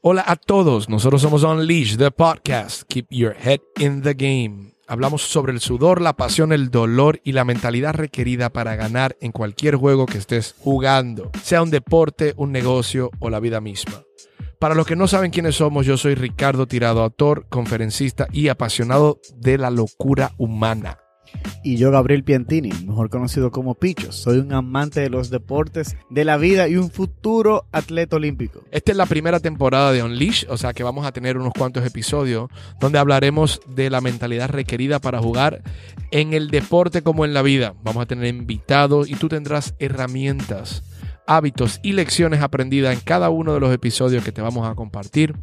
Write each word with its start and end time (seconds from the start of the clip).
Hola 0.00 0.22
a 0.24 0.36
todos, 0.36 0.88
nosotros 0.88 1.20
somos 1.22 1.42
Unleash, 1.42 1.96
the 1.96 2.12
podcast. 2.12 2.82
Keep 2.88 3.08
your 3.10 3.34
head 3.34 3.58
in 3.80 4.02
the 4.02 4.14
game. 4.14 4.74
Hablamos 4.86 5.22
sobre 5.22 5.52
el 5.52 5.58
sudor, 5.58 6.00
la 6.00 6.12
pasión, 6.12 6.52
el 6.52 6.70
dolor 6.70 7.20
y 7.24 7.32
la 7.32 7.44
mentalidad 7.44 7.94
requerida 7.94 8.48
para 8.48 8.76
ganar 8.76 9.16
en 9.20 9.32
cualquier 9.32 9.74
juego 9.74 10.06
que 10.06 10.18
estés 10.18 10.54
jugando, 10.60 11.32
sea 11.42 11.62
un 11.62 11.70
deporte, 11.70 12.32
un 12.36 12.52
negocio 12.52 13.10
o 13.18 13.28
la 13.28 13.40
vida 13.40 13.60
misma. 13.60 14.04
Para 14.60 14.76
los 14.76 14.86
que 14.86 14.94
no 14.94 15.08
saben 15.08 15.32
quiénes 15.32 15.56
somos, 15.56 15.84
yo 15.84 15.96
soy 15.96 16.14
Ricardo 16.14 16.68
Tirado, 16.68 17.02
autor, 17.02 17.46
conferencista 17.48 18.28
y 18.30 18.48
apasionado 18.48 19.18
de 19.34 19.58
la 19.58 19.70
locura 19.70 20.32
humana. 20.38 20.98
Y 21.62 21.76
yo, 21.76 21.90
Gabriel 21.90 22.24
Piantini, 22.24 22.70
mejor 22.86 23.10
conocido 23.10 23.50
como 23.50 23.74
Picho, 23.74 24.12
soy 24.12 24.38
un 24.38 24.52
amante 24.52 25.00
de 25.00 25.10
los 25.10 25.30
deportes, 25.30 25.96
de 26.08 26.24
la 26.24 26.36
vida 26.36 26.68
y 26.68 26.76
un 26.76 26.90
futuro 26.90 27.66
atleta 27.72 28.16
olímpico. 28.16 28.62
Esta 28.70 28.92
es 28.92 28.96
la 28.96 29.06
primera 29.06 29.40
temporada 29.40 29.92
de 29.92 30.02
Unleash, 30.02 30.46
o 30.48 30.56
sea 30.56 30.72
que 30.72 30.82
vamos 30.82 31.04
a 31.04 31.12
tener 31.12 31.36
unos 31.36 31.52
cuantos 31.52 31.84
episodios 31.84 32.48
donde 32.80 32.98
hablaremos 32.98 33.60
de 33.66 33.90
la 33.90 34.00
mentalidad 34.00 34.48
requerida 34.48 35.00
para 35.00 35.20
jugar 35.20 35.62
en 36.10 36.32
el 36.32 36.50
deporte 36.50 37.02
como 37.02 37.24
en 37.24 37.34
la 37.34 37.42
vida. 37.42 37.74
Vamos 37.82 38.02
a 38.02 38.06
tener 38.06 38.26
invitados 38.26 39.10
y 39.10 39.14
tú 39.14 39.28
tendrás 39.28 39.74
herramientas, 39.78 40.82
hábitos 41.26 41.80
y 41.82 41.92
lecciones 41.92 42.40
aprendidas 42.40 42.94
en 42.94 43.00
cada 43.00 43.30
uno 43.30 43.52
de 43.52 43.60
los 43.60 43.72
episodios 43.74 44.24
que 44.24 44.32
te 44.32 44.42
vamos 44.42 44.66
a 44.66 44.74
compartir. 44.74 45.34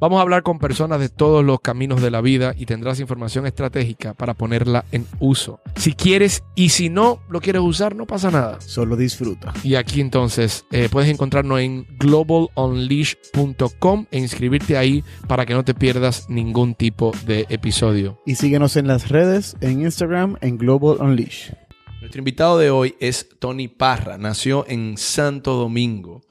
Vamos 0.00 0.20
a 0.20 0.22
hablar 0.22 0.44
con 0.44 0.60
personas 0.60 1.00
de 1.00 1.08
todos 1.08 1.44
los 1.44 1.60
caminos 1.60 2.00
de 2.00 2.12
la 2.12 2.20
vida 2.20 2.54
y 2.56 2.66
tendrás 2.66 3.00
información 3.00 3.46
estratégica 3.46 4.14
para 4.14 4.34
ponerla 4.34 4.84
en 4.92 5.04
uso. 5.18 5.58
Si 5.74 5.92
quieres 5.92 6.44
y 6.54 6.68
si 6.68 6.88
no 6.88 7.18
lo 7.28 7.40
quieres 7.40 7.62
usar, 7.62 7.96
no 7.96 8.06
pasa 8.06 8.30
nada. 8.30 8.60
Solo 8.60 8.96
disfruta. 8.96 9.52
Y 9.64 9.74
aquí 9.74 10.00
entonces 10.00 10.64
eh, 10.70 10.88
puedes 10.88 11.10
encontrarnos 11.10 11.58
en 11.58 11.84
globalunleash.com 11.98 14.06
e 14.12 14.18
inscribirte 14.18 14.76
ahí 14.76 15.02
para 15.26 15.46
que 15.46 15.54
no 15.54 15.64
te 15.64 15.74
pierdas 15.74 16.30
ningún 16.30 16.76
tipo 16.76 17.10
de 17.26 17.46
episodio. 17.48 18.20
Y 18.24 18.36
síguenos 18.36 18.76
en 18.76 18.86
las 18.86 19.08
redes, 19.08 19.56
en 19.60 19.82
Instagram, 19.82 20.36
en 20.42 20.58
Global 20.58 20.98
Unleash. 21.00 21.50
Nuestro 22.08 22.20
invitado 22.20 22.56
de 22.56 22.70
hoy 22.70 22.94
es 23.00 23.28
Tony 23.38 23.68
Parra. 23.68 24.16
Nació 24.16 24.64
en 24.66 24.96
Santo 24.96 25.52
Domingo. 25.56 26.22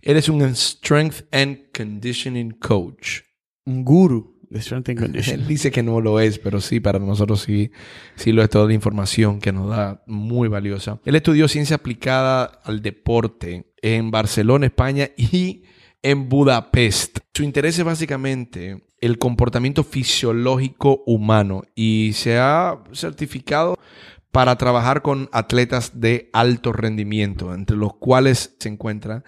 Eres 0.00 0.28
un 0.28 0.54
Strength 0.54 1.22
and 1.32 1.72
Conditioning 1.76 2.52
Coach. 2.52 3.22
Un 3.66 3.84
guru 3.84 4.38
de 4.48 4.60
Strength 4.62 4.90
and 4.90 4.98
Él 5.00 5.04
Conditioning. 5.06 5.48
dice 5.48 5.72
que 5.72 5.82
no 5.82 6.00
lo 6.00 6.20
es, 6.20 6.38
pero 6.38 6.60
sí, 6.60 6.78
para 6.78 7.00
nosotros 7.00 7.40
sí, 7.40 7.72
sí 8.14 8.30
lo 8.30 8.44
es 8.44 8.48
toda 8.48 8.68
la 8.68 8.74
información 8.74 9.40
que 9.40 9.50
nos 9.50 9.70
da 9.70 10.04
muy 10.06 10.46
valiosa. 10.46 11.00
Él 11.04 11.16
estudió 11.16 11.48
ciencia 11.48 11.74
aplicada 11.74 12.44
al 12.62 12.80
deporte 12.80 13.72
en 13.82 14.12
Barcelona, 14.12 14.66
España 14.66 15.10
y 15.16 15.64
en 16.04 16.28
Budapest. 16.28 17.18
Su 17.34 17.42
interés 17.42 17.76
es 17.76 17.84
básicamente 17.84 18.84
el 19.00 19.18
comportamiento 19.18 19.82
fisiológico 19.82 21.02
humano 21.06 21.64
y 21.74 22.12
se 22.14 22.38
ha 22.38 22.78
certificado 22.92 23.76
para 24.34 24.56
trabajar 24.56 25.02
con 25.02 25.28
atletas 25.30 26.00
de 26.00 26.28
alto 26.32 26.72
rendimiento, 26.72 27.54
entre 27.54 27.76
los 27.76 27.94
cuales 27.94 28.56
se 28.58 28.68
encuentra 28.68 29.22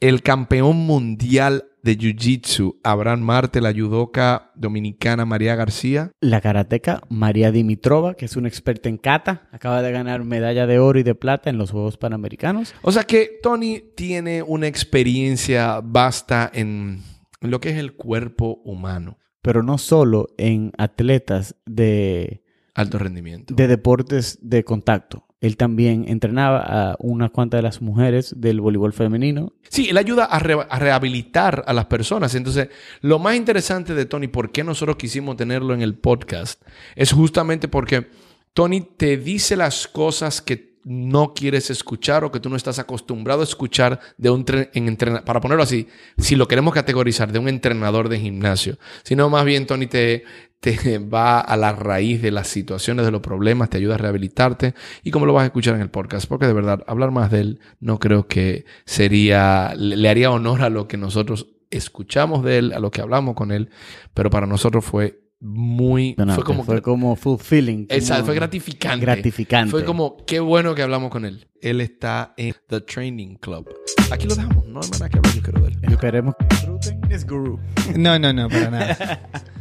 el 0.00 0.22
campeón 0.22 0.78
mundial 0.78 1.66
de 1.82 1.98
Jiu-Jitsu, 1.98 2.80
Abraham 2.82 3.20
Marte, 3.20 3.60
la 3.60 3.74
judoka 3.74 4.52
dominicana 4.54 5.26
María 5.26 5.56
García, 5.56 6.10
La 6.20 6.40
karateca 6.40 7.02
María 7.10 7.52
Dimitrova, 7.52 8.14
que 8.14 8.24
es 8.24 8.34
una 8.36 8.48
experta 8.48 8.88
en 8.88 8.96
kata, 8.96 9.46
acaba 9.52 9.82
de 9.82 9.92
ganar 9.92 10.24
medalla 10.24 10.66
de 10.66 10.78
oro 10.78 10.98
y 10.98 11.02
de 11.02 11.14
plata 11.14 11.50
en 11.50 11.58
los 11.58 11.70
Juegos 11.70 11.98
Panamericanos. 11.98 12.74
O 12.80 12.92
sea 12.92 13.04
que 13.04 13.38
Tony 13.42 13.82
tiene 13.94 14.42
una 14.42 14.68
experiencia 14.68 15.82
vasta 15.84 16.50
en 16.54 17.02
lo 17.42 17.60
que 17.60 17.68
es 17.68 17.76
el 17.76 17.92
cuerpo 17.92 18.62
humano, 18.64 19.18
Pero 19.42 19.62
no 19.62 19.76
solo 19.76 20.28
en 20.38 20.72
atletas 20.78 21.56
de, 21.66 22.42
alto 22.76 22.98
rendimiento. 22.98 23.54
de 23.54 23.66
deportes 23.66 24.38
de 24.42 24.62
contacto. 24.64 25.24
Él 25.40 25.56
también 25.56 26.06
entrenaba 26.08 26.60
a 26.92 26.96
unas 26.98 27.30
cuantas 27.30 27.58
de 27.58 27.62
las 27.62 27.82
mujeres 27.82 28.34
del 28.38 28.60
voleibol 28.60 28.92
femenino. 28.92 29.52
Sí, 29.68 29.88
él 29.90 29.98
ayuda 29.98 30.24
a, 30.24 30.38
re- 30.38 30.66
a 30.68 30.78
rehabilitar 30.78 31.62
a 31.66 31.72
las 31.74 31.86
personas. 31.86 32.34
Entonces, 32.34 32.68
lo 33.02 33.18
más 33.18 33.36
interesante 33.36 33.94
de 33.94 34.06
Tony, 34.06 34.28
por 34.28 34.50
qué 34.50 34.64
nosotros 34.64 34.96
quisimos 34.96 35.36
tenerlo 35.36 35.74
en 35.74 35.82
el 35.82 35.94
podcast, 35.94 36.62
es 36.94 37.12
justamente 37.12 37.68
porque 37.68 38.08
Tony 38.54 38.80
te 38.80 39.18
dice 39.18 39.56
las 39.56 39.86
cosas 39.88 40.40
que 40.40 40.76
no 40.84 41.34
quieres 41.34 41.68
escuchar 41.68 42.22
o 42.24 42.30
que 42.30 42.38
tú 42.40 42.48
no 42.48 42.54
estás 42.56 42.78
acostumbrado 42.78 43.40
a 43.40 43.44
escuchar 43.44 43.98
de 44.16 44.30
un 44.30 44.44
en 44.72 44.86
entrena- 44.88 45.24
para 45.24 45.40
ponerlo 45.40 45.64
así, 45.64 45.88
si 46.16 46.36
lo 46.36 46.46
queremos 46.48 46.72
categorizar, 46.72 47.32
de 47.32 47.40
un 47.40 47.48
entrenador 47.48 48.08
de 48.08 48.20
gimnasio, 48.20 48.78
sino 49.02 49.28
más 49.28 49.44
bien 49.44 49.66
Tony 49.66 49.86
te, 49.88 50.22
te 50.60 50.98
va 50.98 51.40
a 51.40 51.56
la 51.56 51.72
raíz 51.72 52.22
de 52.22 52.30
las 52.30 52.48
situaciones, 52.48 53.04
de 53.04 53.12
los 53.12 53.20
problemas, 53.20 53.70
te 53.70 53.78
ayuda 53.78 53.94
a 53.94 53.98
rehabilitarte 53.98 54.74
y 55.02 55.10
como 55.10 55.26
lo 55.26 55.32
vas 55.32 55.42
a 55.42 55.46
escuchar 55.46 55.74
en 55.74 55.82
el 55.82 55.90
podcast, 55.90 56.28
porque 56.28 56.46
de 56.46 56.52
verdad 56.52 56.82
hablar 56.86 57.10
más 57.10 57.30
de 57.30 57.40
él 57.40 57.60
no 57.80 57.98
creo 57.98 58.26
que 58.26 58.64
sería, 58.84 59.74
le, 59.76 60.08
haría 60.08 60.30
honor 60.30 60.62
a 60.62 60.70
lo 60.70 60.88
que 60.88 60.96
nosotros 60.96 61.48
escuchamos 61.70 62.44
de 62.44 62.58
él, 62.58 62.72
a 62.72 62.78
lo 62.78 62.90
que 62.90 63.00
hablamos 63.00 63.34
con 63.34 63.52
él, 63.52 63.70
pero 64.14 64.30
para 64.30 64.46
nosotros 64.46 64.84
fue 64.84 65.20
muy, 65.38 66.14
No, 66.16 66.24
no, 66.24 66.34
fue 66.34 66.44
como, 66.44 66.64
fue 66.64 66.80
como 66.80 67.14
fulfilling. 67.14 67.86
Exacto, 67.90 68.24
fue 68.26 68.34
gratificante. 68.34 69.04
gratificante. 69.04 69.70
Fue 69.70 69.84
como, 69.84 70.16
qué 70.24 70.40
bueno 70.40 70.74
que 70.74 70.82
hablamos 70.82 71.10
con 71.10 71.26
él. 71.26 71.48
Él 71.60 71.80
está 71.82 72.32
en 72.38 72.54
The 72.68 72.80
Training 72.80 73.36
Club. 73.36 73.68
Aquí 74.10 74.26
lo 74.26 74.34
dejamos, 74.34 74.66
no 74.66 74.80
hay 74.82 74.90
nada 74.90 75.08
que 75.10 75.18
hablar, 75.18 75.34
yo 75.34 75.42
creo 75.42 75.62
de 75.62 75.68
él. 75.68 75.78
Esperemos 75.82 76.34
que 76.38 76.46
disfruten. 76.46 77.00
Es 77.10 77.26
guru. 77.26 77.60
No, 77.96 78.18
no, 78.18 78.32
no, 78.32 78.48
para 78.48 78.70
nada. 78.70 79.30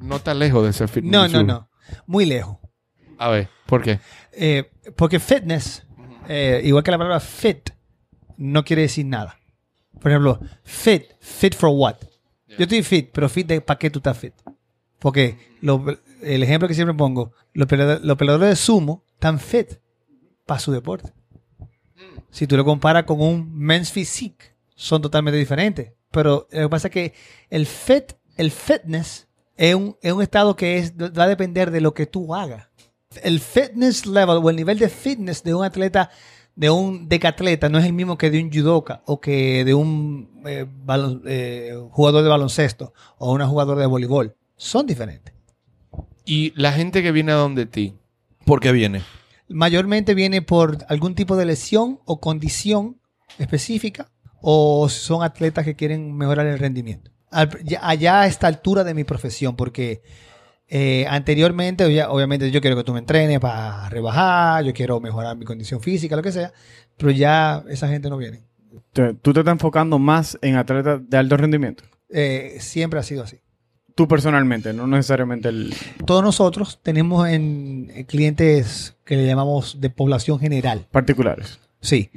No 0.00 0.16
está 0.16 0.34
lejos 0.34 0.64
de 0.64 0.72
ser 0.72 0.88
fitness. 0.88 1.12
No, 1.12 1.28
no, 1.28 1.42
no. 1.42 1.68
Muy 2.06 2.24
lejos. 2.26 2.58
A 3.18 3.28
ver, 3.30 3.48
¿por 3.66 3.82
qué? 3.82 3.98
Eh, 4.32 4.70
porque 4.96 5.18
fitness, 5.18 5.84
eh, 6.28 6.60
igual 6.64 6.84
que 6.84 6.90
la 6.90 6.98
palabra 6.98 7.20
fit, 7.20 7.70
no 8.36 8.64
quiere 8.64 8.82
decir 8.82 9.06
nada. 9.06 9.38
Por 10.00 10.10
ejemplo, 10.12 10.38
fit, 10.62 11.04
fit 11.20 11.54
for 11.54 11.70
what? 11.70 11.96
Yo 12.46 12.64
estoy 12.64 12.82
fit, 12.82 13.10
pero 13.12 13.28
fit 13.28 13.46
de 13.46 13.60
para 13.60 13.78
qué 13.78 13.90
tú 13.90 13.98
estás 13.98 14.16
fit. 14.18 14.34
Porque 14.98 15.38
lo- 15.60 15.84
el 16.22 16.42
ejemplo 16.42 16.66
que 16.68 16.74
siempre 16.74 16.94
pongo, 16.94 17.32
los 17.52 17.66
peleadores, 17.68 18.02
los 18.04 18.16
peleadores 18.16 18.48
de 18.50 18.56
sumo 18.56 19.04
están 19.14 19.38
fit 19.38 19.74
para 20.46 20.60
su 20.60 20.72
deporte. 20.72 21.12
Si 22.30 22.46
tú 22.46 22.56
lo 22.56 22.64
comparas 22.64 23.04
con 23.04 23.20
un 23.20 23.52
men's 23.56 23.90
physique, 23.92 24.54
son 24.74 25.02
totalmente 25.02 25.38
diferentes. 25.38 25.92
Pero 26.10 26.46
lo 26.50 26.62
que 26.62 26.68
pasa 26.68 26.88
es 26.88 26.92
que 26.94 27.14
el 27.50 27.66
fit, 27.66 28.12
el 28.36 28.50
fitness, 28.50 29.27
es 29.58 29.74
un, 29.74 29.96
es 30.00 30.12
un 30.12 30.22
estado 30.22 30.56
que 30.56 30.78
es, 30.78 30.94
va 30.96 31.24
a 31.24 31.28
depender 31.28 31.70
de 31.70 31.82
lo 31.82 31.92
que 31.92 32.06
tú 32.06 32.34
hagas 32.34 32.68
el 33.22 33.40
fitness 33.40 34.06
level 34.06 34.36
o 34.42 34.50
el 34.50 34.56
nivel 34.56 34.78
de 34.78 34.88
fitness 34.88 35.42
de 35.42 35.54
un 35.54 35.64
atleta, 35.64 36.10
de 36.54 36.68
un 36.70 37.08
decatleta, 37.08 37.68
no 37.68 37.78
es 37.78 37.86
el 37.86 37.92
mismo 37.94 38.18
que 38.18 38.30
de 38.30 38.42
un 38.42 38.52
judoka 38.52 39.02
o 39.06 39.18
que 39.20 39.64
de 39.64 39.74
un 39.74 40.42
eh, 40.46 40.66
balon- 40.84 41.22
eh, 41.26 41.74
jugador 41.90 42.22
de 42.22 42.28
baloncesto 42.28 42.92
o 43.16 43.32
una 43.32 43.46
jugadora 43.46 43.80
de 43.80 43.86
voleibol. 43.86 44.36
Son 44.56 44.86
diferentes. 44.86 45.32
Y 46.24 46.52
la 46.54 46.72
gente 46.72 47.02
que 47.02 47.12
viene 47.12 47.32
a 47.32 47.36
donde 47.36 47.64
ti, 47.64 47.94
¿por 48.44 48.60
qué 48.60 48.72
viene? 48.72 49.02
Mayormente 49.48 50.14
viene 50.14 50.42
por 50.42 50.84
algún 50.88 51.14
tipo 51.14 51.36
de 51.36 51.46
lesión 51.46 52.00
o 52.04 52.20
condición 52.20 53.00
específica 53.38 54.10
o 54.42 54.88
son 54.90 55.22
atletas 55.22 55.64
que 55.64 55.74
quieren 55.74 56.14
mejorar 56.14 56.46
el 56.46 56.58
rendimiento. 56.58 57.10
Allá 57.30 58.20
a 58.22 58.26
esta 58.26 58.46
altura 58.46 58.84
de 58.84 58.94
mi 58.94 59.04
profesión, 59.04 59.56
porque 59.56 60.02
eh, 60.68 61.06
anteriormente, 61.08 61.84
obviamente, 62.04 62.50
yo 62.50 62.60
quiero 62.60 62.76
que 62.76 62.84
tú 62.84 62.92
me 62.92 62.98
entrenes 62.98 63.40
para 63.40 63.88
rebajar, 63.88 64.64
yo 64.64 64.74
quiero 64.74 65.00
mejorar 65.00 65.36
mi 65.36 65.44
condición 65.44 65.80
física, 65.80 66.14
lo 66.14 66.22
que 66.22 66.32
sea, 66.32 66.52
pero 66.96 67.10
ya 67.10 67.64
esa 67.68 67.88
gente 67.88 68.10
no 68.10 68.18
viene. 68.18 68.42
Tú 68.92 69.32
te 69.32 69.40
estás 69.40 69.52
enfocando 69.52 69.98
más 69.98 70.38
en 70.42 70.56
atletas 70.56 71.00
de 71.08 71.16
alto 71.16 71.36
rendimiento. 71.36 71.84
Eh, 72.10 72.56
siempre 72.60 73.00
ha 73.00 73.02
sido 73.02 73.22
así. 73.22 73.38
Tú 73.94 74.06
personalmente, 74.06 74.72
no 74.72 74.86
necesariamente 74.86 75.48
el... 75.48 75.74
Todos 76.06 76.22
nosotros 76.22 76.80
tenemos 76.82 77.28
en 77.28 77.90
eh, 77.94 78.04
clientes 78.04 78.96
que 79.04 79.16
le 79.16 79.26
llamamos 79.26 79.80
de 79.80 79.90
población 79.90 80.38
general. 80.38 80.86
particulares. 80.90 81.58
Sí, 81.80 82.10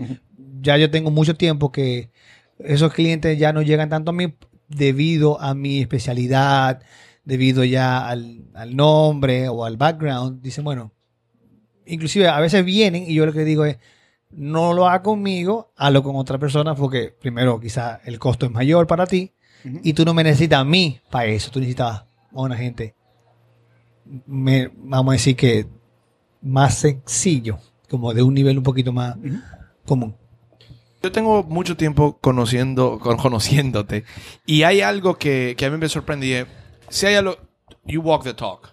ya 0.62 0.77
yo 0.77 0.91
tengo 0.91 1.09
mucho 1.09 1.36
tiempo 1.36 1.71
que 1.71 2.12
esos 2.59 2.94
clientes 2.94 3.38
ya 3.39 3.53
no 3.53 3.62
llegan 3.62 3.89
tanto 3.89 4.12
a 4.12 4.13
mí 4.13 4.33
debido 4.75 5.39
a 5.41 5.53
mi 5.53 5.79
especialidad, 5.81 6.81
debido 7.25 7.63
ya 7.63 8.07
al, 8.07 8.45
al 8.53 8.75
nombre 8.75 9.47
o 9.50 9.65
al 9.65 9.77
background. 9.77 10.41
Dicen, 10.41 10.63
bueno, 10.63 10.91
inclusive 11.85 12.27
a 12.27 12.39
veces 12.39 12.63
vienen 12.65 13.03
y 13.07 13.13
yo 13.13 13.25
lo 13.25 13.33
que 13.33 13.44
digo 13.45 13.65
es, 13.65 13.77
no 14.31 14.73
lo 14.73 14.88
haga 14.88 15.03
conmigo, 15.03 15.71
hazlo 15.75 16.03
con 16.03 16.15
otra 16.15 16.38
persona 16.38 16.73
porque 16.73 17.13
primero 17.19 17.59
quizá 17.59 18.00
el 18.06 18.18
costo 18.18 18.45
es 18.45 18.51
mayor 18.51 18.88
para 18.88 19.06
ti 19.06 19.33
y 19.83 19.94
tú 19.94 20.06
no 20.06 20.13
me 20.13 20.23
necesitas 20.23 20.59
a 20.59 20.63
mí 20.63 21.00
para 21.12 21.25
eso, 21.25 21.51
tú 21.51 21.59
necesitas 21.59 22.00
a 22.00 22.06
una 22.31 22.56
gente, 22.56 22.95
me- 24.25 24.71
vamos 24.77 25.12
a 25.12 25.13
decir 25.13 25.35
que 25.35 25.67
más 26.41 26.75
sencillo, 26.75 27.59
como 27.89 28.13
de 28.13 28.24
un 28.24 28.33
nivel 28.33 28.57
un 28.57 28.63
poquito 28.63 28.91
más 28.91 29.15
común. 29.85 30.15
Yo 31.03 31.12
tengo 31.12 31.44
mucho 31.44 31.75
tiempo 31.77 32.18
conociendo, 32.19 33.00
con- 33.00 33.18
conociéndote 33.18 34.03
y 34.45 34.63
hay 34.63 34.81
algo 34.81 35.18
que, 35.18 35.56
que 35.57 35.65
a 35.65 35.69
mí 35.69 35.77
me 35.77 35.89
sorprendí. 35.89 36.36
Si 36.89 37.06
hay 37.07 37.15
algo, 37.15 37.38
you 37.86 38.01
walk 38.01 38.24
the 38.24 38.33
talk. 38.33 38.68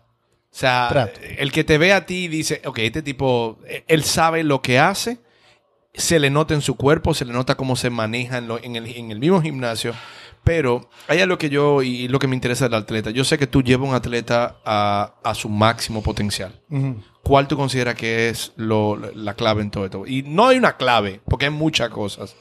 O 0.51 0.55
sea, 0.59 0.89
Trato. 0.91 1.21
el 1.39 1.53
que 1.53 1.63
te 1.65 1.79
ve 1.79 1.93
a 1.93 2.05
ti 2.07 2.27
dice, 2.29 2.61
ok, 2.65 2.79
este 2.81 3.03
tipo, 3.03 3.59
él 3.87 4.03
sabe 4.03 4.43
lo 4.45 4.61
que 4.63 4.79
hace, 4.79 5.19
se 5.95 6.19
le 6.19 6.31
nota 6.31 6.55
en 6.55 6.63
su 6.63 6.77
cuerpo, 6.77 7.15
se 7.15 7.25
le 7.25 7.33
nota 7.33 7.55
cómo 7.57 7.77
se 7.77 7.91
maneja 7.91 8.39
en, 8.39 8.49
lo- 8.49 8.63
en 8.63 8.77
el, 8.77 8.87
en 8.87 9.11
el 9.11 9.21
mismo 9.21 9.41
gimnasio. 9.41 9.95
Pero 10.45 10.89
hay 11.09 11.21
algo 11.21 11.37
que 11.39 11.51
yo, 11.51 11.83
y 11.83 12.09
lo 12.09 12.19
que 12.19 12.27
me 12.27 12.35
interesa 12.35 12.65
del 12.65 12.75
atleta, 12.75 13.11
yo 13.11 13.25
sé 13.25 13.37
que 13.39 13.47
tú 13.47 13.63
llevas 13.63 13.87
a 13.87 13.91
un 13.91 13.95
atleta 13.97 14.57
a, 14.65 15.15
a 15.23 15.35
su 15.35 15.49
máximo 15.49 16.03
potencial. 16.03 16.59
¿Cuál 17.29 17.47
tú 17.47 17.59
consideras 17.59 17.95
que 17.95 18.31
es 18.31 18.53
lo- 18.57 18.97
la 18.97 19.35
clave 19.35 19.61
en 19.61 19.71
todo 19.71 19.85
esto? 19.85 20.07
Y 20.07 20.23
no 20.23 20.47
hay 20.49 20.57
una 20.57 20.79
clave, 20.79 21.21
porque 21.27 21.45
hay 21.45 21.51
muchas 21.51 21.91
cosas. 21.91 22.35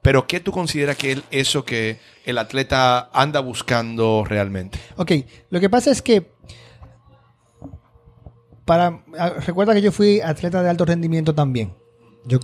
Pero 0.00 0.28
¿qué 0.28 0.38
tú 0.38 0.52
consideras 0.52 0.96
que 0.96 1.10
es 1.10 1.22
eso 1.32 1.64
que 1.64 1.98
el 2.24 2.38
atleta 2.38 3.10
anda 3.12 3.40
buscando 3.40 4.24
realmente? 4.24 4.78
Ok, 4.96 5.10
lo 5.50 5.58
que 5.58 5.68
pasa 5.68 5.90
es 5.90 6.02
que 6.02 6.30
para 8.64 9.02
ah, 9.18 9.30
recuerda 9.44 9.74
que 9.74 9.82
yo 9.82 9.90
fui 9.90 10.20
atleta 10.20 10.62
de 10.62 10.70
alto 10.70 10.84
rendimiento 10.84 11.34
también. 11.34 11.74
Yo 12.24 12.38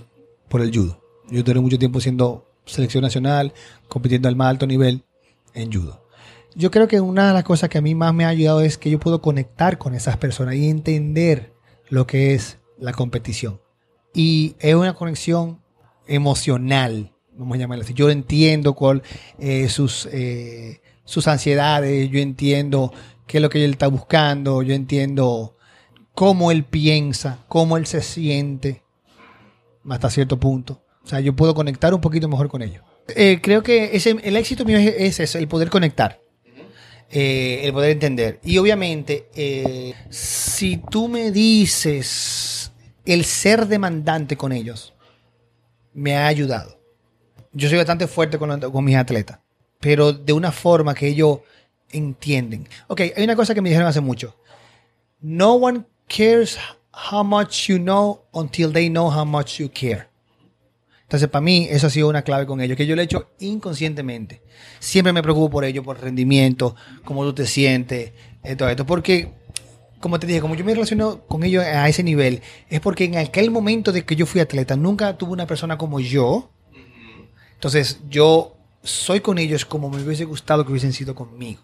por 0.49 0.59
el 0.61 0.75
judo. 0.75 1.01
Yo 1.29 1.43
duré 1.43 1.61
mucho 1.61 1.79
tiempo 1.79 2.01
siendo 2.01 2.51
selección 2.65 3.03
nacional, 3.03 3.53
compitiendo 3.87 4.27
al 4.27 4.35
más 4.35 4.49
alto 4.49 4.67
nivel 4.67 5.05
en 5.53 5.71
judo. 5.71 6.05
Yo 6.55 6.71
creo 6.71 6.89
que 6.89 6.99
una 6.99 7.29
de 7.29 7.33
las 7.35 7.45
cosas 7.45 7.69
que 7.69 7.77
a 7.77 7.81
mí 7.81 7.95
más 7.95 8.13
me 8.13 8.25
ha 8.25 8.29
ayudado 8.29 8.59
es 8.59 8.77
que 8.77 8.89
yo 8.89 8.99
puedo 8.99 9.21
conectar 9.21 9.77
con 9.77 9.95
esas 9.95 10.17
personas 10.17 10.55
y 10.55 10.67
entender 10.69 11.54
lo 11.89 12.07
que 12.07 12.33
es 12.33 12.57
la 12.77 12.93
competición. 12.93 13.61
Y 14.13 14.55
es 14.59 14.75
una 14.75 14.93
conexión 14.93 15.61
emocional, 16.07 17.13
vamos 17.33 17.55
a 17.55 17.59
llamarlo 17.59 17.83
así. 17.83 17.93
Yo 17.93 18.09
entiendo 18.09 18.73
cuál, 18.73 19.03
eh, 19.39 19.69
sus, 19.69 20.07
eh, 20.11 20.81
sus 21.03 21.27
ansiedades, 21.27 22.09
yo 22.09 22.19
entiendo 22.19 22.93
qué 23.27 23.37
es 23.37 23.41
lo 23.41 23.49
que 23.49 23.63
él 23.63 23.71
está 23.71 23.87
buscando, 23.87 24.63
yo 24.63 24.73
entiendo 24.73 25.57
cómo 26.13 26.51
él 26.51 26.63
piensa, 26.63 27.39
cómo 27.47 27.77
él 27.77 27.85
se 27.85 28.01
siente, 28.01 28.83
hasta 29.89 30.09
cierto 30.09 30.39
punto. 30.39 30.81
O 31.03 31.07
sea, 31.07 31.19
yo 31.19 31.35
puedo 31.35 31.53
conectar 31.53 31.93
un 31.93 32.01
poquito 32.01 32.27
mejor 32.27 32.47
con 32.47 32.61
ellos. 32.61 32.83
Eh, 33.09 33.39
creo 33.41 33.61
que 33.61 33.95
ese, 33.95 34.17
el 34.23 34.35
éxito 34.35 34.65
mío 34.65 34.77
es, 34.77 34.95
es 34.97 35.19
eso, 35.19 35.37
el 35.37 35.47
poder 35.47 35.69
conectar. 35.69 36.21
Eh, 37.09 37.61
el 37.63 37.73
poder 37.73 37.91
entender. 37.91 38.39
Y 38.43 38.57
obviamente, 38.57 39.29
eh, 39.35 39.93
si 40.09 40.77
tú 40.77 41.07
me 41.07 41.31
dices 41.31 42.71
el 43.05 43.23
ser 43.25 43.67
demandante 43.67 44.35
con 44.35 44.51
ellos, 44.51 44.93
me 45.93 46.17
ha 46.17 46.27
ayudado. 46.27 46.79
Yo 47.53 47.69
soy 47.69 47.77
bastante 47.77 48.07
fuerte 48.07 48.37
con, 48.37 48.59
con 48.59 48.83
mis 48.83 48.97
atletas, 48.97 49.39
pero 49.79 50.11
de 50.11 50.33
una 50.33 50.51
forma 50.51 50.93
que 50.93 51.07
ellos 51.07 51.39
entienden. 51.91 52.67
Ok, 52.87 53.01
hay 53.15 53.23
una 53.23 53.35
cosa 53.35 53.53
que 53.53 53.61
me 53.61 53.69
dijeron 53.69 53.87
hace 53.87 54.01
mucho. 54.01 54.35
No 55.21 55.53
one 55.53 55.85
cares 56.07 56.57
how 56.91 57.23
much 57.23 57.67
you 57.67 57.77
know 57.77 58.25
until 58.33 58.71
they 58.73 58.89
know 58.89 59.09
how 59.09 59.25
much 59.25 59.59
you 59.59 59.69
care. 59.69 60.09
Entonces, 61.05 61.29
para 61.29 61.41
mí, 61.41 61.67
eso 61.69 61.85
ha 61.87 61.89
sido 61.91 62.09
una 62.09 62.23
clave 62.23 62.47
con 62.47 62.61
ellos, 62.61 62.75
que 62.75 62.87
yo 62.87 62.95
lo 62.95 63.01
he 63.01 63.05
hecho 63.05 63.29
inconscientemente. 63.39 64.41
Siempre 64.79 65.13
me 65.13 65.21
preocupo 65.21 65.51
por 65.51 65.63
ellos, 65.63 65.85
por 65.85 66.01
rendimiento, 66.01 66.75
cómo 67.03 67.23
tú 67.23 67.33
te 67.33 67.45
sientes, 67.45 68.11
eh, 68.43 68.55
todo 68.55 68.69
esto. 68.69 68.87
Porque, 68.87 69.29
como 69.99 70.19
te 70.19 70.25
dije, 70.25 70.41
como 70.41 70.55
yo 70.55 70.65
me 70.65 70.73
relaciono 70.73 71.21
con 71.27 71.43
ellos 71.43 71.63
a 71.63 71.87
ese 71.87 72.01
nivel, 72.01 72.41
es 72.69 72.79
porque 72.79 73.03
en 73.03 73.17
aquel 73.17 73.51
momento 73.51 73.91
de 73.91 74.03
que 74.03 74.15
yo 74.15 74.25
fui 74.25 74.41
atleta, 74.41 74.75
nunca 74.75 75.15
tuve 75.15 75.33
una 75.33 75.45
persona 75.45 75.77
como 75.77 75.99
yo. 75.99 76.49
Entonces, 77.53 77.99
yo 78.09 78.57
soy 78.81 79.19
con 79.19 79.37
ellos 79.37 79.63
como 79.63 79.89
me 79.91 80.01
hubiese 80.01 80.25
gustado 80.25 80.65
que 80.65 80.71
hubiesen 80.71 80.93
sido 80.93 81.13
conmigo. 81.13 81.61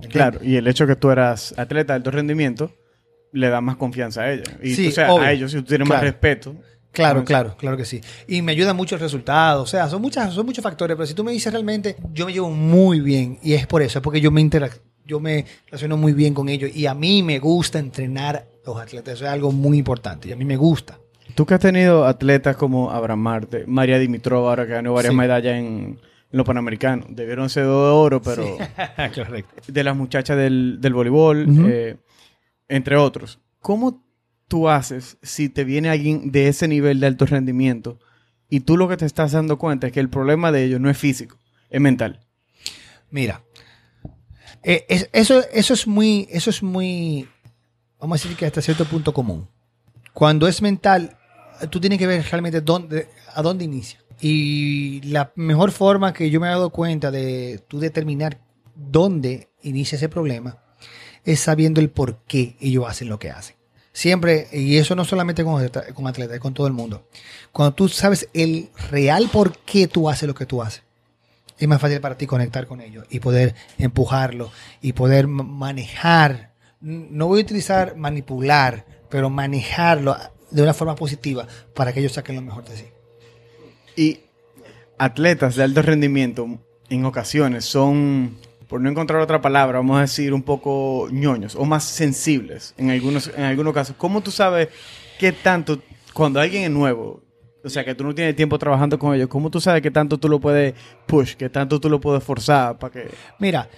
¿Me 0.00 0.08
Claro, 0.08 0.40
y 0.42 0.56
el 0.56 0.66
hecho 0.66 0.86
que 0.86 0.96
tú 0.96 1.10
eras 1.10 1.54
atleta 1.58 1.92
de 1.92 1.98
alto 1.98 2.10
rendimiento 2.10 2.74
le 3.32 3.48
da 3.48 3.60
más 3.60 3.76
confianza 3.76 4.22
a 4.22 4.32
ella. 4.32 4.44
Y 4.62 4.74
Sí, 4.74 4.88
o 4.88 4.92
sea, 4.92 5.12
obvio. 5.12 5.26
a 5.26 5.32
ellos, 5.32 5.52
si 5.52 5.58
tú 5.58 5.64
tienes 5.64 5.88
más 5.88 6.00
respeto. 6.00 6.56
Claro, 6.92 7.24
claro, 7.24 7.56
claro 7.56 7.76
que 7.76 7.84
sí. 7.84 8.00
Y 8.28 8.42
me 8.42 8.52
ayuda 8.52 8.74
mucho 8.74 8.94
el 8.96 9.00
resultado. 9.00 9.62
O 9.62 9.66
sea, 9.66 9.88
son 9.88 10.02
muchas, 10.02 10.32
son 10.34 10.44
muchos 10.46 10.62
factores, 10.62 10.94
pero 10.96 11.06
si 11.06 11.14
tú 11.14 11.24
me 11.24 11.32
dices 11.32 11.52
realmente, 11.52 11.96
yo 12.12 12.26
me 12.26 12.32
llevo 12.32 12.50
muy 12.50 13.00
bien. 13.00 13.38
Y 13.42 13.54
es 13.54 13.66
por 13.66 13.80
eso, 13.82 13.98
es 13.98 14.02
porque 14.02 14.20
yo 14.20 14.30
me 14.30 14.42
interac- 14.42 14.80
yo 15.06 15.18
me 15.18 15.44
relaciono 15.66 15.96
muy 15.96 16.12
bien 16.12 16.34
con 16.34 16.48
ellos. 16.48 16.70
Y 16.76 16.86
a 16.86 16.94
mí 16.94 17.22
me 17.22 17.38
gusta 17.38 17.78
entrenar 17.78 18.36
a 18.36 18.44
los 18.66 18.78
atletas. 18.80 19.14
Eso 19.14 19.24
es 19.24 19.30
algo 19.30 19.50
muy 19.52 19.78
importante. 19.78 20.28
Y 20.28 20.32
a 20.32 20.36
mí 20.36 20.44
me 20.44 20.56
gusta. 20.56 20.98
Tú 21.34 21.46
que 21.46 21.54
has 21.54 21.60
tenido 21.60 22.04
atletas 22.04 22.56
como 22.56 22.90
Abraham 22.90 23.20
Marte, 23.20 23.64
María 23.66 23.98
Dimitrova, 23.98 24.50
ahora 24.50 24.66
que 24.66 24.72
ganó 24.72 24.92
varias 24.92 25.12
Sí. 25.12 25.16
medallas 25.18 25.54
en, 25.54 25.64
en 25.66 25.98
los 26.30 26.44
Panamericanos. 26.46 27.06
Debieron 27.08 27.48
ser 27.48 27.64
dos 27.64 27.86
de 27.86 27.92
oro, 27.92 28.20
pero 28.22 28.44
Correcto. 29.14 29.62
de 29.66 29.84
las 29.84 29.96
muchachas 29.96 30.36
del, 30.36 30.76
del 30.80 30.92
voleibol, 30.92 31.46
eh, 31.70 31.96
entre 32.68 32.96
otros. 32.96 33.38
¿Cómo 33.60 34.02
tú 34.52 34.68
haces 34.68 35.16
si 35.22 35.48
te 35.48 35.64
viene 35.64 35.88
alguien 35.88 36.30
de 36.30 36.46
ese 36.48 36.68
nivel 36.68 37.00
de 37.00 37.06
alto 37.06 37.24
rendimiento 37.24 37.98
y 38.50 38.60
tú 38.60 38.76
lo 38.76 38.86
que 38.86 38.98
te 38.98 39.06
estás 39.06 39.32
dando 39.32 39.56
cuenta 39.56 39.86
es 39.86 39.94
que 39.94 40.00
el 40.00 40.10
problema 40.10 40.52
de 40.52 40.62
ellos 40.64 40.78
no 40.78 40.90
es 40.90 40.98
físico, 40.98 41.38
es 41.70 41.80
mental? 41.80 42.20
Mira, 43.10 43.42
eh, 44.62 44.84
es- 44.90 45.08
eso, 45.14 45.42
eso 45.54 45.72
es 45.72 45.86
muy, 45.86 46.28
eso 46.30 46.50
es 46.50 46.62
muy, 46.62 47.26
vamos 47.98 48.20
a 48.20 48.22
decir 48.22 48.36
que 48.36 48.44
hasta 48.44 48.60
cierto 48.60 48.84
punto 48.84 49.14
común. 49.14 49.48
Cuando 50.12 50.46
es 50.46 50.60
mental, 50.60 51.16
tú 51.70 51.80
tienes 51.80 51.98
que 51.98 52.06
ver 52.06 52.22
realmente 52.30 52.60
dónde, 52.60 53.08
a 53.34 53.40
dónde 53.40 53.64
inicia. 53.64 54.00
Y 54.20 55.00
la 55.00 55.32
mejor 55.34 55.72
forma 55.72 56.12
que 56.12 56.28
yo 56.28 56.40
me 56.40 56.48
he 56.48 56.50
dado 56.50 56.68
cuenta 56.68 57.10
de 57.10 57.64
tú 57.68 57.80
determinar 57.80 58.38
dónde 58.74 59.48
inicia 59.62 59.96
ese 59.96 60.10
problema 60.10 60.58
es 61.24 61.40
sabiendo 61.40 61.80
el 61.80 61.88
por 61.88 62.18
qué 62.26 62.54
ellos 62.60 62.84
hacen 62.86 63.08
lo 63.08 63.18
que 63.18 63.30
hacen. 63.30 63.56
Siempre, 63.92 64.48
y 64.52 64.78
eso 64.78 64.94
no 64.96 65.04
solamente 65.04 65.44
con, 65.44 65.68
con 65.94 66.06
atletas, 66.06 66.34
es 66.34 66.40
con 66.40 66.54
todo 66.54 66.66
el 66.66 66.72
mundo. 66.72 67.06
Cuando 67.52 67.74
tú 67.74 67.88
sabes 67.88 68.28
el 68.32 68.70
real 68.90 69.28
por 69.30 69.58
qué 69.58 69.86
tú 69.86 70.08
haces 70.08 70.26
lo 70.26 70.34
que 70.34 70.46
tú 70.46 70.62
haces, 70.62 70.82
es 71.58 71.68
más 71.68 71.80
fácil 71.80 72.00
para 72.00 72.16
ti 72.16 72.26
conectar 72.26 72.66
con 72.66 72.80
ellos 72.80 73.06
y 73.10 73.20
poder 73.20 73.54
empujarlo 73.78 74.50
y 74.80 74.94
poder 74.94 75.28
ma- 75.28 75.44
manejar. 75.44 76.52
No 76.80 77.26
voy 77.28 77.40
a 77.40 77.44
utilizar 77.44 77.94
manipular, 77.96 78.86
pero 79.10 79.28
manejarlo 79.30 80.16
de 80.50 80.62
una 80.62 80.74
forma 80.74 80.94
positiva 80.96 81.46
para 81.74 81.92
que 81.92 82.00
ellos 82.00 82.12
saquen 82.12 82.36
lo 82.36 82.42
mejor 82.42 82.64
de 82.64 82.76
sí. 82.76 82.86
Y 83.94 84.20
atletas 84.98 85.54
de 85.54 85.64
alto 85.64 85.82
rendimiento 85.82 86.48
en 86.88 87.04
ocasiones 87.04 87.64
son, 87.66 88.38
por 88.72 88.80
no 88.80 88.88
encontrar 88.88 89.20
otra 89.20 89.42
palabra, 89.42 89.80
vamos 89.80 89.98
a 89.98 90.00
decir 90.00 90.32
un 90.32 90.42
poco 90.42 91.06
ñoños 91.12 91.56
o 91.56 91.66
más 91.66 91.84
sensibles 91.84 92.72
en 92.78 92.88
algunos, 92.88 93.30
en 93.36 93.44
algunos 93.44 93.74
casos. 93.74 93.94
¿Cómo 93.98 94.22
tú 94.22 94.30
sabes 94.30 94.68
qué 95.18 95.30
tanto, 95.30 95.82
cuando 96.14 96.40
alguien 96.40 96.62
es 96.62 96.70
nuevo, 96.70 97.22
o 97.62 97.68
sea, 97.68 97.84
que 97.84 97.94
tú 97.94 98.02
no 98.02 98.14
tienes 98.14 98.34
tiempo 98.34 98.58
trabajando 98.58 98.98
con 98.98 99.14
ellos, 99.14 99.28
¿cómo 99.28 99.50
tú 99.50 99.60
sabes 99.60 99.82
qué 99.82 99.90
tanto 99.90 100.16
tú 100.16 100.26
lo 100.26 100.40
puedes 100.40 100.72
push, 101.04 101.34
qué 101.34 101.50
tanto 101.50 101.78
tú 101.80 101.90
lo 101.90 102.00
puedes 102.00 102.24
forzar 102.24 102.78
para 102.78 102.94
que... 102.94 103.10
Mira, 103.38 103.68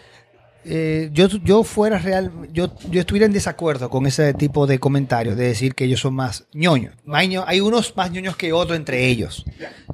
eh, 0.64 1.10
yo, 1.12 1.26
yo 1.26 1.64
fuera 1.64 1.98
real, 1.98 2.30
yo, 2.52 2.72
yo 2.88 3.00
estuviera 3.00 3.26
en 3.26 3.32
desacuerdo 3.32 3.90
con 3.90 4.06
ese 4.06 4.32
tipo 4.32 4.68
de 4.68 4.78
comentarios, 4.78 5.36
de 5.36 5.48
decir 5.48 5.74
que 5.74 5.86
ellos 5.86 5.98
son 5.98 6.14
más 6.14 6.46
ñoños. 6.52 6.94
Hay, 7.12 7.60
unos 7.60 7.96
más 7.96 8.12
ñoños 8.12 8.36
que 8.36 8.52
otros 8.52 8.76
entre 8.76 9.06
ellos, 9.08 9.44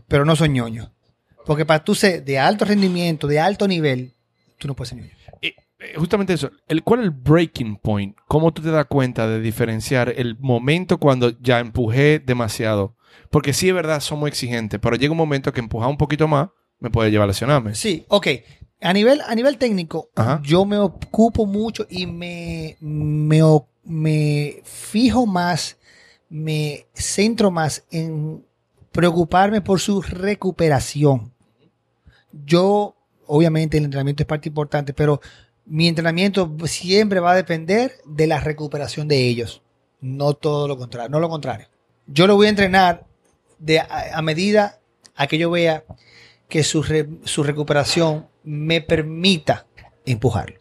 pero 0.09 0.27
no 0.27 0.37
son 0.37 0.53
ñoños. 0.53 0.91
Porque 1.47 1.65
para 1.65 1.83
tú 1.83 1.95
ser 1.95 2.23
de 2.23 2.39
alto 2.39 2.67
rendimiento, 2.67 3.27
de 3.27 3.41
alto 3.41 3.67
nivel, 3.67 4.13
tú 4.61 4.69
no 4.69 4.77
puedes 4.77 4.91
ser 4.91 4.99
ñoño. 4.99 5.11
Eh, 5.43 5.55
eh, 5.81 5.95
justamente 5.97 6.33
eso. 6.35 6.51
El, 6.69 6.85
¿Cuál 6.85 7.01
es 7.01 7.07
el 7.07 7.11
breaking 7.11 7.77
point? 7.79 8.17
¿Cómo 8.29 8.53
tú 8.53 8.63
te 8.63 8.71
das 8.71 8.87
cuenta 8.87 9.27
de 9.27 9.41
diferenciar 9.41 10.13
el 10.17 10.39
momento 10.39 10.99
cuando 10.99 11.31
ya 11.41 11.59
empujé 11.59 12.21
demasiado? 12.21 12.95
Porque 13.31 13.53
sí 13.53 13.69
es 13.69 13.75
verdad, 13.75 14.01
somos 14.01 14.29
exigentes, 14.29 14.79
pero 14.81 14.97
llega 14.97 15.13
un 15.13 15.19
momento 15.19 15.53
que 15.53 15.61
empujar 15.61 15.89
un 15.89 15.97
poquito 15.97 16.29
más 16.29 16.49
me 16.79 16.91
puede 16.91 17.11
llevar 17.11 17.25
a 17.25 17.29
lesionarme. 17.29 17.75
Sí, 17.75 18.05
ok. 18.09 18.27
A 18.81 18.93
nivel, 18.93 19.21
a 19.27 19.35
nivel 19.35 19.59
técnico, 19.59 20.11
Ajá. 20.17 20.41
yo 20.43 20.65
me 20.65 20.79
ocupo 20.79 21.45
mucho 21.45 21.87
y 21.91 22.07
me, 22.07 22.77
me, 22.81 23.43
me 23.85 24.63
fijo 24.65 25.27
más, 25.27 25.77
me 26.31 26.87
centro 26.95 27.51
más 27.51 27.85
en 27.91 28.43
preocuparme 28.91 29.61
por 29.61 29.81
su 29.81 30.01
recuperación. 30.01 31.33
Yo, 32.33 32.97
obviamente, 33.31 33.79
el 33.79 33.85
entrenamiento 33.85 34.23
es 34.23 34.27
parte 34.27 34.49
importante, 34.49 34.93
pero 34.93 35.21
mi 35.65 35.87
entrenamiento 35.87 36.57
siempre 36.65 37.21
va 37.21 37.33
a 37.33 37.37
depender 37.37 37.93
de 38.05 38.27
la 38.27 38.41
recuperación 38.41 39.09
de 39.09 39.29
ellos. 39.29 39.63
No 40.01 40.35
todo 40.35 40.67
lo 40.67 40.77
contrario, 40.77 41.11
no 41.11 41.21
lo 41.21 41.29
contrario. 41.29 41.69
Yo 42.07 42.27
lo 42.27 42.35
voy 42.35 42.47
a 42.47 42.51
entrenar 42.51 43.07
de, 43.59 43.81
a, 43.81 44.21
medida 44.23 44.81
a 45.15 45.27
que 45.27 45.39
yo 45.39 45.51
vea 45.51 45.85
que 46.49 46.65
su, 46.65 46.83
su 47.25 47.43
recuperación 47.45 48.27
me 48.43 48.81
permita 48.81 49.67
empujarlo. 50.05 50.60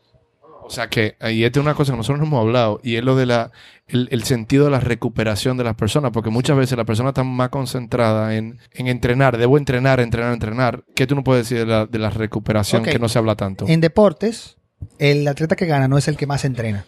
O 0.70 0.72
sea 0.72 0.88
que, 0.88 1.16
y 1.32 1.46
esta 1.46 1.60
es 1.60 1.66
una 1.66 1.74
cosa 1.74 1.94
que 1.94 1.98
nosotros 1.98 2.20
no 2.20 2.28
hemos 2.28 2.42
hablado, 2.42 2.80
y 2.84 2.98
es 2.98 3.04
lo 3.04 3.16
de 3.16 3.26
la, 3.26 3.52
el, 3.88 4.08
el 4.12 4.24
sentido 4.24 4.66
de 4.66 4.70
la 4.70 4.80
recuperación 4.80 5.58
de 5.58 5.64
las 5.64 5.76
personas, 5.76 6.12
porque 6.12 6.30
muchas 6.30 6.56
veces 6.56 6.78
la 6.78 6.86
persona 6.86 7.10
está 7.10 7.24
más 7.24 7.50
concentrada 7.50 8.36
en, 8.36 8.60
en 8.74 8.88
entrenar, 8.88 9.40
debo 9.40 9.58
entrenar, 9.58 10.00
entrenar, 10.00 10.32
entrenar. 10.32 10.84
¿Qué 10.94 11.08
tú 11.08 11.16
no 11.16 11.24
puedes 11.24 11.50
decir 11.50 11.66
de 11.66 11.66
la, 11.66 11.88
de 11.88 11.98
la 11.98 12.12
recuperación 12.12 12.84
que 12.84 13.00
no 13.00 13.10
se 13.10 13.18
habla 13.18 13.36
tanto? 13.36 13.66
En 13.68 13.82
deportes, 13.82 14.58
el 15.00 15.28
atleta 15.28 15.56
que 15.56 15.66
gana 15.66 15.88
no 15.88 15.98
es 15.98 16.08
el 16.08 16.18
que 16.18 16.28
más 16.28 16.46
entrena, 16.46 16.86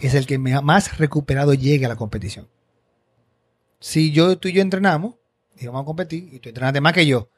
es 0.00 0.14
el 0.14 0.26
que 0.26 0.36
más 0.38 0.98
recuperado 0.98 1.54
llegue 1.54 1.86
a 1.86 1.90
la 1.90 1.96
competición. 1.96 2.48
Si 3.78 4.10
yo, 4.10 4.38
tú 4.38 4.48
y 4.48 4.54
yo 4.54 4.60
entrenamos 4.60 5.14
y 5.56 5.66
vamos 5.66 5.82
a 5.82 5.84
competir, 5.84 6.30
y 6.32 6.40
tú 6.40 6.48
entrenaste 6.48 6.80
más 6.80 6.94
que 6.94 7.06
yo, 7.06 7.28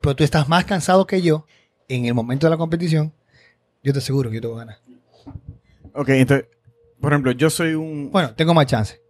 pero 0.00 0.16
tú 0.16 0.24
estás 0.24 0.48
más 0.48 0.64
cansado 0.64 1.06
que 1.06 1.20
yo 1.20 1.44
en 1.86 2.06
el 2.06 2.14
momento 2.14 2.46
de 2.46 2.50
la 2.50 2.56
competición, 2.56 3.12
yo 3.82 3.92
te 3.92 3.98
aseguro 3.98 4.30
que 4.30 4.36
yo 4.36 4.40
te 4.40 4.46
voy 4.46 4.56
a 4.56 4.60
ganar. 4.60 4.87
Ok, 5.98 6.10
entonces, 6.10 6.46
por 7.00 7.12
ejemplo, 7.12 7.32
yo 7.32 7.50
soy 7.50 7.74
un... 7.74 8.10
Bueno, 8.12 8.32
tengo 8.36 8.54
más 8.54 8.66
chance. 8.66 9.00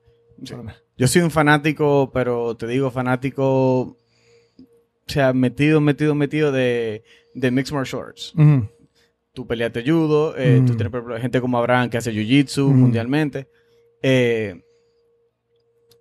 Sí. 0.43 0.55
Yo 0.97 1.07
soy 1.07 1.21
un 1.21 1.31
fanático, 1.31 2.11
pero 2.15 2.57
te 2.57 2.67
digo 2.67 2.91
fanático, 2.91 3.45
o 3.83 3.97
sea, 5.07 5.35
metido, 5.35 5.83
metido, 5.83 6.15
metido 6.15 6.51
de, 6.51 7.05
de 7.35 7.51
Mixed 7.51 7.75
Martial 7.75 8.03
Arts. 8.07 8.33
Ujú. 8.35 8.69
Tú 9.35 9.47
peleaste 9.47 9.85
judo, 9.85 10.35
eh, 10.39 10.63
tú 10.67 10.75
tienes 10.77 10.91
por 10.91 11.01
ejemplo, 11.01 11.21
gente 11.21 11.41
como 11.43 11.59
Abraham 11.59 11.91
que 11.91 11.99
hace 11.99 12.11
jiu-jitsu 12.11 12.69
mundialmente. 12.69 13.49
Eh, 14.03 14.65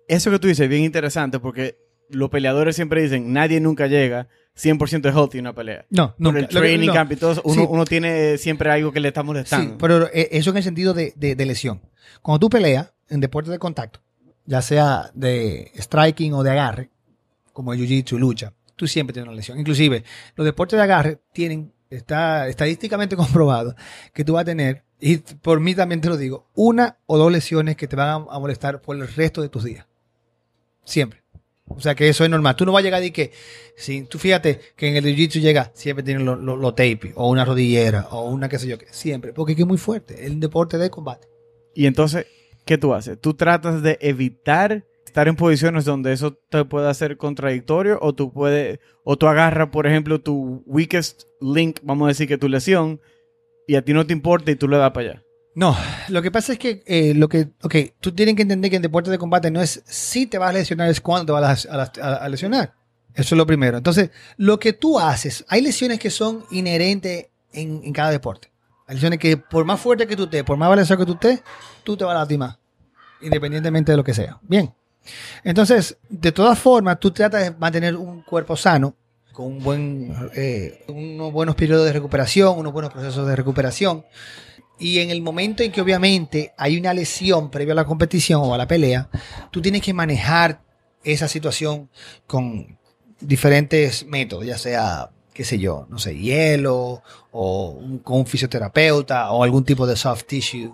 eso 0.08 0.30
que 0.30 0.38
tú 0.38 0.48
dices 0.48 0.64
es 0.64 0.70
bien 0.70 0.84
interesante 0.84 1.38
porque 1.38 1.76
los 2.08 2.30
peleadores 2.30 2.74
siempre 2.74 3.02
dicen, 3.02 3.30
nadie 3.32 3.60
nunca 3.60 3.88
llega 3.88 4.28
100% 4.58 5.12
healthy 5.14 5.38
una 5.38 5.54
pelea. 5.54 5.86
No, 5.90 6.14
Por 6.16 6.20
nunca. 6.20 6.38
el 6.40 6.48
training 6.48 6.88
no. 6.88 6.92
camp 6.94 7.12
y 7.12 7.16
todo 7.16 7.40
uno, 7.44 7.54
Sí. 7.62 7.66
uno 7.70 7.84
tiene 7.84 8.36
siempre 8.38 8.70
algo 8.70 8.90
que 8.92 9.00
le 9.00 9.08
está 9.08 9.22
molestando. 9.22 9.70
Sí, 9.70 9.76
pero 9.78 10.06
eh, 10.12 10.28
eso 10.32 10.50
en 10.50 10.56
el 10.56 10.62
sentido 10.62 10.94
de, 10.94 11.12
de- 11.16 11.34
de 11.36 11.46
lesión. 11.46 11.80
Cuando 12.22 12.40
tú 12.40 12.50
peleas 12.50 12.92
en 13.08 13.20
deportes 13.20 13.50
de 13.52 13.58
contacto, 13.58 14.00
ya 14.44 14.60
sea 14.62 15.10
de 15.14 15.70
striking 15.76 16.32
o 16.34 16.42
de 16.42 16.50
agarre, 16.50 16.90
como 17.52 17.72
el 17.72 17.78
jiu-jitsu 17.80 18.18
lucha, 18.18 18.52
tú 18.76 18.86
siempre 18.88 19.12
tienes 19.12 19.28
una 19.28 19.36
lesión. 19.36 19.58
Inclusive, 19.58 20.02
los 20.36 20.44
deportes 20.44 20.76
de 20.76 20.82
agarre 20.82 21.18
tienen, 21.32 21.72
está 21.90 22.48
estadísticamente 22.48 23.16
comprobado 23.16 23.74
que 24.12 24.24
tú 24.24 24.32
vas 24.34 24.42
a 24.42 24.46
tener, 24.46 24.84
y 25.00 25.18
por 25.18 25.60
mí 25.60 25.74
también 25.76 26.00
te 26.00 26.08
lo 26.08 26.16
digo, 26.16 26.48
una 26.54 26.98
o 27.06 27.16
dos 27.18 27.30
lesiones 27.30 27.76
que 27.76 27.86
te 27.86 27.94
van 27.94 28.26
a 28.28 28.38
molestar 28.40 28.80
por 28.80 28.96
el 28.96 29.06
resto 29.06 29.40
de 29.42 29.48
tus 29.48 29.62
días. 29.64 29.86
Siempre. 30.84 31.22
O 31.68 31.80
sea 31.80 31.94
que 31.94 32.08
eso 32.08 32.24
es 32.24 32.30
normal. 32.30 32.56
Tú 32.56 32.64
no 32.64 32.72
vas 32.72 32.80
a 32.80 32.84
llegar 32.84 33.04
y 33.04 33.10
que, 33.10 33.32
si 33.76 34.02
tú 34.02 34.18
fíjate 34.18 34.60
que 34.76 34.88
en 34.88 34.96
el 34.96 35.04
jiu-jitsu 35.04 35.40
llega, 35.40 35.70
siempre 35.74 36.02
tienen 36.02 36.24
los 36.24 36.38
lo, 36.40 36.74
tape, 36.74 37.12
o 37.14 37.28
una 37.28 37.44
rodillera, 37.44 38.08
o 38.10 38.28
una 38.28 38.48
qué 38.48 38.58
sé 38.58 38.68
yo, 38.68 38.76
siempre, 38.90 39.32
porque 39.32 39.52
es 39.52 39.66
muy 39.66 39.78
fuerte. 39.78 40.28
Un 40.28 40.40
deporte 40.40 40.78
de 40.78 40.90
combate. 40.90 41.28
Y 41.74 41.86
entonces, 41.86 42.26
¿qué 42.64 42.78
tú 42.78 42.94
haces? 42.94 43.20
¿Tú 43.20 43.34
tratas 43.34 43.82
de 43.82 43.98
evitar 44.00 44.84
estar 45.06 45.26
en 45.26 45.36
posiciones 45.36 45.84
donde 45.84 46.12
eso 46.12 46.34
te 46.50 46.64
pueda 46.64 46.90
hacer 46.90 47.16
contradictorio 47.16 47.98
o 48.00 48.14
tú 48.14 48.32
puedes 48.32 48.78
o 49.04 49.16
tú 49.16 49.26
agarras, 49.26 49.68
por 49.70 49.86
ejemplo, 49.86 50.20
tu 50.20 50.62
weakest 50.66 51.22
link, 51.40 51.80
vamos 51.82 52.06
a 52.06 52.08
decir 52.08 52.28
que 52.28 52.38
tu 52.38 52.48
lesión 52.48 53.00
y 53.66 53.76
a 53.76 53.82
ti 53.82 53.92
no 53.92 54.06
te 54.06 54.12
importa 54.12 54.50
y 54.50 54.56
tú 54.56 54.68
le 54.68 54.76
das 54.76 54.90
para 54.92 55.10
allá? 55.10 55.24
No, 55.54 55.76
lo 56.08 56.22
que 56.22 56.30
pasa 56.30 56.52
es 56.52 56.58
que 56.58 56.82
eh, 56.86 57.14
lo 57.14 57.28
que, 57.28 57.48
ok, 57.62 57.74
tú 58.00 58.12
tienes 58.12 58.36
que 58.36 58.42
entender 58.42 58.70
que 58.70 58.76
en 58.76 58.82
deporte 58.82 59.10
de 59.10 59.18
combate 59.18 59.50
no 59.50 59.60
es 59.60 59.82
si 59.86 60.26
te 60.26 60.38
vas 60.38 60.50
a 60.50 60.52
lesionar, 60.52 60.88
es 60.88 61.00
cuándo 61.00 61.26
te 61.26 61.32
vas 61.32 61.66
a, 61.66 62.28
lesionar. 62.28 62.74
Eso 63.14 63.34
es 63.34 63.36
lo 63.36 63.46
primero. 63.46 63.78
Entonces, 63.78 64.10
lo 64.36 64.60
que 64.60 64.72
tú 64.72 65.00
haces, 65.00 65.44
hay 65.48 65.60
lesiones 65.62 65.98
que 65.98 66.10
son 66.10 66.44
inherentes 66.50 67.26
en, 67.52 67.92
cada 67.92 68.10
deporte. 68.10 68.52
Hay 68.86 68.94
lesiones 68.94 69.18
que 69.18 69.36
por 69.36 69.64
más 69.64 69.80
fuerte 69.80 70.06
que 70.06 70.14
tú 70.14 70.24
estés, 70.24 70.44
por 70.44 70.56
más 70.56 70.68
valioso 70.68 70.96
que 70.96 71.04
tú 71.04 71.14
estés, 71.14 71.42
tú 71.82 71.96
te 71.96 72.04
vas 72.04 72.14
a 72.14 72.20
lastimar, 72.20 72.56
independientemente 73.20 73.90
de 73.90 73.96
lo 73.96 74.04
que 74.04 74.14
sea. 74.14 74.38
Bien. 74.42 74.72
Entonces, 75.42 75.96
de 76.08 76.30
todas 76.30 76.58
formas, 76.58 77.00
tú 77.00 77.10
tratas 77.10 77.42
de 77.42 77.50
mantener 77.52 77.96
un 77.96 78.22
cuerpo 78.22 78.56
sano, 78.56 78.94
con 79.32 79.46
un 79.46 79.62
buen, 79.62 80.30
eh, 80.34 80.84
unos 80.88 81.32
buenos 81.32 81.54
periodos 81.54 81.86
de 81.86 81.92
recuperación, 81.92 82.58
unos 82.58 82.72
buenos 82.72 82.92
procesos 82.92 83.26
de 83.26 83.36
recuperación. 83.36 84.04
Y 84.78 85.00
en 85.00 85.10
el 85.10 85.22
momento 85.22 85.62
en 85.62 85.72
que 85.72 85.80
obviamente 85.80 86.52
hay 86.56 86.78
una 86.78 86.94
lesión 86.94 87.50
previo 87.50 87.72
a 87.72 87.76
la 87.76 87.84
competición 87.84 88.42
o 88.44 88.54
a 88.54 88.58
la 88.58 88.68
pelea, 88.68 89.08
tú 89.50 89.60
tienes 89.60 89.82
que 89.82 89.92
manejar 89.92 90.62
esa 91.02 91.28
situación 91.28 91.90
con 92.26 92.78
diferentes 93.20 94.06
métodos, 94.06 94.46
ya 94.46 94.58
sea, 94.58 95.10
qué 95.32 95.44
sé 95.44 95.58
yo, 95.58 95.86
no 95.90 95.98
sé, 95.98 96.16
hielo 96.16 97.02
o 97.32 97.80
con 98.02 98.18
un 98.20 98.26
fisioterapeuta 98.26 99.30
o 99.32 99.42
algún 99.42 99.64
tipo 99.64 99.86
de 99.86 99.96
soft 99.96 100.24
tissue 100.24 100.72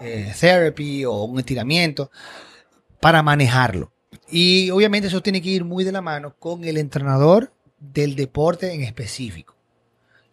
eh, 0.00 0.32
therapy 0.38 1.04
o 1.04 1.24
un 1.24 1.38
estiramiento 1.38 2.10
para 3.00 3.22
manejarlo. 3.22 3.92
Y 4.30 4.70
obviamente 4.70 5.08
eso 5.08 5.22
tiene 5.22 5.40
que 5.40 5.50
ir 5.50 5.64
muy 5.64 5.84
de 5.84 5.92
la 5.92 6.02
mano 6.02 6.34
con 6.38 6.64
el 6.64 6.76
entrenador 6.76 7.52
del 7.78 8.16
deporte 8.16 8.72
en 8.72 8.82
específico. 8.82 9.55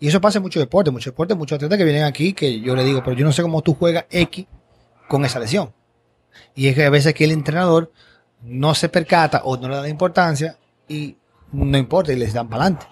Y 0.03 0.09
eso 0.09 0.19
pasa 0.19 0.39
en 0.39 0.41
muchos 0.41 0.59
deportes, 0.59 0.91
muchos 0.91 1.13
deportes, 1.13 1.37
muchos 1.37 1.55
atletas 1.55 1.77
que 1.77 1.85
vienen 1.85 2.03
aquí 2.03 2.33
que 2.33 2.59
yo 2.59 2.75
le 2.75 2.83
digo, 2.83 3.01
pero 3.05 3.15
yo 3.15 3.23
no 3.23 3.31
sé 3.31 3.41
cómo 3.41 3.61
tú 3.61 3.73
juegas 3.73 4.03
X 4.09 4.45
con 5.07 5.23
esa 5.23 5.39
lesión. 5.39 5.73
Y 6.55 6.67
es 6.67 6.75
que 6.75 6.83
a 6.83 6.89
veces 6.89 7.13
que 7.13 7.23
el 7.23 7.31
entrenador 7.31 7.89
no 8.41 8.75
se 8.75 8.89
percata 8.89 9.43
o 9.45 9.55
no 9.55 9.69
le 9.69 9.77
da 9.77 9.87
importancia 9.87 10.57
y 10.89 11.15
no 11.53 11.77
importa 11.77 12.11
y 12.11 12.17
les 12.17 12.33
dan 12.33 12.49
para 12.49 12.63
adelante. 12.63 12.85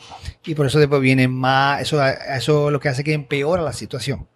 Y 0.46 0.56
por 0.56 0.68
eso 0.68 0.80
después 0.80 1.02
viene 1.02 1.28
más, 1.28 1.82
eso, 1.82 2.02
eso 2.02 2.68
es 2.68 2.72
lo 2.72 2.80
que 2.80 2.88
hace 2.88 3.04
que 3.04 3.12
empeora 3.12 3.62
la 3.62 3.74
situación. 3.74 4.30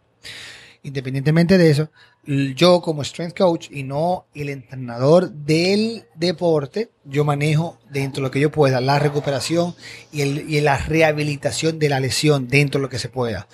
Independientemente 0.83 1.57
de 1.57 1.69
eso, 1.69 1.91
yo 2.27 2.81
como 2.81 3.03
strength 3.03 3.37
coach 3.37 3.67
y 3.71 3.83
no 3.83 4.25
el 4.33 4.49
entrenador 4.49 5.29
del 5.31 6.05
deporte, 6.15 6.89
yo 7.03 7.23
manejo 7.23 7.77
dentro 7.89 8.21
de 8.21 8.27
lo 8.27 8.31
que 8.31 8.39
yo 8.39 8.51
pueda 8.51 8.81
la 8.81 8.97
recuperación 8.99 9.75
y, 10.11 10.21
el- 10.21 10.49
y 10.49 10.61
la 10.61 10.77
rehabilitación 10.77 11.77
de 11.79 11.89
la 11.89 11.99
lesión 11.99 12.47
dentro 12.47 12.79
de 12.79 12.83
lo 12.83 12.89
que 12.89 12.99
se 12.99 13.09
pueda. 13.09 13.47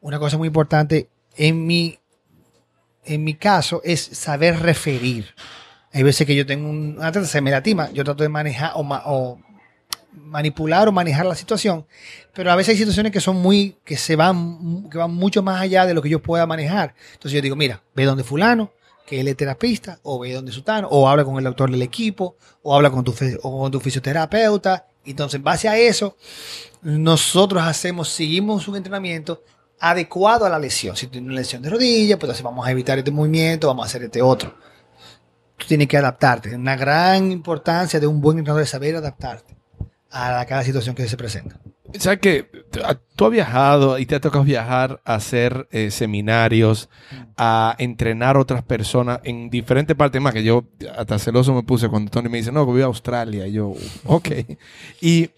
Una 0.00 0.18
cosa 0.18 0.38
muy 0.38 0.46
importante 0.48 1.08
en 1.36 1.66
mi, 1.66 1.98
en 3.04 3.24
mi 3.24 3.34
caso 3.34 3.80
es 3.84 4.00
saber 4.00 4.60
referir. 4.60 5.26
Hay 5.92 6.02
veces 6.02 6.26
que 6.26 6.34
yo 6.36 6.46
tengo 6.46 6.68
un 6.68 6.98
atleta, 7.00 7.26
se 7.26 7.40
me 7.40 7.50
latima, 7.50 7.90
yo 7.92 8.04
trato 8.04 8.22
de 8.22 8.28
manejar 8.28 8.72
o, 8.74 8.80
o 8.80 9.38
manipular 10.16 10.88
o 10.88 10.92
manejar 10.92 11.26
la 11.26 11.34
situación, 11.34 11.86
pero 12.32 12.50
a 12.50 12.56
veces 12.56 12.70
hay 12.72 12.78
situaciones 12.78 13.12
que 13.12 13.20
son 13.20 13.36
muy, 13.36 13.76
que 13.84 13.96
se 13.96 14.16
van, 14.16 14.88
que 14.90 14.98
van 14.98 15.14
mucho 15.14 15.42
más 15.42 15.60
allá 15.60 15.86
de 15.86 15.94
lo 15.94 16.02
que 16.02 16.08
yo 16.08 16.22
pueda 16.22 16.46
manejar. 16.46 16.94
Entonces 17.12 17.32
yo 17.32 17.40
digo, 17.40 17.56
mira, 17.56 17.82
ve 17.94 18.04
donde 18.04 18.24
fulano, 18.24 18.72
que 19.06 19.20
él 19.20 19.28
es 19.28 19.36
terapista, 19.36 20.00
o 20.02 20.18
ve 20.18 20.32
donde 20.32 20.52
sutano, 20.52 20.88
o 20.90 21.08
habla 21.08 21.24
con 21.24 21.36
el 21.38 21.44
doctor 21.44 21.70
del 21.70 21.82
equipo, 21.82 22.36
o 22.62 22.74
habla 22.74 22.90
con 22.90 23.04
tu, 23.04 23.14
o 23.42 23.60
con 23.60 23.70
tu 23.70 23.80
fisioterapeuta. 23.80 24.88
Entonces, 25.04 25.36
en 25.36 25.44
base 25.44 25.68
a 25.68 25.78
eso, 25.78 26.16
nosotros 26.82 27.62
hacemos, 27.62 28.08
seguimos 28.08 28.66
un 28.66 28.76
entrenamiento 28.76 29.44
adecuado 29.78 30.44
a 30.44 30.48
la 30.48 30.58
lesión. 30.58 30.96
Si 30.96 31.06
tienes 31.06 31.28
una 31.28 31.40
lesión 31.40 31.62
de 31.62 31.70
rodilla, 31.70 32.18
pues 32.18 32.42
vamos 32.42 32.66
a 32.66 32.70
evitar 32.70 32.98
este 32.98 33.12
movimiento, 33.12 33.68
vamos 33.68 33.84
a 33.84 33.86
hacer 33.86 34.02
este 34.02 34.20
otro. 34.20 34.54
Tú 35.56 35.66
tienes 35.66 35.86
que 35.86 35.96
adaptarte. 35.96 36.54
Una 36.54 36.76
gran 36.76 37.30
importancia 37.30 38.00
de 38.00 38.06
un 38.06 38.20
buen 38.20 38.38
entrenador 38.38 38.64
es 38.64 38.70
saber 38.70 38.96
adaptarte 38.96 39.55
a 40.10 40.44
cada 40.46 40.62
situación 40.62 40.94
que 40.94 41.08
se 41.08 41.16
presenta. 41.16 41.60
¿Sabes 41.98 42.18
que 42.20 42.50
Tú 43.16 43.24
has 43.24 43.30
viajado 43.30 43.98
y 43.98 44.04
te 44.04 44.14
ha 44.14 44.20
tocado 44.20 44.44
viajar 44.44 45.00
a 45.04 45.14
hacer 45.14 45.66
eh, 45.70 45.90
seminarios, 45.90 46.90
a 47.36 47.74
entrenar 47.78 48.36
otras 48.36 48.62
personas 48.62 49.20
en 49.24 49.48
diferentes 49.48 49.96
partes 49.96 50.20
más, 50.20 50.34
que 50.34 50.44
yo 50.44 50.64
hasta 50.96 51.18
celoso 51.18 51.54
me 51.54 51.62
puse 51.62 51.88
cuando 51.88 52.10
Tony 52.10 52.28
me 52.28 52.38
dice, 52.38 52.52
no, 52.52 52.66
voy 52.66 52.82
a 52.82 52.86
Australia. 52.86 53.46
Y 53.46 53.52
yo, 53.52 53.72
ok. 54.04 54.28
Y 55.00 55.30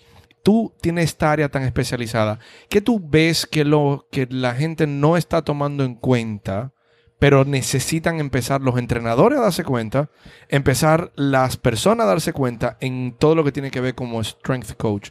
tú 0.43 0.73
tienes 0.81 1.05
esta 1.05 1.31
área 1.31 1.49
tan 1.49 1.63
especializada, 1.63 2.41
que 2.69 2.81
tú 2.81 3.01
ves 3.01 3.47
que, 3.47 3.65
lo, 3.65 4.09
que 4.11 4.27
la 4.29 4.55
gente 4.55 4.87
no 4.89 5.17
está 5.17 5.43
tomando 5.43 5.85
en 5.85 5.95
cuenta, 5.95 6.73
pero 7.19 7.45
necesitan 7.45 8.21
empezar 8.21 8.61
los 8.61 8.79
entrenadores 8.79 9.39
a 9.39 9.43
darse 9.43 9.65
cuenta, 9.65 10.11
empezar 10.49 11.13
las 11.17 11.57
personas 11.57 12.05
a 12.05 12.11
darse 12.11 12.33
cuenta 12.33 12.77
en 12.81 13.17
todo 13.19 13.35
lo 13.35 13.45
que 13.45 13.53
tiene 13.53 13.71
que 13.71 13.81
ver 13.81 13.95
como 13.95 14.23
strength 14.23 14.75
coach. 14.77 15.11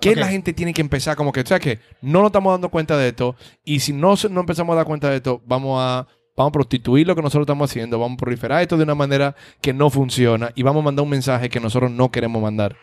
¿Qué 0.00 0.14
la 0.14 0.28
gente 0.28 0.52
tiene 0.52 0.72
que 0.72 0.80
empezar? 0.80 1.16
Como 1.16 1.32
que, 1.32 1.40
o 1.40 1.46
sea, 1.46 1.58
que 1.58 1.80
no 2.02 2.20
nos 2.20 2.28
estamos 2.28 2.52
dando 2.52 2.68
cuenta 2.68 2.96
de 2.96 3.08
esto. 3.08 3.34
Y 3.64 3.80
si 3.80 3.92
no, 3.92 4.14
no 4.30 4.40
empezamos 4.40 4.74
a 4.74 4.76
dar 4.76 4.86
cuenta 4.86 5.10
de 5.10 5.16
esto, 5.16 5.42
vamos 5.44 5.80
a, 5.82 6.06
vamos 6.36 6.50
a 6.50 6.52
prostituir 6.52 7.04
lo 7.04 7.16
que 7.16 7.22
nosotros 7.22 7.46
estamos 7.46 7.68
haciendo. 7.68 7.98
Vamos 7.98 8.14
a 8.14 8.20
proliferar 8.20 8.62
esto 8.62 8.76
de 8.76 8.84
una 8.84 8.94
manera 8.94 9.34
que 9.60 9.72
no 9.72 9.90
funciona. 9.90 10.52
Y 10.54 10.62
vamos 10.62 10.82
a 10.82 10.84
mandar 10.84 11.02
un 11.02 11.10
mensaje 11.10 11.48
que 11.48 11.58
nosotros 11.58 11.90
no 11.90 12.12
queremos 12.12 12.40
mandar. 12.40 12.76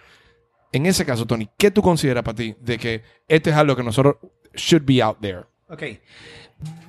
En 0.74 0.86
ese 0.86 1.06
caso, 1.06 1.26
Tony, 1.26 1.48
¿qué 1.58 1.72
tú 1.72 1.82
consideras 1.82 2.24
para 2.26 2.36
ti 2.36 2.54
de 2.60 2.78
que 2.78 3.04
esto 3.30 3.50
es 3.50 3.56
algo 3.56 3.78
que 3.78 3.84
nosotros 3.84 4.18
should 4.54 4.84
be 4.86 5.02
out 5.02 5.18
there? 5.22 5.46
Ok. 5.68 5.84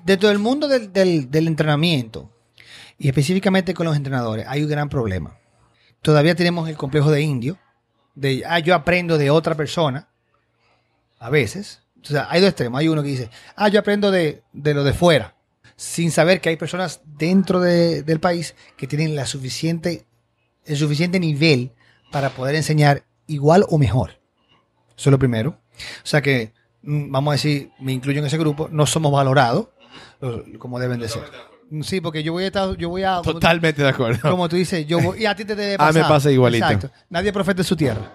Dentro 0.04 0.28
del 0.28 0.38
mundo 0.38 0.68
del, 0.68 0.92
del- 0.92 1.46
entrenamiento, 1.48 2.30
y 2.98 3.08
específicamente 3.08 3.74
con 3.74 3.86
los 3.86 3.96
entrenadores, 3.96 4.46
hay 4.48 4.62
un 4.62 4.68
gran 4.70 4.88
problema. 4.88 5.38
Todavía 6.02 6.34
tenemos 6.34 6.68
el 6.68 6.76
complejo 6.76 7.10
de 7.10 7.22
indio, 7.22 7.58
de, 8.14 8.42
ah, 8.46 8.58
yo 8.60 8.74
aprendo 8.74 9.18
de 9.18 9.30
otra 9.30 9.54
persona, 9.54 10.08
a 11.18 11.30
veces. 11.30 11.82
O 12.02 12.06
sea, 12.06 12.28
hay 12.30 12.40
dos 12.40 12.50
extremos. 12.50 12.78
Hay 12.78 12.88
uno 12.88 13.02
que 13.02 13.08
dice, 13.08 13.30
ah, 13.56 13.68
yo 13.68 13.80
aprendo 13.80 14.10
de, 14.10 14.42
de 14.52 14.74
lo 14.74 14.84
de 14.84 14.92
fuera. 14.92 15.34
sin 15.78 16.10
saber 16.10 16.40
que 16.40 16.48
hay 16.48 16.56
personas 16.56 17.02
dentro 17.04 17.60
de- 17.60 18.02
del 18.02 18.18
país 18.18 18.54
que 18.78 18.86
tienen 18.86 19.14
la 19.14 19.26
suficiente, 19.26 20.06
el 20.64 20.76
suficiente 20.78 21.20
nivel 21.20 21.72
para 22.10 22.30
poder 22.30 22.54
enseñar 22.54 23.04
igual 23.26 23.66
o 23.68 23.76
mejor. 23.76 24.12
Eso 24.96 25.10
es 25.10 25.12
lo 25.12 25.18
primero. 25.18 25.50
O 26.02 26.06
sea 26.06 26.22
que, 26.22 26.54
vamos 26.86 27.32
a 27.32 27.34
decir, 27.34 27.70
me 27.80 27.92
incluyo 27.92 28.20
en 28.20 28.26
ese 28.26 28.38
grupo, 28.38 28.68
no 28.70 28.86
somos 28.86 29.12
valorados 29.12 29.68
como 30.58 30.78
deben 30.78 31.00
de 31.00 31.08
ser. 31.08 31.24
Sí, 31.82 32.00
porque 32.00 32.22
yo 32.22 32.32
voy 32.32 32.44
a 32.44 32.46
estar, 32.46 32.76
yo 32.76 32.88
voy 32.88 33.02
a... 33.02 33.20
tú- 33.22 33.32
Totalmente 33.34 33.82
de 33.82 33.88
acuerdo. 33.88 34.30
como 34.30 34.48
tú 34.48 34.54
dices, 34.56 34.86
yo 34.86 35.00
voy, 35.00 35.22
y 35.22 35.26
a 35.26 35.34
ti 35.34 35.44
te 35.44 35.56
debe 35.56 35.74
Ah, 35.80 35.86
me 35.92 35.94
pasar. 36.00 36.08
pasa 36.08 36.30
igualito. 36.30 36.64
Exacto. 36.64 36.90
Nadie 37.10 37.28
es 37.28 37.32
profeta 37.32 37.60
en 37.62 37.64
su 37.66 37.74
tierra. 37.76 38.12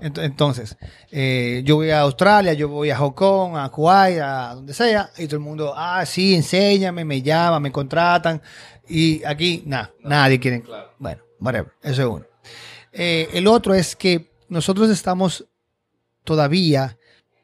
Ent- 0.00 0.18
Entonces, 0.20 0.76
eh, 1.12 1.62
yo 1.64 1.76
voy 1.76 1.90
a 1.90 2.00
Australia, 2.00 2.52
yo 2.54 2.68
voy 2.68 2.90
a 2.90 2.96
Hong 2.96 3.12
Kong, 3.12 3.56
a 3.56 3.68
Kuwait, 3.68 4.18
a 4.20 4.54
donde 4.56 4.74
sea, 4.74 5.10
y 5.16 5.26
todo 5.26 5.36
el 5.36 5.42
mundo, 5.42 5.72
ah, 5.76 6.04
sí, 6.04 6.34
enséñame, 6.34 7.04
me 7.04 7.22
llaman, 7.22 7.62
me 7.62 7.70
contratan, 7.70 8.42
y 8.88 9.22
aquí, 9.24 9.62
nada, 9.64 9.92
nadie 10.02 10.40
quiere. 10.40 10.64
Bueno, 10.98 11.22
whatever, 11.38 11.72
eso 11.82 12.02
es 12.02 12.08
uno. 12.08 12.24
Eh, 12.92 13.28
el 13.34 13.46
otro 13.46 13.72
es 13.72 13.94
que 13.94 14.32
nosotros 14.48 14.90
estamos 14.90 15.46
todavía 16.24 16.98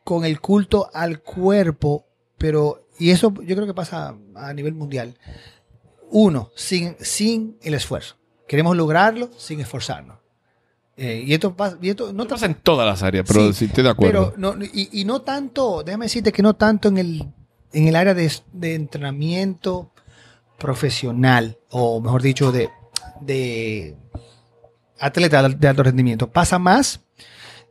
con 0.08 0.24
el 0.24 0.40
culto 0.40 0.88
al 0.94 1.20
cuerpo, 1.20 2.06
pero, 2.38 2.86
y 2.98 3.10
eso 3.10 3.30
yo 3.44 3.54
creo 3.54 3.66
que 3.66 3.74
pasa 3.74 4.16
a 4.36 4.54
nivel 4.54 4.72
mundial, 4.72 5.18
uno, 6.10 6.50
sin, 6.56 6.96
sin 6.98 7.58
el 7.60 7.74
esfuerzo. 7.74 8.16
Queremos 8.46 8.74
lograrlo 8.74 9.28
sin 9.36 9.60
esforzarnos. 9.60 10.16
Eh, 10.96 11.24
y 11.26 11.34
esto 11.34 11.54
pasa, 11.54 11.76
y 11.82 11.90
esto 11.90 12.10
no 12.14 12.26
pasa 12.26 12.46
en 12.46 12.54
todas 12.54 12.86
las 12.86 13.02
áreas, 13.02 13.26
pero 13.28 13.48
sí, 13.48 13.52
Sí, 13.52 13.64
estoy 13.66 13.84
de 13.84 13.90
acuerdo. 13.90 14.32
pero 14.34 14.54
no, 14.56 14.64
y, 14.64 14.88
y 14.98 15.04
no 15.04 15.20
tanto, 15.20 15.82
déjame 15.82 16.06
decirte 16.06 16.32
que 16.32 16.42
no 16.42 16.56
tanto 16.56 16.88
en 16.88 16.96
el, 16.96 17.28
en 17.74 17.88
el 17.88 17.94
área 17.94 18.14
de, 18.14 18.32
de 18.54 18.76
entrenamiento 18.76 19.92
profesional, 20.56 21.58
o 21.68 22.00
mejor 22.00 22.22
dicho, 22.22 22.50
de, 22.50 22.70
de 23.20 23.94
atleta 24.98 25.46
de 25.46 25.68
alto 25.68 25.82
rendimiento. 25.82 26.30
Pasa 26.30 26.58
más 26.58 27.02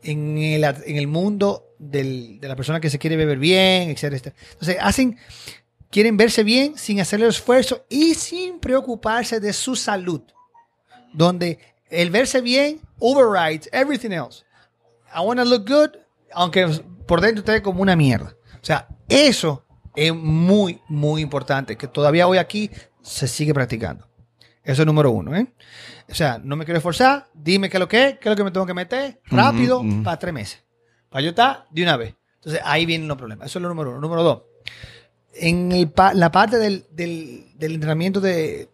en 0.03 0.37
el, 0.37 0.63
en 0.63 0.97
el 0.97 1.07
mundo 1.07 1.63
del- 1.79 2.39
de 2.39 2.47
la 2.47 2.55
persona 2.55 2.79
que 2.79 2.89
se 2.89 2.99
quiere 2.99 3.15
beber 3.17 3.37
bien, 3.39 3.89
etcétera, 3.89 4.17
etcétera. 4.17 4.35
Entonces, 4.53 4.77
hacen, 4.81 5.17
quieren 5.91 6.17
verse 6.17 6.43
bien 6.43 6.77
sin 6.77 6.99
hacer 6.99 7.21
el 7.21 7.29
esfuerzo 7.29 7.85
y 7.89 8.13
sin 8.15 8.59
preocuparse 8.59 9.39
de 9.39 9.53
su 9.53 9.75
salud. 9.75 10.21
Donde 11.13 11.59
el 11.89 12.09
verse 12.09 12.41
bien 12.41 12.81
overrides 12.99 13.69
everything 13.71 14.11
else. 14.11 14.43
I 15.15 15.19
want 15.21 15.39
to 15.39 15.45
look 15.45 15.67
good, 15.67 15.89
aunque 16.33 16.67
por 17.07 17.21
dentro 17.21 17.39
esté 17.39 17.61
como 17.61 17.81
una 17.81 17.95
mierda. 17.95 18.35
O 18.61 18.65
sea, 18.65 18.87
eso 19.07 19.63
es 19.95 20.13
muy, 20.13 20.81
muy 20.89 21.21
importante, 21.21 21.77
que 21.77 21.87
todavía 21.87 22.27
hoy 22.27 22.37
aquí 22.37 22.69
se 23.01 23.27
sigue 23.27 23.53
practicando. 23.53 24.07
Eso 24.63 24.81
es 24.81 24.85
número 24.85 25.11
uno, 25.11 25.33
¿eh? 25.35 25.47
O 26.09 26.13
sea, 26.13 26.39
no 26.43 26.57
me 26.57 26.65
quiero 26.65 26.77
esforzar, 26.77 27.29
dime 27.33 27.69
qué 27.69 27.77
es 27.77 27.79
lo 27.79 27.87
que 27.87 28.05
es, 28.07 28.13
qué 28.19 28.27
es 28.27 28.31
lo 28.31 28.35
que 28.35 28.43
me 28.43 28.51
tengo 28.51 28.65
que 28.65 28.73
meter, 28.73 29.21
rápido, 29.25 29.81
para 30.03 30.19
tres 30.19 30.33
meses. 30.33 30.63
Estar 31.11 31.65
de 31.71 31.83
una 31.83 31.97
vez. 31.97 32.15
Entonces, 32.35 32.61
ahí 32.63 32.85
vienen 32.85 33.07
los 33.07 33.17
problemas. 33.17 33.47
Eso 33.47 33.59
es 33.59 33.63
lo 33.63 33.69
número 33.69 33.91
uno. 33.91 33.99
Número 34.01 34.23
dos, 34.23 34.41
en 35.33 35.71
el 35.71 35.89
pa- 35.89 36.13
la 36.13 36.31
parte 36.31 36.57
del, 36.57 36.85
del- 36.91 37.45
del 37.57 37.73
entrenamiento 37.73 38.19
de 38.21 38.69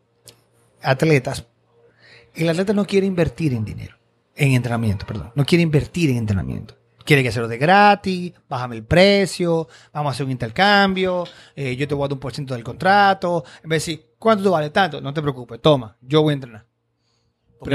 atletas, 0.81 1.45
el 2.35 2.49
atleta 2.49 2.73
no 2.73 2.85
quiere 2.85 3.05
invertir 3.07 3.53
en 3.53 3.63
dinero, 3.65 3.97
en 4.35 4.53
entrenamiento, 4.53 5.05
perdón. 5.05 5.31
No 5.35 5.45
quiere 5.45 5.61
invertir 5.61 6.09
en 6.09 6.17
entrenamiento. 6.17 6.75
Quiere 7.05 7.21
que 7.21 7.29
hacerlo 7.29 7.49
de 7.49 7.57
gratis, 7.57 8.31
bájame 8.47 8.77
el 8.77 8.85
precio, 8.85 9.67
vamos 9.91 10.11
a 10.11 10.13
hacer 10.13 10.25
un 10.25 10.31
intercambio, 10.31 11.25
eh, 11.55 11.75
yo 11.75 11.85
te 11.87 11.93
voy 11.93 12.05
a 12.05 12.07
dar 12.07 12.13
un 12.13 12.19
por 12.19 12.33
ciento 12.33 12.53
del 12.53 12.63
contrato. 12.63 13.43
En 13.61 13.69
vez 13.69 13.85
de 13.85 13.91
decir, 13.93 14.05
¿cuánto 14.17 14.43
te 14.45 14.49
vale 14.49 14.69
tanto? 14.69 15.01
No 15.01 15.13
te 15.13 15.21
preocupes, 15.21 15.61
toma, 15.61 15.97
yo 16.01 16.21
voy 16.21 16.31
a 16.31 16.35
entrenar. 16.35 16.65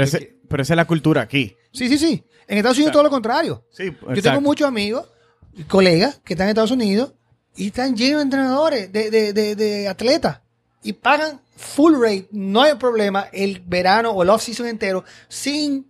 Ese- 0.03 0.39
pero 0.47 0.63
esa 0.63 0.73
es 0.73 0.77
la 0.77 0.85
cultura 0.85 1.21
aquí. 1.21 1.55
Sí, 1.71 1.87
sí, 1.87 1.97
sí. 1.97 2.23
En 2.47 2.57
Estados 2.57 2.77
Unidos 2.77 2.93
todo 2.93 3.03
lo 3.03 3.09
contrario. 3.09 3.63
Sí, 3.71 3.85
Yo 3.85 3.97
tengo 3.99 4.13
exacto. 4.13 4.41
muchos 4.41 4.67
amigos 4.67 5.07
y 5.55 5.63
colegas 5.63 6.19
que 6.23 6.33
están 6.33 6.47
en 6.47 6.49
Estados 6.49 6.71
Unidos 6.71 7.13
y 7.55 7.67
están 7.67 7.95
llenos 7.95 8.19
de 8.19 8.23
entrenadores, 8.23 8.91
de, 8.91 9.11
de, 9.11 9.33
de, 9.33 9.55
de 9.55 9.87
atletas. 9.87 10.41
Y 10.81 10.93
pagan 10.93 11.41
full 11.55 11.93
rate, 12.01 12.27
no 12.31 12.61
hay 12.61 12.75
problema, 12.75 13.27
el 13.33 13.59
verano 13.59 14.11
o 14.11 14.23
el 14.23 14.29
off-season 14.29 14.65
entero 14.67 15.03
sin, 15.27 15.85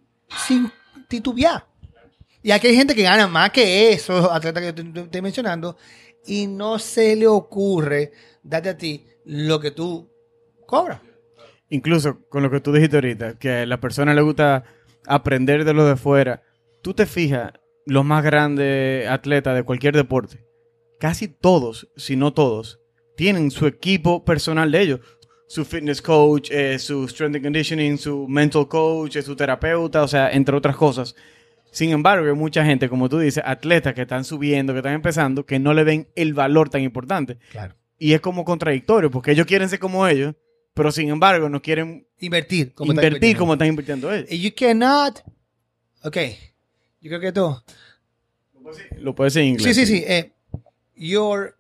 sin 0.48 0.72
titubear. 1.08 1.66
Y 2.42 2.52
aquí 2.52 2.68
hay 2.68 2.76
gente 2.76 2.96
que 2.96 3.04
gana 3.04 3.28
más 3.28 3.52
que 3.52 3.92
esos 3.92 4.30
atletas 4.32 4.64
que 4.64 4.74
te 4.74 5.00
estoy 5.02 5.22
mencionando 5.22 5.78
y 6.26 6.48
no 6.48 6.80
se 6.80 7.16
le 7.16 7.28
ocurre 7.28 8.12
darte 8.42 8.70
a 8.70 8.78
ti 8.78 9.06
lo 9.26 9.60
que 9.60 9.72
tú 9.72 10.10
cobras. 10.66 11.02
Incluso 11.70 12.22
con 12.30 12.42
lo 12.42 12.50
que 12.50 12.62
tú 12.62 12.72
dijiste 12.74 12.98
ahorita, 12.98 13.38
que 13.38 13.52
a 13.60 13.66
la 13.66 13.80
persona 13.80 14.14
le 14.14 14.22
gusta 14.22 14.64
aprender 15.06 15.66
de 15.66 15.74
lo 15.74 15.86
de 15.86 15.96
fuera. 15.96 16.44
Tú 16.82 16.94
te 16.94 17.06
fijas, 17.06 17.54
los 17.86 18.06
más 18.06 18.24
grandes 18.24 19.08
atletas 19.08 19.56
de 19.56 19.64
cualquier 19.64 19.96
deporte, 19.96 20.46
casi 21.00 21.28
todos, 21.28 21.90
si 21.96 22.16
no 22.16 22.34
todos, 22.34 22.80
tienen 23.16 23.52
su 23.52 23.68
equipo 23.68 24.24
personal 24.24 24.72
de 24.72 24.82
ellos. 24.82 25.00
Su 25.48 25.66
fitness 25.66 26.00
coach, 26.02 26.52
eh, 26.52 26.78
su 26.78 27.08
strength 27.08 27.38
and 27.38 27.44
conditioning, 27.44 27.98
su 27.98 28.28
mental 28.28 28.68
coach, 28.68 29.16
eh, 29.16 29.24
su 29.24 29.36
terapeuta, 29.36 30.04
o 30.04 30.08
sea, 30.08 30.32
entre 30.32 30.56
otras 30.56 30.76
cosas. 30.76 31.16
Sin 31.72 31.90
embargo, 31.90 32.28
hay 32.28 32.36
mucha 32.36 32.64
gente, 32.64 32.88
como 32.88 33.10
tú 33.10 33.18
dices, 33.18 33.44
atletas 33.46 33.96
que 33.96 34.04
están 34.04 34.24
subiendo, 34.24 34.74
que 34.74 34.80
están 34.80 34.94
empezando, 34.94 35.46
que 35.46 35.58
no 35.58 35.74
le 35.74 35.84
ven 35.84 36.08
el 36.16 36.36
valor 36.36 36.70
tan 36.70 36.82
importante. 36.82 37.38
Claro. 37.52 37.76
Y 37.98 38.14
es 38.14 38.22
como 38.22 38.46
contradictorio, 38.46 39.10
porque 39.10 39.32
ellos 39.32 39.48
quieren 39.48 39.70
ser 39.70 39.80
como 39.80 40.08
ellos, 40.08 40.36
pero 40.74 40.92
sin 40.92 41.10
embargo 41.10 41.50
no 41.50 41.62
quieren 41.62 42.08
Invertir. 42.20 42.74
como 42.74 42.92
invertir 42.92 43.14
invirtiendo. 43.14 43.40
como 43.40 43.54
están 43.54 43.68
invirtiendo 43.68 44.14
ellos. 44.14 44.30
You 44.30 44.52
cannot. 44.56 45.22
Ok. 46.04 46.18
Yo 47.02 47.10
creo 47.10 47.20
que 47.20 47.32
tú. 47.32 47.56
Lo 48.98 49.16
puedes 49.16 49.34
decir 49.34 49.48
en 49.48 49.54
inglés. 49.56 49.76
Sí, 49.76 49.86
sí, 49.86 49.98
sí. 49.98 50.04
eh, 50.06 50.32
your, 50.96 51.58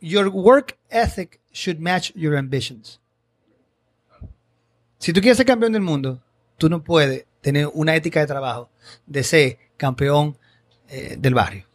your 0.00 0.28
work 0.28 0.78
ethic 0.88 1.40
should 1.52 1.78
match 1.80 2.12
your 2.14 2.36
ambitions. 2.36 3.00
Si 4.98 5.12
tú 5.12 5.20
quieres 5.20 5.36
ser 5.36 5.46
campeón 5.46 5.72
del 5.72 5.82
mundo, 5.82 6.22
tú 6.58 6.68
no 6.68 6.82
puedes 6.82 7.26
tener 7.40 7.68
una 7.72 7.96
ética 7.96 8.20
de 8.20 8.26
trabajo 8.26 8.70
de 9.06 9.22
ser 9.24 9.58
campeón 9.76 10.36
eh, 10.88 11.16
del 11.18 11.34
barrio. 11.34 11.66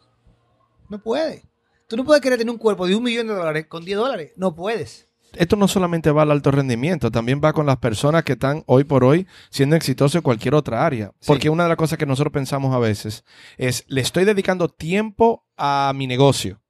No 0.89 1.01
puedes. 1.01 1.41
Tú 1.88 1.97
no 1.97 2.05
puedes 2.05 2.21
querer 2.21 2.38
tener 2.38 2.51
un 2.51 2.58
cuerpo 2.60 2.88
de 2.88 2.95
un 2.95 3.03
millón 3.03 3.27
de 3.27 3.34
dólares 3.34 3.65
con 3.67 3.84
10 3.84 3.97
dólares. 3.97 4.31
No 4.36 4.55
puedes. 4.55 5.04
Esto 5.38 5.56
no 5.56 5.67
solamente 5.67 6.12
va 6.12 6.24
al 6.24 6.32
alto 6.32 6.52
rendimiento, 6.52 7.12
también 7.12 7.41
va 7.43 7.54
con 7.54 7.65
las 7.65 7.78
personas 7.78 8.24
que 8.24 8.34
están 8.34 8.63
hoy 8.67 8.84
por 8.84 9.04
hoy 9.04 9.28
siendo 9.50 9.76
exitosos 9.76 10.15
en 10.15 10.21
cualquier 10.21 10.56
otra 10.56 10.86
área. 10.86 11.13
Porque 11.26 11.50
una 11.50 11.63
de 11.63 11.69
las 11.69 11.78
cosas 11.78 11.98
que 11.98 12.06
nosotros 12.06 12.34
pensamos 12.34 12.74
a 12.74 12.80
veces 12.80 13.24
es, 13.58 13.86
le 13.88 14.02
estoy 14.02 14.26
dedicando 14.26 14.69
tiempo 14.69 15.45
a 15.58 15.93
mi 15.95 16.08
negocio, 16.08 16.62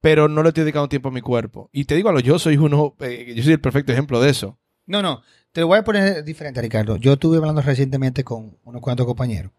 pero 0.00 0.28
no 0.28 0.42
le 0.42 0.50
estoy 0.50 0.64
dedicando 0.64 0.88
tiempo 0.88 1.08
a 1.08 1.12
mi 1.12 1.20
cuerpo. 1.20 1.70
Y 1.72 1.84
te 1.84 1.94
digo 1.94 2.08
algo, 2.08 2.20
yo 2.20 2.38
soy 2.38 2.56
uno, 2.56 2.96
eh, 3.00 3.32
yo 3.36 3.42
soy 3.42 3.52
el 3.52 3.60
perfecto 3.60 3.92
ejemplo 3.92 4.20
de 4.20 4.30
eso. 4.30 4.58
No, 4.86 5.02
no. 5.02 5.22
Te 5.52 5.60
lo 5.60 5.66
voy 5.66 5.78
a 5.78 5.84
poner 5.84 6.24
diferente, 6.24 6.62
Ricardo. 6.62 6.96
Yo 6.96 7.12
estuve 7.12 7.36
hablando 7.36 7.60
recientemente 7.60 8.24
con 8.24 8.56
unos 8.64 8.80
cuantos 8.80 9.06
compañeros. 9.06 9.52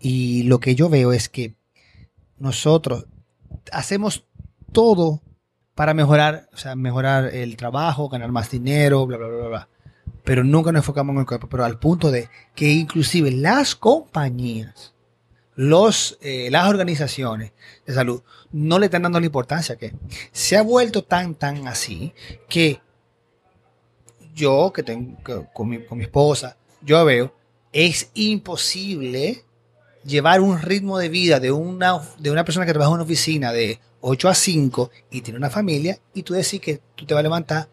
Y 0.00 0.44
lo 0.44 0.60
que 0.60 0.74
yo 0.74 0.88
veo 0.88 1.12
es 1.12 1.28
que 1.28 1.56
nosotros 2.38 3.06
hacemos 3.70 4.26
todo 4.72 5.22
para 5.80 5.94
mejorar, 5.94 6.46
o 6.52 6.58
sea, 6.58 6.76
mejorar 6.76 7.34
el 7.34 7.56
trabajo, 7.56 8.10
ganar 8.10 8.30
más 8.30 8.50
dinero, 8.50 9.06
bla, 9.06 9.16
bla, 9.16 9.28
bla, 9.28 9.48
bla. 9.48 9.68
Pero 10.24 10.44
nunca 10.44 10.72
nos 10.72 10.80
enfocamos 10.80 11.14
en 11.14 11.20
el 11.20 11.26
cuerpo. 11.26 11.48
Pero 11.48 11.64
al 11.64 11.78
punto 11.78 12.10
de 12.10 12.28
que 12.54 12.70
inclusive 12.70 13.30
las 13.30 13.74
compañías, 13.76 14.92
los, 15.54 16.18
eh, 16.20 16.50
las 16.50 16.68
organizaciones 16.68 17.52
de 17.86 17.94
salud 17.94 18.22
no 18.52 18.78
le 18.78 18.84
están 18.84 19.04
dando 19.04 19.20
la 19.20 19.24
importancia 19.24 19.76
que 19.76 19.94
se 20.32 20.58
ha 20.58 20.62
vuelto 20.62 21.02
tan, 21.02 21.34
tan 21.34 21.66
así 21.66 22.12
que 22.46 22.82
yo 24.34 24.74
que 24.74 24.82
tengo 24.82 25.16
con, 25.54 25.66
mi, 25.66 25.82
con 25.86 25.96
mi 25.96 26.04
esposa, 26.04 26.58
yo 26.82 27.02
veo, 27.06 27.34
es 27.72 28.10
imposible 28.12 29.46
llevar 30.04 30.40
un 30.40 30.60
ritmo 30.60 30.98
de 30.98 31.08
vida 31.08 31.40
de 31.40 31.52
una, 31.52 32.00
de 32.18 32.30
una 32.30 32.44
persona 32.44 32.66
que 32.66 32.72
trabaja 32.72 32.90
en 32.90 32.94
una 32.94 33.04
oficina 33.04 33.52
de 33.52 33.80
8 34.00 34.28
a 34.28 34.34
5 34.34 34.90
y 35.10 35.20
tiene 35.20 35.38
una 35.38 35.50
familia 35.50 35.98
y 36.14 36.22
tú 36.22 36.34
decir 36.34 36.60
que 36.60 36.80
tú 36.94 37.06
te 37.06 37.14
vas 37.14 37.20
a 37.20 37.24
levantar 37.24 37.68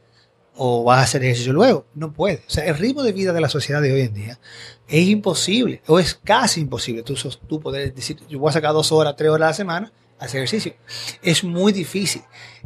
o 0.58 0.84
vas 0.84 1.00
a 1.00 1.04
hacer 1.04 1.24
ejercicio 1.24 1.54
luego. 1.54 1.86
No 1.94 2.12
puedes. 2.12 2.40
O 2.48 2.50
sea, 2.50 2.66
el 2.66 2.78
ritmo 2.78 3.04
de 3.04 3.14
vida 3.14 3.32
de 3.32 3.42
la 3.42 3.50
sociedad 3.50 3.82
de 3.82 3.94
hoy 3.94 4.02
en 4.02 4.14
día 4.14 4.40
es 4.88 5.08
imposible 5.08 5.82
o 5.88 6.00
es 6.00 6.16
casi 6.16 6.62
imposible. 6.62 7.04
Tú, 7.04 7.16
tú 7.48 7.60
poder 7.60 7.94
decir, 7.94 8.20
yo 8.28 8.40
voy 8.40 8.50
a 8.50 8.54
sacar 8.54 8.74
dos 8.74 8.92
horas, 8.92 9.16
tres 9.16 9.30
horas 9.30 9.46
a 9.46 9.50
la 9.50 9.54
semana 9.54 9.94
a 10.20 10.26
hacer 10.26 10.42
ejercicio. 10.42 10.74
Es 11.22 11.44
muy 11.44 11.72
difícil. 11.72 12.24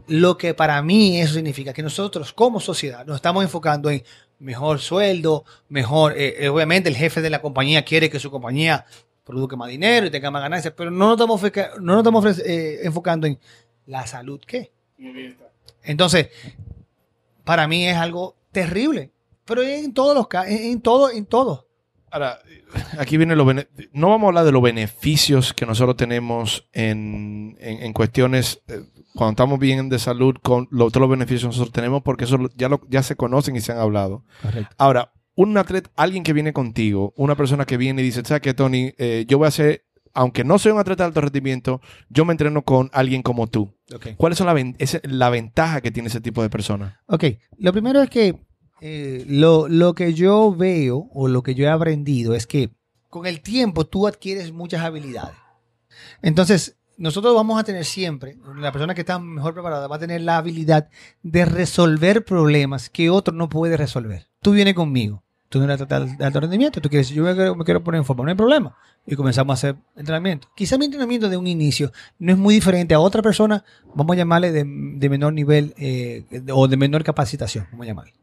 Lo 0.08 0.38
que 0.38 0.54
para 0.54 0.82
mí 0.82 1.20
eso 1.20 1.36
significa 1.36 1.74
que 1.74 1.84
nosotros 1.84 2.34
como 2.34 2.60
sociedad 2.60 3.06
nos 3.06 3.18
estamos 3.18 3.44
enfocando 3.44 3.90
en 3.90 4.04
mejor 4.40 4.80
sueldo, 4.80 5.46
mejor, 5.70 6.16
eh, 6.18 6.50
obviamente 6.50 6.90
el 6.90 6.96
jefe 6.96 7.22
de 7.22 7.30
la 7.30 7.42
compañía 7.42 7.86
quiere 7.86 8.10
que 8.10 8.20
su 8.20 8.32
compañía 8.32 8.86
produzca 9.24 9.56
más 9.56 9.70
dinero 9.70 10.06
y 10.08 10.12
tenga 10.12 10.32
más 10.32 10.42
ganancias, 10.42 10.74
pero 10.76 10.92
no 10.92 11.06
nos 11.06 11.14
estamos, 11.14 11.40
feca- 11.42 11.72
no 11.80 11.94
nos 11.94 12.00
estamos 12.00 12.24
ofrece- 12.26 12.44
eh, 12.46 12.80
enfocando 12.84 13.28
en 13.28 13.40
la 13.86 14.06
salud, 14.08 14.40
¿qué? 14.46 14.72
Entonces, 15.84 16.30
para 17.44 17.68
mí 17.68 17.88
es 17.88 17.98
algo 17.98 18.36
terrible. 18.52 19.12
Pero 19.46 19.64
en 19.64 19.94
todos 19.94 20.16
los 20.16 20.28
casos, 20.28 20.52
en, 20.52 20.82
todo, 20.82 21.10
en 21.10 21.26
todo. 21.26 21.68
Ahora, 22.12 22.40
aquí 23.00 23.18
viene 23.18 23.36
lo 23.36 23.46
no 23.94 24.10
vamos 24.10 24.24
a 24.26 24.28
hablar 24.30 24.46
de 24.46 24.52
los 24.52 24.62
beneficios 24.62 25.54
que 25.54 25.66
nosotros 25.66 25.96
tenemos 25.98 26.68
en, 26.74 27.58
en- 27.60 27.84
en 27.84 27.94
cuestiones 27.94 28.62
eh, 28.68 28.82
cuando 29.16 29.32
estamos 29.32 29.60
bien 29.60 29.88
de 29.90 29.98
salud 29.98 30.36
con 30.42 30.68
lo- 30.72 30.90
todos 30.92 31.02
los 31.02 31.10
beneficios 31.10 31.42
que 31.44 31.48
nosotros 31.48 31.72
tenemos 31.74 32.02
porque 32.04 32.26
eso 32.26 32.38
ya, 32.56 32.70
lo- 32.70 32.82
ya 32.90 33.02
se 33.02 33.16
conocen 33.16 33.56
y 33.56 33.62
se 33.62 33.72
han 33.72 33.80
hablado. 33.80 34.24
Correcto. 34.42 34.76
Ahora, 34.78 35.12
un 35.36 35.58
atleta, 35.58 35.90
alguien 35.96 36.24
que 36.24 36.34
viene 36.34 36.54
contigo, 36.54 37.14
una 37.16 37.36
persona 37.36 37.66
que 37.66 37.78
viene 37.78 38.02
y 38.02 38.06
dice, 38.06 38.22
¿sabes 38.26 38.42
qué, 38.42 38.54
Tony? 38.54 38.94
Eh, 38.98 39.26
yo 39.28 39.38
voy 39.38 39.46
a 39.46 39.50
hacer, 39.50 39.86
aunque 40.14 40.44
no 40.44 40.60
soy 40.60 40.72
un 40.74 40.80
atleta 40.80 41.04
de 41.04 41.08
alto 41.08 41.22
rendimiento, 41.22 41.82
yo 42.10 42.26
me 42.26 42.34
entreno 42.34 42.64
con 42.64 42.90
alguien 42.94 43.22
como 43.22 43.48
tú. 43.48 43.74
¿Cuáles 44.18 44.38
son 44.38 44.48
la, 44.48 44.54
ven- 44.54 44.76
la 45.04 45.30
ventaja 45.30 45.82
que 45.82 45.92
tiene 45.92 46.08
ese 46.10 46.22
tipo 46.22 46.42
de 46.42 46.50
persona? 46.50 47.02
Ok, 47.08 47.24
lo 47.58 47.72
primero 47.72 48.02
es 48.02 48.10
que 48.10 48.36
eh, 48.82 49.26
lo, 49.28 49.68
lo 49.68 49.94
que 49.96 50.14
yo 50.14 50.54
veo 50.56 51.08
o 51.14 51.28
lo 51.28 51.44
que 51.44 51.56
yo 51.56 51.66
he 51.66 51.70
aprendido 51.70 52.34
es 52.36 52.46
que 52.48 52.72
con 53.10 53.26
el 53.26 53.42
tiempo 53.42 53.86
tú 53.86 54.08
adquieres 54.08 54.52
muchas 54.52 54.82
habilidades. 54.82 55.36
Entonces, 56.22 56.78
nosotros 57.02 57.34
vamos 57.34 57.60
a 57.60 57.64
tener 57.64 57.84
siempre, 57.84 58.38
la 58.58 58.72
persona 58.72 58.94
que 58.94 59.02
está 59.02 59.18
mejor 59.18 59.54
preparada 59.56 59.88
va 59.88 59.96
a 59.96 60.00
tener 60.00 60.22
la 60.22 60.38
habilidad 60.38 60.88
de 61.24 61.46
resolver 61.46 62.24
problemas 62.24 62.92
que 62.92 63.10
otro 63.10 63.34
no 63.34 63.50
puede 63.50 63.76
resolver. 63.76 64.28
Tú 64.40 64.52
vienes 64.52 64.76
conmigo, 64.76 65.24
tú 65.50 65.58
no 65.58 65.66
eres 65.66 65.80
de 65.80 66.26
alto 66.26 66.40
rendimiento, 66.40 66.80
tú 66.80 66.90
quieres 66.90 67.10
yo 67.10 67.24
me 67.24 67.34
quiero, 67.34 67.56
me 67.56 67.66
quiero 67.66 67.84
poner 67.84 67.98
en 67.98 68.06
forma, 68.06 68.24
no 68.24 68.30
hay 68.30 68.36
problema. 68.36 68.78
Y 69.08 69.16
comenzamos 69.16 69.52
a 69.52 69.56
hacer 69.56 69.76
entrenamiento. 69.96 70.48
Quizá 70.56 70.78
mi 70.78 70.86
entrenamiento 70.86 71.28
de 71.28 71.38
un 71.38 71.48
inicio 71.48 71.92
no 72.20 72.34
es 72.34 72.38
muy 72.38 72.54
diferente 72.54 72.94
a 72.94 73.00
otra 73.00 73.24
persona, 73.24 73.64
vamos 73.96 74.14
a 74.14 74.18
llamarle 74.18 74.52
de, 74.52 74.64
menor 74.64 75.34
nivel 75.34 75.74
eh, 75.78 76.24
o 76.54 76.68
de 76.68 76.78
menor 76.78 77.04
capacitación, 77.04 77.66
vamos 77.72 77.86
a 77.86 77.88
llamarle. 77.88 78.14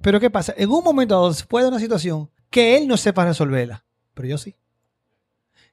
Pero 0.00 0.18
¿qué 0.20 0.30
pasa? 0.30 0.54
En 0.56 0.70
un 0.70 0.82
momento 0.82 1.14
dado 1.14 1.34
se 1.34 1.44
puede 1.44 1.68
una 1.68 1.78
situación 1.78 2.30
que 2.48 2.78
él 2.78 2.88
no 2.88 2.96
sepa 2.96 3.26
resolverla, 3.26 3.84
pero 4.14 4.26
yo 4.26 4.38
sí. 4.38 4.56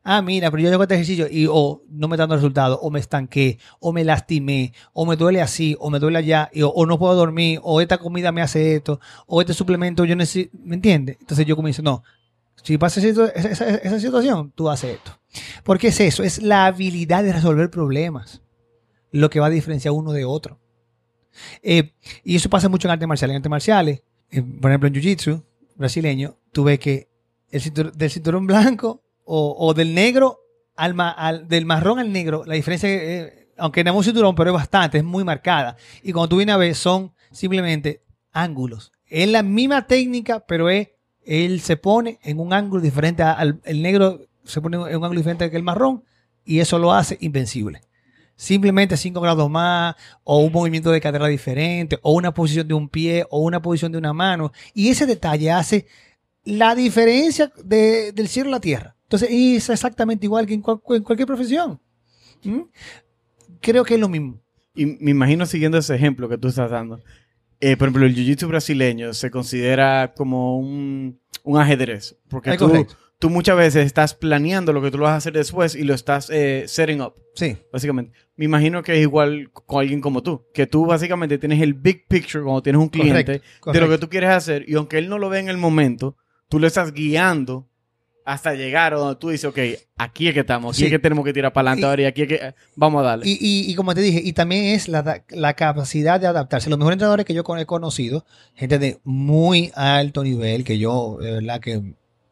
Ah, 0.03 0.21
mira, 0.21 0.49
pero 0.49 0.63
yo 0.63 0.71
hago 0.71 0.83
este 0.83 0.95
ejercicio 0.95 1.27
y 1.29 1.45
o 1.49 1.83
no 1.89 2.07
me 2.07 2.15
está 2.15 2.23
dando 2.23 2.35
resultado, 2.35 2.79
o 2.79 2.89
me 2.89 2.99
estanqué, 2.99 3.59
o 3.79 3.91
me 3.91 4.03
lastimé, 4.03 4.73
o 4.93 5.05
me 5.05 5.15
duele 5.17 5.41
así, 5.41 5.75
o 5.79 5.89
me 5.89 5.99
duele 5.99 6.19
allá, 6.19 6.49
y- 6.53 6.61
o, 6.63 6.85
no 6.85 6.97
puedo 6.97 7.15
dormir, 7.15 7.59
o 7.63 7.81
esta 7.81 7.97
comida 7.97 8.31
me 8.31 8.41
hace 8.41 8.75
esto, 8.75 8.99
o 9.27 9.41
este 9.41 9.53
suplemento 9.53 10.05
yo 10.05 10.15
necesito, 10.15 10.57
¿me 10.63 10.75
entiendes? 10.75 11.17
Entonces 11.19 11.45
yo 11.45 11.55
comienzo, 11.55 11.81
no, 11.81 12.01
si 12.63 12.77
pasa 12.77 13.01
esa, 13.01 13.27
esa- 13.27 13.75
esa- 13.75 13.99
situación, 13.99 14.51
tú 14.55 14.69
haces 14.69 14.95
esto. 14.95 15.11
Porque 15.63 15.89
es 15.89 15.99
eso, 15.99 16.23
es 16.23 16.41
la 16.41 16.65
habilidad 16.65 17.23
de 17.23 17.33
resolver 17.33 17.69
problemas 17.69 18.41
lo 19.11 19.29
que 19.29 19.39
va 19.39 19.47
a 19.47 19.51
diferenciar 19.51 19.93
uno 19.93 20.11
de 20.13 20.23
otro. 20.25 20.59
Eh, 21.61 21.91
y 22.23 22.35
eso 22.37 22.49
pasa 22.49 22.69
mucho 22.69 22.87
en 22.87 22.93
artes 22.93 23.07
marciales. 23.07 23.33
En 23.33 23.37
artes 23.37 23.49
marciales, 23.49 24.03
eh, 24.31 24.41
por 24.41 24.71
ejemplo 24.71 24.87
en 24.87 24.93
Jiu-Jitsu 24.95 25.43
brasileño, 25.75 26.37
tú 26.51 26.63
ves 26.63 26.79
que 26.79 27.07
el 27.51 27.61
del 27.95 28.09
cinturón 28.11 28.47
blanco 28.47 29.03
o, 29.31 29.73
del 29.73 29.93
negro 29.93 30.39
al, 30.75 30.93
ma- 30.93 31.11
al- 31.11 31.47
del 31.47 31.65
marrón 31.65 31.99
al 31.99 32.11
negro, 32.11 32.43
la 32.45 32.55
diferencia, 32.55 32.89
eh, 32.89 33.49
aunque 33.57 33.81
es 33.81 33.91
un 33.91 34.03
cinturón, 34.03 34.33
pero 34.35 34.49
es 34.51 34.53
bastante, 34.55 34.97
es 34.97 35.03
muy 35.03 35.23
marcada. 35.23 35.75
Y 36.03 36.11
cuando 36.13 36.29
tú 36.29 36.37
vienes 36.37 36.55
a 36.55 36.57
ver, 36.57 36.73
son 36.75 37.13
simplemente 37.31 38.01
ángulos. 38.31 38.91
Es 39.05 39.27
la 39.27 39.43
misma 39.43 39.85
técnica, 39.87 40.39
pero 40.47 40.69
es, 40.69 40.89
él 41.25 41.61
se 41.61 41.77
pone 41.77 42.19
en 42.23 42.39
un 42.39 42.53
ángulo 42.53 42.81
diferente 42.81 43.21
al 43.23 43.59
el 43.65 43.81
negro, 43.81 44.21
se 44.45 44.61
pone 44.61 44.77
en 44.77 44.83
un 44.83 45.03
ángulo 45.03 45.19
diferente 45.19 45.51
que 45.51 45.57
el 45.57 45.63
marrón, 45.63 46.03
y 46.45 46.59
eso 46.59 46.79
lo 46.79 46.93
hace 46.93 47.17
invencible. 47.21 47.81
Simplemente 48.35 48.95
5 48.95 49.19
grados 49.19 49.49
más, 49.49 49.95
o 50.23 50.39
un 50.39 50.51
movimiento 50.53 50.91
de 50.91 51.01
cadera 51.01 51.27
diferente, 51.27 51.99
o 52.01 52.13
una 52.13 52.33
posición 52.33 52.67
de 52.67 52.73
un 52.73 52.87
pie, 52.87 53.25
o 53.29 53.39
una 53.41 53.61
posición 53.61 53.91
de 53.91 53.97
una 53.97 54.13
mano. 54.13 54.53
Y 54.73 54.87
ese 54.89 55.05
detalle 55.05 55.51
hace 55.51 55.87
la 56.45 56.73
diferencia 56.73 57.51
de- 57.63 58.13
del 58.13 58.29
cielo 58.29 58.47
a 58.49 58.53
la 58.53 58.59
tierra. 58.61 58.95
Entonces, 59.09 59.31
y 59.31 59.55
es 59.55 59.69
exactamente 59.69 60.25
igual 60.27 60.45
que 60.45 60.53
en, 60.53 60.61
cual- 60.61 60.79
en 60.89 61.03
cualquier 61.03 61.25
profesión. 61.27 61.79
¿Mm? 62.43 62.61
Creo 63.61 63.83
que 63.83 63.95
es 63.95 63.99
lo 63.99 64.07
mismo. 64.09 64.39
Y 64.75 64.85
me 64.85 65.11
imagino 65.11 65.45
siguiendo 65.45 65.77
ese 65.79 65.95
ejemplo 65.95 66.29
que 66.29 66.37
tú 66.37 66.47
estás 66.47 66.69
dando. 66.71 66.99
eh, 67.59 67.75
por 67.75 67.87
ejemplo, 67.89 68.05
el 68.05 68.15
jiu-jitsu 68.15 68.47
brasileño 68.47 69.13
se 69.13 69.29
considera 69.31 70.13
como 70.15 70.57
un, 70.59 71.19
un 71.43 71.57
ajedrez. 71.59 72.15
Porque 72.29 72.55
tú, 72.57 72.67
correcto. 72.67 72.95
tú 73.19 73.29
muchas 73.29 73.57
veces 73.57 73.85
estás 73.85 74.13
planeando 74.13 74.71
lo 74.71 74.81
que 74.81 74.91
tú 74.91 74.97
lo 74.99 75.03
vas 75.05 75.13
a 75.13 75.17
hacer 75.17 75.33
después 75.33 75.75
y 75.75 75.83
lo 75.83 75.93
estás 75.93 76.29
eh, 76.29 76.63
setting 76.67 77.01
up, 77.01 77.15
Sí. 77.33 77.57
básicamente. 77.73 78.13
Me 78.37 78.45
imagino 78.45 78.81
que 78.83 78.93
es 78.93 79.01
igual 79.01 79.49
con 79.51 79.81
alguien 79.81 79.99
como 79.99 80.23
tú. 80.23 80.45
Que 80.53 80.67
tú 80.67 80.85
básicamente 80.85 81.37
tienes 81.37 81.61
el 81.61 81.73
big 81.73 82.07
picture 82.07 82.43
cuando 82.43 82.61
tienes 82.63 82.79
un 82.81 82.87
cliente 82.89 83.25
Correcto, 83.25 83.31
de 83.33 83.39
lo 83.39 83.59
correcto. 83.87 83.89
que 83.89 83.97
tú 83.97 84.09
quieres 84.09 84.29
hacer. 84.29 84.63
Y 84.69 84.75
aunque 84.75 84.99
él 84.99 85.09
no 85.09 85.17
lo 85.17 85.27
ve 85.29 85.39
en 85.39 85.49
el 85.49 85.57
momento, 85.57 86.15
tú 86.47 86.59
lo 86.59 86.67
estás 86.67 86.93
guiando 86.93 87.68
hasta 88.31 88.53
llegar 88.53 88.93
a 88.93 88.97
donde 88.97 89.15
tú 89.15 89.29
dices, 89.29 89.45
ok, 89.45 89.57
aquí 89.97 90.27
es 90.27 90.33
que 90.33 90.41
estamos, 90.41 90.75
aquí 90.75 90.79
Sí. 90.81 90.85
es 90.85 90.91
que 90.91 90.99
tenemos 90.99 91.25
que 91.25 91.33
tirar 91.33 91.51
para 91.51 91.71
adelante 91.71 91.87
ahora 91.87 92.01
y 92.03 92.05
aquí 92.05 92.21
es 92.21 92.27
que 92.27 92.35
eh, 92.35 92.53
vamos 92.75 93.01
a 93.01 93.07
darle. 93.07 93.25
Y, 93.27 93.31
y- 93.41 93.71
y 93.71 93.75
como 93.75 93.93
te 93.95 94.01
dije, 94.01 94.21
y 94.23 94.33
también 94.33 94.65
es 94.65 94.87
la, 94.87 95.23
la 95.29 95.53
capacidad 95.55 96.19
de 96.19 96.27
adaptarse. 96.27 96.69
Los 96.69 96.77
mejores 96.77 96.95
entrenadores 96.95 97.25
que 97.25 97.33
yo 97.33 97.41
he 97.57 97.65
conocido, 97.65 98.25
gente 98.55 98.77
de 98.77 98.99
muy 99.03 99.71
alto 99.75 100.23
nivel, 100.23 100.63
que 100.63 100.77
yo, 100.77 101.17
de 101.19 101.31
verdad, 101.33 101.59
que 101.59 101.81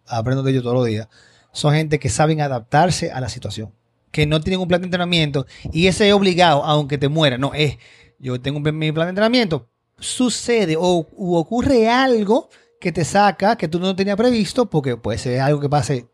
aprendo 0.05 0.43
de 0.43 0.51
ellos 0.51 0.63
todos 0.63 0.75
los 0.75 0.85
días, 0.85 1.07
son 1.51 1.73
gente 1.73 1.97
que 1.99 2.09
saben 2.09 2.41
adaptarse 2.41 3.11
a 3.11 3.19
la 3.19 3.29
situación. 3.29 3.73
Que 4.11 4.25
no 4.27 4.39
tienen 4.39 4.59
un 4.59 4.67
plan 4.67 4.81
de 4.81 4.85
entrenamiento 4.85 5.45
y 5.73 5.87
ese 5.87 6.07
es 6.07 6.13
obligado, 6.13 6.63
aunque 6.63 6.97
te 6.97 7.07
muera. 7.09 7.37
No, 7.37 7.53
es, 7.55 7.77
yo 8.19 8.39
tengo 8.39 8.59
mi 8.59 8.91
plan 8.91 9.07
de 9.07 9.09
entrenamiento. 9.09 9.67
Sucede 9.99 10.75
o 10.77 11.07
u 11.11 11.35
ocurre 11.35 11.89
algo 11.89 12.49
que 12.79 12.91
te 12.91 13.03
saca, 13.05 13.55
que 13.55 13.67
tú 13.67 13.79
no 13.79 13.95
tenías 13.95 14.17
previsto, 14.17 14.69
porque 14.69 14.97
puede 14.97 15.17
ser 15.17 15.39
algo 15.39 15.59
que 15.59 15.69
pase, 15.69 16.07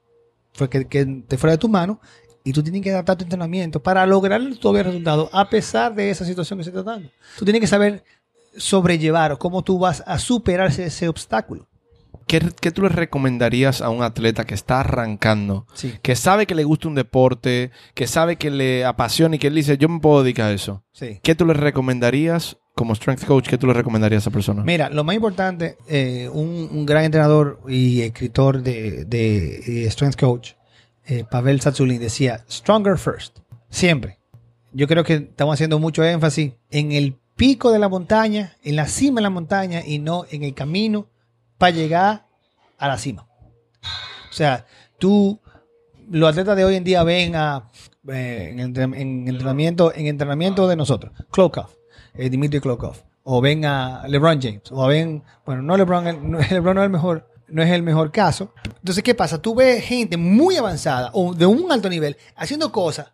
fue 0.54 0.70
que, 0.70 0.88
que 0.88 1.06
te 1.28 1.38
fuera 1.38 1.54
de 1.54 1.58
tu 1.58 1.70
mano, 1.70 2.00
y 2.44 2.52
tú 2.52 2.62
tienes 2.62 2.82
que 2.82 2.92
adaptar 2.92 3.18
tu 3.18 3.24
entrenamiento 3.24 3.82
para 3.82 4.06
lograr 4.06 4.42
todavía 4.60 4.82
el 4.82 4.88
resultado 4.88 5.30
a 5.32 5.50
pesar 5.50 5.96
de 5.96 6.10
esa 6.10 6.26
situación 6.26 6.60
que 6.60 6.66
se 6.66 6.70
está 6.72 6.84
dando. 6.84 7.10
Tú 7.38 7.46
tienes 7.46 7.62
que 7.62 7.68
saber 7.68 8.04
sobrellevar 8.56 9.32
o 9.32 9.40
cómo 9.40 9.64
tú 9.64 9.80
vas 9.80 10.04
a 10.06 10.20
superar 10.20 10.68
ese, 10.68 11.08
obstáculo. 11.08 11.68
¿Qué, 12.28 12.42
qué 12.62 12.72
tú 12.72 12.84
le 12.84 12.90
recomendarías 12.90 13.82
a 13.82 13.90
un 13.90 14.04
atleta 14.04 14.46
que 14.46 14.54
está 14.54 14.82
arrancando, 14.82 15.66
Sí, 15.74 15.94
que 16.02 16.16
sabe 16.16 16.46
que 16.46 16.56
le 16.56 16.64
gusta 16.64 16.88
un 16.88 16.96
deporte, 16.96 17.72
que 17.96 18.08
sabe 18.08 18.38
que 18.38 18.50
le 18.50 18.86
apasiona 18.86 19.36
y 19.36 19.40
que 19.40 19.48
él 19.48 19.56
dice, 19.56 19.78
yo 19.78 19.90
me 19.90 20.00
puedo 20.00 20.24
dedicar 20.24 20.48
a 20.48 20.54
eso? 20.54 20.84
sí. 20.92 21.20
¿Qué 21.22 21.36
tú 21.36 21.46
le 21.46 21.54
recomendarías 21.54 22.58
como 22.76 22.96
strength 22.96 23.26
coach? 23.26 23.48
¿Qué 23.48 23.58
tú 23.58 23.68
le 23.68 23.74
recomendarías 23.74 24.22
a 24.22 24.24
esa 24.24 24.32
persona? 24.32 24.64
Mira, 24.64 24.90
lo 24.90 25.04
más 25.04 25.16
importante, 25.16 25.78
eh, 25.88 26.30
un, 26.32 26.86
gran 26.86 27.06
entrenador 27.06 27.60
y 27.68 28.02
escritor 28.02 28.62
de, 28.62 29.06
de, 29.06 29.90
Strength 29.90 30.20
Coach, 30.20 30.52
eh, 31.06 31.24
Pavel 31.30 31.62
Satsulin, 31.62 32.00
decía, 32.00 32.44
stronger 32.50 32.98
first, 32.98 33.40
siempre. 33.70 34.20
Yo 34.72 34.88
creo 34.88 35.04
que 35.04 35.16
estamos 35.16 35.54
haciendo 35.54 35.78
mucho 35.78 36.04
énfasis 36.04 36.54
en 36.72 36.92
el 36.92 37.16
pico 37.36 37.72
de 37.72 37.80
la 37.80 37.90
montaña, 37.90 38.58
en 38.64 38.76
la 38.76 38.88
cima 38.88 39.20
de 39.20 39.24
la 39.24 39.30
montaña 39.30 39.82
y 39.86 40.00
no 40.00 40.26
en 40.32 40.44
el 40.44 40.54
camino 40.54 41.08
para 41.58 41.72
llegar 41.72 42.26
a 42.78 42.88
la 42.88 42.98
cima. 42.98 43.28
O 44.30 44.34
sea, 44.34 44.66
tú, 44.98 45.40
los 46.10 46.30
atletas 46.30 46.58
de 46.58 46.66
hoy 46.66 46.76
en 46.76 46.84
día 46.84 47.04
ven 47.04 47.36
a, 47.36 47.70
eh, 48.08 48.56
en, 48.58 48.76
en 48.76 49.28
entrenamiento, 49.28 49.94
en 49.94 50.08
entrenamiento 50.08 50.68
de 50.68 50.76
nosotros, 50.76 51.14
Klokov, 51.32 51.70
eh, 52.16 52.30
Dimitri 52.30 52.60
Klokov, 52.60 52.96
o 53.24 53.42
ven 53.42 53.66
a 53.66 54.04
LeBron 54.08 54.42
James, 54.42 54.64
o 54.72 54.88
ven, 54.88 55.24
bueno, 55.46 55.62
no 55.62 55.78
LeBron, 55.78 56.32
no- 56.32 56.40
LeBron 56.52 56.76
no 56.76 56.82
es 56.82 56.86
el 56.86 56.92
mejor, 56.92 57.30
no 57.48 57.62
es 57.64 57.70
el 57.72 57.84
mejor 57.84 58.12
caso. 58.12 58.54
Entonces, 58.80 59.04
¿qué 59.04 59.16
pasa? 59.16 59.42
Tú 59.42 59.56
ves 59.56 59.84
gente 59.84 60.18
muy 60.18 60.56
avanzada 60.58 61.10
o 61.14 61.34
de 61.34 61.46
un 61.46 61.72
alto 61.72 61.90
nivel 61.90 62.18
haciendo 62.36 62.72
cosas 62.72 63.12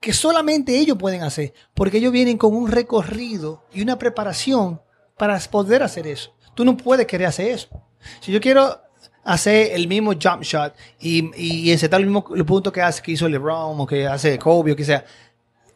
que 0.00 0.12
solamente 0.12 0.78
ellos 0.78 0.96
pueden 0.96 1.22
hacer, 1.22 1.52
porque 1.74 1.98
ellos 1.98 2.12
vienen 2.12 2.38
con 2.38 2.54
un 2.54 2.70
recorrido 2.70 3.64
y 3.72 3.82
una 3.82 3.98
preparación 3.98 4.80
para 5.16 5.38
poder 5.50 5.82
hacer 5.82 6.06
eso. 6.06 6.32
Tú 6.54 6.64
no 6.64 6.76
puedes 6.76 7.06
querer 7.06 7.26
hacer 7.26 7.50
eso. 7.50 7.68
Si 8.20 8.30
yo 8.30 8.40
quiero 8.40 8.80
hacer 9.24 9.72
el 9.72 9.88
mismo 9.88 10.12
jump 10.12 10.42
shot 10.42 10.72
y, 11.00 11.30
y 11.36 11.70
encetar 11.72 12.00
el 12.00 12.06
mismo 12.06 12.24
el 12.34 12.44
punto 12.46 12.72
que 12.72 12.80
hace 12.80 13.02
que 13.02 13.12
hizo 13.12 13.28
LeBron 13.28 13.78
o 13.80 13.86
que 13.86 14.06
hace 14.06 14.38
Kobe 14.38 14.72
o 14.72 14.76
que 14.76 14.84
sea, 14.84 15.04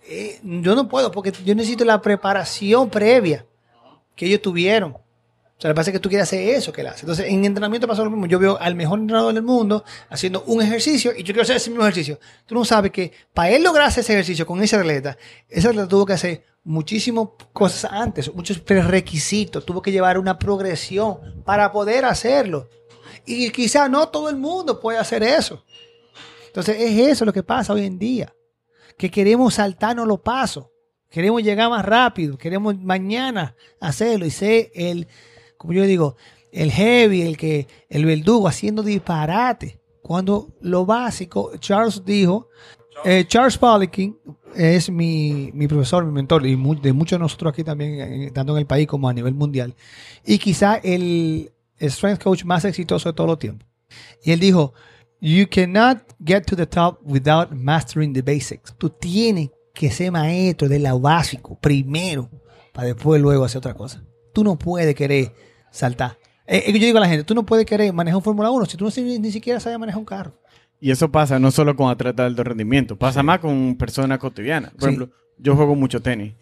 eh, 0.05 0.41
yo 0.43 0.75
no 0.75 0.89
puedo 0.89 1.11
porque 1.11 1.33
yo 1.45 1.55
necesito 1.55 1.85
la 1.85 2.01
preparación 2.01 2.91
previa 2.91 3.47
que 4.17 4.27
ellos 4.27 4.43
tuvieron. 4.43 4.93
O 4.93 5.61
sea, 5.63 5.69
lo 5.69 5.75
que 5.75 5.77
pasa 5.77 5.93
que 5.93 6.01
tú 6.01 6.09
quieres 6.09 6.27
hacer 6.27 6.49
eso 6.49 6.73
que 6.73 6.81
él 6.81 6.89
hace. 6.89 7.03
Entonces, 7.03 7.27
en 7.29 7.45
entrenamiento 7.45 7.87
pasa 7.87 8.03
lo 8.03 8.11
mismo. 8.11 8.27
Yo 8.27 8.41
veo 8.41 8.59
al 8.61 8.75
mejor 8.75 8.99
entrenador 8.99 9.33
del 9.33 9.45
mundo 9.45 9.85
haciendo 10.09 10.43
un 10.49 10.61
ejercicio 10.61 11.13
y 11.17 11.23
yo 11.23 11.27
quiero 11.27 11.43
hacer 11.43 11.57
ese 11.57 11.71
mismo 11.71 11.85
ejercicio. 11.85 12.19
Tú 12.47 12.57
no 12.57 12.65
sabes 12.65 12.91
que 12.91 13.13
para 13.33 13.51
él 13.51 13.63
lograr 13.63 13.89
ese 13.89 14.01
ejercicio 14.01 14.45
con 14.45 14.61
ese 14.61 14.75
atleta, 14.75 15.17
ese 15.49 15.69
atleta 15.69 15.87
tuvo 15.87 16.05
que 16.05 16.15
hacer 16.15 16.43
muchísimas 16.65 17.29
cosas 17.53 17.93
antes, 17.93 18.33
muchos 18.35 18.59
prerequisitos, 18.59 19.65
tuvo 19.65 19.83
que 19.83 19.93
llevar 19.93 20.19
una 20.19 20.37
progresión 20.37 21.43
para 21.45 21.71
poder 21.71 22.05
hacerlo. 22.07 22.69
Y 23.25 23.51
quizá 23.51 23.89
no 23.89 24.09
todo 24.09 24.31
el 24.31 24.37
mundo 24.37 24.81
puede 24.81 24.99
hacer 24.99 25.23
eso. 25.23 25.65
Entonces, 26.49 26.77
es 26.81 27.09
eso 27.09 27.25
lo 27.25 27.33
que 27.33 27.45
pasa 27.45 27.73
hoy 27.73 27.87
en 27.87 27.99
día. 27.99 28.35
Que 28.97 29.11
queremos 29.11 29.55
saltarnos 29.55 30.07
los 30.07 30.21
pasos. 30.21 30.67
Queremos 31.11 31.43
llegar 31.43 31.69
más 31.71 31.85
rápido. 31.85 32.39
Queremos 32.39 32.79
mañana 32.79 33.55
hacerlo. 33.81 34.25
Y 34.27 34.31
sé 34.31 34.73
el, 34.75 35.09
como 35.59 35.73
yo 35.73 35.83
digo, 35.85 36.17
el 36.53 36.71
heavy, 36.71 37.23
el 37.23 37.37
que, 37.37 37.67
el 37.89 38.05
verdugo 38.05 38.49
haciendo 38.49 38.83
disparate. 38.83 39.81
Cuando 40.03 40.49
lo 40.61 40.85
básico, 40.85 41.53
Charles 41.59 42.05
dijo, 42.05 42.49
eh, 43.05 43.25
Charles 43.27 43.57
Poliquin 43.57 44.19
es 44.55 44.91
mi, 44.91 45.51
mi 45.55 45.69
profesor, 45.69 46.05
mi 46.05 46.13
mentor, 46.13 46.47
y 46.47 46.57
mu- 46.57 46.75
de 46.75 46.93
muchos 46.93 47.19
de 47.19 47.23
nosotros 47.23 47.53
aquí 47.53 47.63
también, 47.63 48.33
tanto 48.33 48.53
en 48.53 48.59
el 48.59 48.67
país 48.67 48.87
como 48.87 49.09
a 49.09 49.13
nivel 49.15 49.35
mundial. 49.35 49.75
Y 50.27 50.39
quizá 50.39 50.77
el, 50.77 51.53
el 51.79 51.91
strength 51.91 52.23
coach 52.23 52.45
más 52.45 52.65
exitoso 52.65 53.09
de 53.11 53.13
todos 53.15 53.29
los 53.31 53.39
tiempos. 53.39 53.69
Y 54.25 54.33
él 54.33 54.41
dijo, 54.41 54.75
You 55.25 55.47
cannot 55.49 55.99
get 56.19 56.47
to 56.47 56.57
the 56.57 56.67
top 56.67 56.99
without 57.05 57.53
mastering 57.53 58.13
the 58.13 58.23
basics. 58.23 58.75
Tú 58.77 58.91
tienes 58.91 59.51
que 59.73 59.89
ser 59.89 60.11
maestro 60.11 60.69
de 60.69 60.81
lo 60.81 60.99
básico 60.99 61.57
primero 61.61 62.29
para 62.73 62.89
después 62.89 63.23
luego 63.23 63.45
hacer 63.45 63.59
otra 63.59 63.73
cosa. 63.75 64.03
Tú 64.35 64.43
no 64.43 64.59
puedes 64.59 64.93
querer 64.97 65.33
saltar. 65.71 66.19
Eh, 66.45 66.65
eh, 66.67 66.73
yo 66.73 66.79
digo 66.87 66.99
a 66.99 67.03
la 67.03 67.09
gente, 67.09 67.23
tú 67.23 67.37
no 67.37 67.47
puedes 67.47 67.65
querer 67.67 67.93
manejar 67.93 68.17
un 68.17 68.25
Fórmula 68.25 68.51
1 68.51 68.67
si 68.67 68.77
tú 68.77 68.85
no 68.87 68.91
ni 69.21 69.31
siquiera 69.31 69.61
sabes 69.61 69.79
manejar 69.79 70.01
un 70.01 70.05
carro. 70.05 70.35
Y 70.81 70.91
eso 70.91 71.13
pasa 71.13 71.39
no 71.39 71.53
solo 71.53 71.77
con 71.77 71.89
atletas 71.89 72.17
de 72.17 72.25
alto 72.25 72.43
rendimiento, 72.43 72.99
pasa 72.99 73.23
más 73.23 73.39
con 73.39 73.77
personas 73.77 74.19
cotidianas. 74.19 74.73
Por 74.73 74.81
Sí. 74.81 74.87
ejemplo, 74.87 75.17
yo 75.39 75.55
juego 75.55 75.77
mucho 75.77 76.03
tenis 76.03 76.35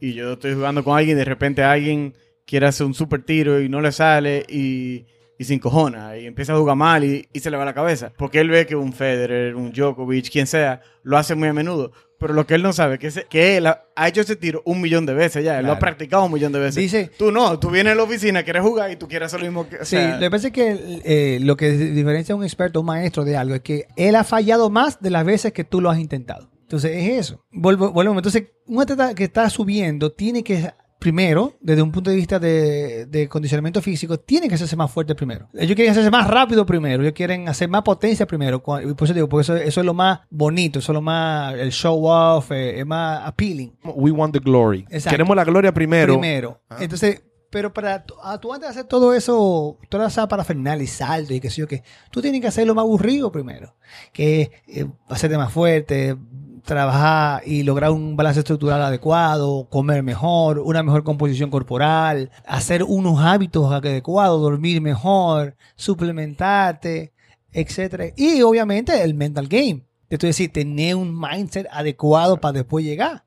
y 0.00 0.14
yo 0.14 0.32
estoy 0.32 0.54
jugando 0.54 0.82
con 0.82 0.96
alguien 0.96 1.16
y 1.16 1.18
de 1.18 1.26
repente 1.26 1.62
alguien 1.62 2.14
quiere 2.46 2.66
hacer 2.66 2.86
un 2.86 2.94
super 2.94 3.22
tiro 3.22 3.60
y 3.60 3.68
no 3.68 3.82
le 3.82 3.92
sale 3.92 4.46
y, 4.48 5.04
y 5.42 5.44
se 5.44 5.54
encojona 5.54 6.16
y 6.16 6.26
empieza 6.26 6.52
a 6.54 6.56
jugar 6.58 6.76
mal 6.76 7.04
y, 7.04 7.28
y 7.32 7.40
se 7.40 7.50
le 7.50 7.56
va 7.56 7.64
la 7.64 7.74
cabeza. 7.74 8.12
Porque 8.16 8.40
él 8.40 8.48
ve 8.48 8.64
que 8.66 8.76
un 8.76 8.92
Federer, 8.92 9.54
un 9.56 9.72
Djokovic, 9.72 10.30
quien 10.30 10.46
sea, 10.46 10.80
lo 11.02 11.18
hace 11.18 11.34
muy 11.34 11.48
a 11.48 11.52
menudo. 11.52 11.92
Pero 12.18 12.34
lo 12.34 12.46
que 12.46 12.54
él 12.54 12.62
no 12.62 12.72
sabe 12.72 12.94
es 12.94 13.00
que, 13.00 13.06
ese- 13.08 13.26
que 13.28 13.56
él 13.56 13.66
ha, 13.66 13.82
ha 13.96 14.06
hecho 14.08 14.20
ese 14.20 14.36
tiro 14.36 14.62
un 14.64 14.80
millón 14.80 15.04
de 15.06 15.12
veces 15.14 15.44
ya. 15.44 15.58
Él 15.58 15.66
lo 15.66 15.72
ha 15.72 15.78
practicado 15.80 16.24
un 16.24 16.32
millón 16.32 16.52
de 16.52 16.60
veces. 16.60 16.76
Dice- 16.76 17.10
tú 17.18 17.32
no, 17.32 17.58
tú 17.58 17.68
vienes 17.70 17.92
a 17.94 17.96
la 17.96 18.04
oficina, 18.04 18.44
quieres 18.44 18.62
jugar 18.62 18.92
y 18.92 18.96
tú 18.96 19.08
quieres 19.08 19.26
hacer 19.26 19.40
lo 19.40 19.46
mismo 19.46 19.68
que... 19.68 19.76
o 19.76 19.84
Sí, 19.84 19.96
sea, 19.96 20.14
lo 20.14 20.20
que 20.20 20.30
pasa 20.30 20.46
es 20.46 20.52
que 20.52 21.00
eh, 21.04 21.38
lo 21.42 21.56
que 21.56 21.70
diferencia 21.72 22.32
a 22.34 22.38
un 22.38 22.44
experto, 22.44 22.78
un 22.80 22.86
maestro 22.86 23.24
de 23.24 23.36
algo, 23.36 23.56
es 23.56 23.62
que 23.62 23.86
él 23.96 24.14
ha 24.14 24.22
fallado 24.22 24.70
más 24.70 25.00
de 25.00 25.10
las 25.10 25.24
veces 25.24 25.52
que 25.52 25.64
tú 25.64 25.80
lo 25.80 25.90
has 25.90 25.98
intentado. 25.98 26.48
Entonces, 26.62 26.92
es 26.96 27.18
eso. 27.18 27.44
Volvemos. 27.50 28.16
Entonces, 28.16 28.44
un 28.66 28.80
atleta 28.80 29.14
que 29.16 29.24
está 29.24 29.50
subiendo 29.50 30.12
tiene 30.12 30.42
que, 30.44 30.70
primero, 31.02 31.54
desde 31.60 31.82
un 31.82 31.90
punto 31.90 32.10
de 32.10 32.16
vista 32.16 32.38
de, 32.38 33.06
de 33.06 33.28
condicionamiento 33.28 33.82
físico, 33.82 34.20
tiene 34.20 34.48
que 34.48 34.54
hacerse 34.54 34.76
más 34.76 34.88
fuerte 34.88 35.16
primero. 35.16 35.48
Ellos 35.52 35.74
quieren 35.74 35.90
hacerse 35.90 36.12
más 36.12 36.28
rápido 36.28 36.64
primero, 36.64 37.02
ellos 37.02 37.12
quieren 37.12 37.48
hacer 37.48 37.68
más 37.68 37.82
potencia 37.82 38.24
primero. 38.24 38.62
Y 38.84 38.94
por 38.94 39.06
eso 39.06 39.12
digo, 39.12 39.28
porque 39.28 39.42
eso, 39.42 39.56
eso 39.56 39.80
es 39.80 39.84
lo 39.84 39.94
más 39.94 40.20
bonito, 40.30 40.78
eso 40.78 40.92
es 40.92 40.94
lo 40.94 41.02
más, 41.02 41.54
el 41.54 41.72
show 41.72 42.06
off, 42.06 42.52
eh, 42.52 42.78
es 42.78 42.86
más 42.86 43.26
appealing. 43.26 43.76
We 43.82 44.12
want 44.12 44.32
the 44.32 44.38
glory. 44.38 44.86
Exacto. 44.90 45.10
Queremos 45.10 45.34
la 45.34 45.44
gloria 45.44 45.74
primero. 45.74 46.12
Primero. 46.12 46.60
Entonces, 46.78 47.24
pero 47.50 47.72
para 47.72 48.04
tú, 48.04 48.14
antes 48.22 48.60
de 48.60 48.66
hacer 48.68 48.84
todo 48.84 49.12
eso, 49.12 49.78
toda 49.88 50.06
esa 50.06 50.28
parafernalia 50.28 50.84
y 50.84 50.86
salto 50.86 51.34
y 51.34 51.40
qué 51.40 51.50
sé 51.50 51.62
yo 51.62 51.66
qué, 51.66 51.82
tú 52.12 52.22
tienes 52.22 52.40
que 52.40 52.46
hacerlo 52.46 52.76
más 52.76 52.84
aburrido 52.84 53.32
primero. 53.32 53.74
Que 54.12 54.52
eh, 54.68 54.86
hacerte 55.08 55.36
más 55.36 55.52
fuerte, 55.52 56.16
trabajar 56.64 57.42
y 57.46 57.62
lograr 57.62 57.90
un 57.90 58.16
balance 58.16 58.40
estructural 58.40 58.82
adecuado, 58.82 59.66
comer 59.68 60.02
mejor, 60.02 60.58
una 60.58 60.82
mejor 60.82 61.04
composición 61.04 61.50
corporal, 61.50 62.30
hacer 62.46 62.82
unos 62.84 63.20
hábitos 63.20 63.70
adecuados, 63.72 64.40
dormir 64.40 64.80
mejor, 64.80 65.56
suplementarte, 65.76 67.12
etcétera. 67.52 68.06
Y 68.16 68.42
obviamente 68.42 69.02
el 69.02 69.14
mental 69.14 69.48
game. 69.48 69.82
Es 70.08 70.18
decir, 70.18 70.52
tener 70.52 70.94
un 70.94 71.18
mindset 71.18 71.66
adecuado 71.70 72.36
para 72.38 72.52
después 72.52 72.84
llegar. 72.84 73.24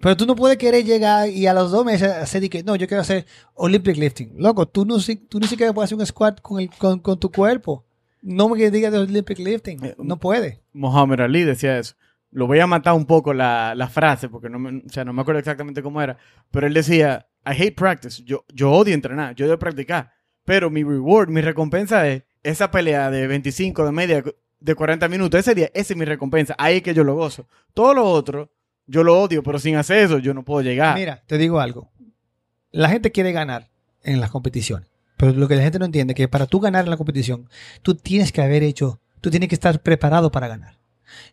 Pero 0.00 0.16
tú 0.16 0.26
no 0.26 0.34
puedes 0.34 0.56
querer 0.56 0.84
llegar 0.84 1.28
y 1.28 1.46
a 1.46 1.52
los 1.52 1.70
dos 1.70 1.84
meses 1.84 2.08
hacer 2.10 2.40
de 2.40 2.48
que 2.48 2.62
no, 2.62 2.74
yo 2.76 2.86
quiero 2.86 3.02
hacer 3.02 3.26
Olympic 3.54 3.96
lifting. 3.96 4.32
Loco, 4.36 4.66
tú, 4.66 4.86
no, 4.86 4.96
tú 5.28 5.40
ni 5.40 5.46
siquiera 5.46 5.72
puedes 5.72 5.88
hacer 5.88 5.98
un 5.98 6.06
squat 6.06 6.40
con, 6.40 6.60
el, 6.60 6.70
con, 6.70 7.00
con 7.00 7.18
tu 7.18 7.30
cuerpo. 7.30 7.84
No 8.22 8.48
me 8.48 8.70
digas 8.70 8.92
de 8.92 8.98
Olympic 8.98 9.38
lifting. 9.38 9.84
Eh, 9.84 9.94
No 9.98 10.18
puede. 10.18 10.60
Muhammad 10.72 11.20
Ali 11.20 11.42
decía 11.44 11.78
eso. 11.78 11.94
Lo 12.32 12.46
voy 12.46 12.60
a 12.60 12.66
matar 12.66 12.94
un 12.94 13.06
poco 13.06 13.34
la, 13.34 13.74
la 13.74 13.88
frase 13.88 14.28
porque 14.28 14.48
no 14.48 14.58
me, 14.58 14.78
o 14.78 14.88
sea, 14.88 15.04
no 15.04 15.12
me 15.12 15.22
acuerdo 15.22 15.40
exactamente 15.40 15.82
cómo 15.82 16.00
era. 16.00 16.16
Pero 16.50 16.66
él 16.66 16.74
decía, 16.74 17.26
I 17.44 17.50
hate 17.50 17.74
practice. 17.74 18.22
Yo, 18.24 18.44
yo 18.52 18.70
odio 18.70 18.94
entrenar, 18.94 19.34
yo 19.34 19.46
odio 19.46 19.58
practicar. 19.58 20.12
Pero 20.44 20.70
mi 20.70 20.82
reward, 20.82 21.28
mi 21.28 21.40
recompensa 21.40 22.06
es 22.08 22.22
esa 22.42 22.70
pelea 22.70 23.10
de 23.10 23.26
25, 23.26 23.84
de 23.84 23.92
media, 23.92 24.24
de 24.60 24.74
40 24.74 25.08
minutos. 25.08 25.40
Ese 25.40 25.54
día, 25.54 25.70
esa 25.74 25.92
es 25.92 25.96
mi 25.96 26.04
recompensa. 26.04 26.54
Ahí 26.58 26.78
es 26.78 26.82
que 26.82 26.94
yo 26.94 27.04
lo 27.04 27.14
gozo. 27.14 27.46
Todo 27.74 27.94
lo 27.94 28.04
otro, 28.04 28.52
yo 28.86 29.04
lo 29.04 29.20
odio, 29.20 29.42
pero 29.42 29.58
sin 29.58 29.76
hacer 29.76 29.98
eso 29.98 30.18
yo 30.18 30.34
no 30.34 30.44
puedo 30.44 30.62
llegar. 30.62 30.96
Mira, 30.96 31.22
te 31.26 31.38
digo 31.38 31.60
algo. 31.60 31.90
La 32.70 32.88
gente 32.88 33.12
quiere 33.12 33.32
ganar 33.32 33.70
en 34.02 34.20
las 34.20 34.30
competiciones. 34.30 34.88
Pero 35.16 35.32
lo 35.32 35.48
que 35.48 35.56
la 35.56 35.62
gente 35.62 35.78
no 35.78 35.84
entiende 35.84 36.12
es 36.12 36.16
que 36.16 36.28
para 36.28 36.46
tú 36.46 36.60
ganar 36.60 36.84
en 36.84 36.90
la 36.90 36.96
competición, 36.96 37.48
tú 37.82 37.94
tienes 37.94 38.32
que 38.32 38.40
haber 38.40 38.62
hecho, 38.62 39.00
tú 39.20 39.30
tienes 39.30 39.48
que 39.48 39.54
estar 39.54 39.80
preparado 39.82 40.32
para 40.32 40.48
ganar. 40.48 40.79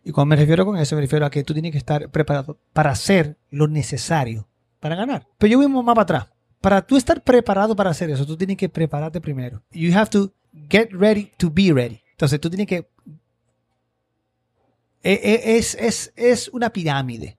Y 0.04 0.12
cuando 0.12 0.30
me 0.30 0.36
refiero 0.36 0.64
con 0.64 0.76
eso, 0.76 0.94
me 0.96 1.02
refiero 1.02 1.26
a 1.26 1.30
que 1.30 1.44
tú 1.44 1.52
tienes 1.52 1.72
que 1.72 1.78
estar 1.78 2.10
preparado 2.10 2.58
para 2.72 2.90
hacer 2.90 3.36
lo 3.50 3.68
necesario 3.68 4.48
para 4.80 4.94
ganar. 4.96 5.26
Pero 5.38 5.50
yo 5.52 5.58
voy 5.58 5.68
más 5.68 5.94
para 5.94 6.02
atrás. 6.02 6.26
Para 6.60 6.82
tú 6.82 6.96
estar 6.96 7.22
preparado 7.22 7.76
para 7.76 7.90
hacer 7.90 8.10
eso, 8.10 8.26
tú 8.26 8.36
tienes 8.36 8.56
que 8.56 8.68
prepararte 8.68 9.20
primero. 9.20 9.62
You 9.70 9.96
have 9.96 10.10
to 10.10 10.32
get 10.70 10.90
ready 10.92 11.30
to 11.36 11.50
be 11.50 11.72
ready. 11.72 12.02
Entonces 12.12 12.40
tú 12.40 12.48
tienes 12.50 12.66
que... 12.66 12.88
e- 15.02 15.12
e- 15.22 15.56
Es, 15.58 15.74
es, 15.76 16.12
es 16.16 16.48
una 16.48 16.70
pirámide. 16.70 17.38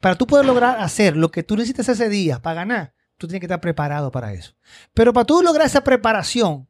Para 0.00 0.14
tú 0.16 0.26
poder 0.26 0.46
lograr 0.46 0.80
hacer 0.80 1.16
lo 1.16 1.30
que 1.30 1.42
tú 1.42 1.56
necesitas 1.56 1.88
ese 1.88 2.08
día 2.08 2.40
para 2.40 2.54
ganar, 2.54 2.94
tú 3.18 3.26
tienes 3.26 3.40
que 3.40 3.46
estar 3.46 3.60
preparado 3.60 4.10
para 4.10 4.32
eso. 4.32 4.52
Pero 4.94 5.12
para 5.12 5.24
tú 5.26 5.42
lograr 5.42 5.66
esa 5.66 5.82
preparación, 5.82 6.68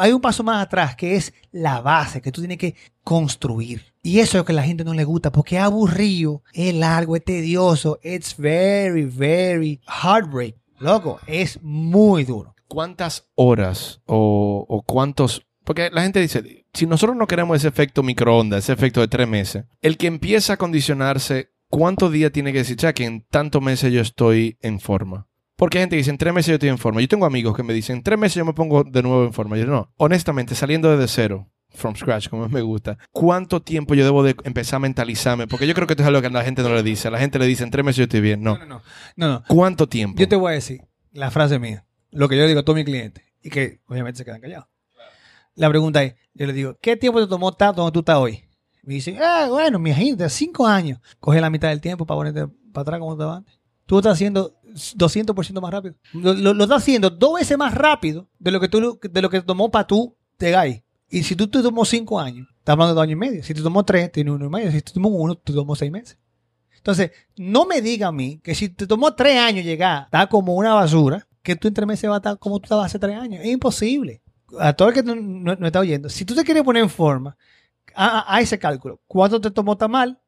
hay 0.00 0.12
un 0.12 0.20
paso 0.20 0.42
más 0.42 0.62
atrás 0.62 0.96
que 0.96 1.16
es 1.16 1.32
la 1.52 1.80
base 1.80 2.20
que 2.20 2.32
tú 2.32 2.40
tienes 2.40 2.58
que 2.58 2.74
construir. 3.02 3.92
Y 4.02 4.20
eso 4.20 4.36
es 4.36 4.40
lo 4.40 4.44
que 4.44 4.52
a 4.52 4.56
la 4.56 4.62
gente 4.62 4.84
no 4.84 4.94
le 4.94 5.04
gusta 5.04 5.32
porque 5.32 5.58
aburrido, 5.58 6.42
es 6.52 6.74
largo, 6.74 7.16
es 7.16 7.24
tedioso, 7.24 7.98
it's 8.02 8.36
very, 8.36 9.04
very 9.04 9.80
heartbreak. 9.86 10.56
Loco, 10.78 11.20
es 11.26 11.60
muy 11.62 12.24
duro. 12.24 12.54
¿Cuántas 12.68 13.28
horas 13.34 14.00
o, 14.06 14.64
o 14.68 14.82
cuántos... 14.82 15.46
Porque 15.64 15.90
la 15.92 16.02
gente 16.02 16.20
dice, 16.20 16.66
si 16.72 16.86
nosotros 16.86 17.16
no 17.16 17.26
queremos 17.26 17.56
ese 17.56 17.68
efecto 17.68 18.02
microondas, 18.02 18.64
ese 18.64 18.72
efecto 18.72 19.00
de 19.00 19.08
tres 19.08 19.26
meses, 19.26 19.64
el 19.80 19.96
que 19.96 20.06
empieza 20.06 20.52
a 20.52 20.56
condicionarse, 20.56 21.50
¿cuántos 21.68 22.12
días 22.12 22.30
tiene 22.30 22.52
que 22.52 22.58
decir, 22.58 22.76
ya 22.76 22.92
que 22.92 23.04
en 23.04 23.22
tantos 23.22 23.62
meses 23.62 23.92
yo 23.92 24.00
estoy 24.00 24.58
en 24.60 24.78
forma? 24.78 25.26
Porque 25.56 25.78
hay 25.78 25.82
gente 25.82 25.96
que 25.96 25.98
dice, 25.98 26.10
en 26.10 26.18
tres 26.18 26.34
meses 26.34 26.48
yo 26.48 26.54
estoy 26.54 26.68
en 26.68 26.78
forma. 26.78 27.00
Yo 27.00 27.08
tengo 27.08 27.26
amigos 27.26 27.56
que 27.56 27.62
me 27.62 27.72
dicen, 27.72 27.96
en 27.96 28.02
tres 28.02 28.18
meses 28.18 28.36
yo 28.36 28.44
me 28.44 28.52
pongo 28.52 28.84
de 28.84 29.02
nuevo 29.02 29.24
en 29.24 29.32
forma. 29.32 29.56
Yo 29.56 29.64
digo, 29.64 29.74
no, 29.74 29.92
honestamente, 29.96 30.54
saliendo 30.54 30.90
desde 30.90 31.08
cero, 31.08 31.48
from 31.70 31.96
scratch, 31.96 32.28
como 32.28 32.48
me 32.48 32.60
gusta, 32.60 32.98
¿cuánto 33.12 33.62
tiempo 33.62 33.94
yo 33.94 34.04
debo 34.04 34.22
de 34.22 34.36
empezar 34.44 34.76
a 34.76 34.80
mentalizarme? 34.80 35.46
Porque 35.46 35.66
yo 35.66 35.74
creo 35.74 35.86
que 35.86 35.94
esto 35.94 36.02
es 36.02 36.08
algo 36.08 36.20
que 36.20 36.26
a 36.26 36.30
la 36.30 36.44
gente 36.44 36.62
no 36.62 36.74
le 36.74 36.82
dice. 36.82 37.10
La 37.10 37.18
gente 37.18 37.38
le 37.38 37.46
dice, 37.46 37.64
en 37.64 37.70
tres 37.70 37.84
meses 37.84 37.96
yo 37.96 38.04
estoy 38.04 38.20
bien. 38.20 38.42
No. 38.42 38.58
no, 38.58 38.66
no. 38.66 38.82
no, 39.16 39.28
no. 39.28 39.44
¿Cuánto 39.48 39.88
tiempo? 39.88 40.18
Yo 40.18 40.28
te 40.28 40.36
voy 40.36 40.52
a 40.52 40.54
decir 40.54 40.82
la 41.12 41.30
frase 41.30 41.58
mía, 41.58 41.86
lo 42.10 42.28
que 42.28 42.36
yo 42.36 42.46
digo 42.46 42.60
a 42.60 42.62
todos 42.62 42.76
mis 42.76 42.84
clientes 42.84 43.24
y 43.42 43.50
que 43.50 43.80
obviamente 43.86 44.18
se 44.18 44.24
quedan 44.24 44.40
callados. 44.40 44.66
La 45.54 45.70
pregunta 45.70 46.02
es, 46.02 46.14
yo 46.34 46.46
le 46.46 46.52
digo, 46.52 46.76
¿qué 46.82 46.96
tiempo 46.96 47.18
te 47.20 47.26
tomó 47.26 47.48
estar 47.48 47.74
donde 47.74 47.92
tú 47.92 48.00
estás 48.00 48.16
hoy? 48.16 48.44
Me 48.82 48.94
dicen, 48.94 49.18
ah, 49.20 49.46
bueno, 49.50 49.78
mi 49.78 49.92
gente, 49.92 50.28
cinco 50.28 50.66
años. 50.66 51.00
Coge 51.18 51.40
la 51.40 51.50
mitad 51.50 51.70
del 51.70 51.80
tiempo 51.80 52.06
para 52.06 52.18
ponerte 52.18 52.46
para 52.72 52.82
atrás 52.82 53.00
como 53.00 53.12
estabas 53.12 53.38
antes. 53.38 53.58
Tú 53.86 53.98
estás 53.98 54.12
haciendo 54.12 54.55
200% 54.76 55.60
más 55.60 55.70
rápido. 55.72 55.94
Lo, 56.12 56.34
lo- 56.34 56.64
estás 56.64 56.82
haciendo 56.82 57.10
dos 57.10 57.34
veces 57.34 57.56
más 57.58 57.74
rápido 57.74 58.28
de 58.38 58.50
lo 58.50 58.60
que 58.60 58.68
tú 58.68 58.98
de 59.02 59.22
lo 59.22 59.30
que 59.30 59.40
tomó 59.40 59.70
para 59.70 59.86
tú 59.86 60.14
ahí. 60.56 60.82
Y 61.08 61.22
si 61.22 61.36
tú 61.36 61.48
te 61.48 61.62
tomó 61.62 61.84
cinco 61.84 62.18
años, 62.20 62.48
estás 62.58 62.72
hablando 62.74 62.92
de 62.92 62.94
dos 62.96 63.02
años 63.04 63.12
y 63.12 63.16
medio. 63.16 63.42
Si 63.42 63.54
te 63.54 63.62
tomó 63.62 63.84
tres, 63.84 64.10
tienes 64.12 64.34
uno 64.34 64.46
y 64.46 64.48
medio. 64.48 64.70
Si 64.72 64.82
te 64.82 64.92
tomó 64.92 65.08
uno, 65.08 65.34
te 65.36 65.52
tomó 65.52 65.74
seis 65.76 65.90
meses. 65.90 66.18
Entonces, 66.76 67.10
no 67.36 67.64
me 67.66 67.80
diga 67.80 68.08
a 68.08 68.12
mí 68.12 68.40
que 68.42 68.54
si 68.54 68.68
te 68.68 68.86
tomó 68.86 69.14
tres 69.14 69.38
años 69.40 69.64
llegar, 69.64 70.04
está 70.04 70.26
como 70.28 70.54
una 70.54 70.74
basura, 70.74 71.26
que 71.42 71.56
tú 71.56 71.68
en 71.68 71.74
tres 71.74 71.86
meses 71.86 72.08
vas 72.08 72.16
a 72.16 72.18
estar 72.18 72.38
como 72.38 72.58
tú 72.60 72.64
estabas 72.66 72.86
hace 72.86 72.98
tres 72.98 73.16
años. 73.16 73.40
Es 73.42 73.50
imposible. 73.50 74.20
A 74.60 74.72
todo 74.72 74.88
el 74.88 74.94
que 74.94 75.02
no, 75.02 75.14
no- 75.16 75.66
está 75.66 75.80
oyendo, 75.80 76.08
si 76.08 76.24
tú 76.24 76.34
te 76.34 76.44
quieres 76.44 76.62
poner 76.62 76.82
en 76.82 76.90
forma, 76.90 77.36
a 77.94 78.40
ese 78.40 78.58
cálculo, 78.58 79.00
¿cuánto 79.06 79.40
te 79.40 79.50
tomó 79.50 79.76
tan 79.76 79.90
mal? 79.90 80.20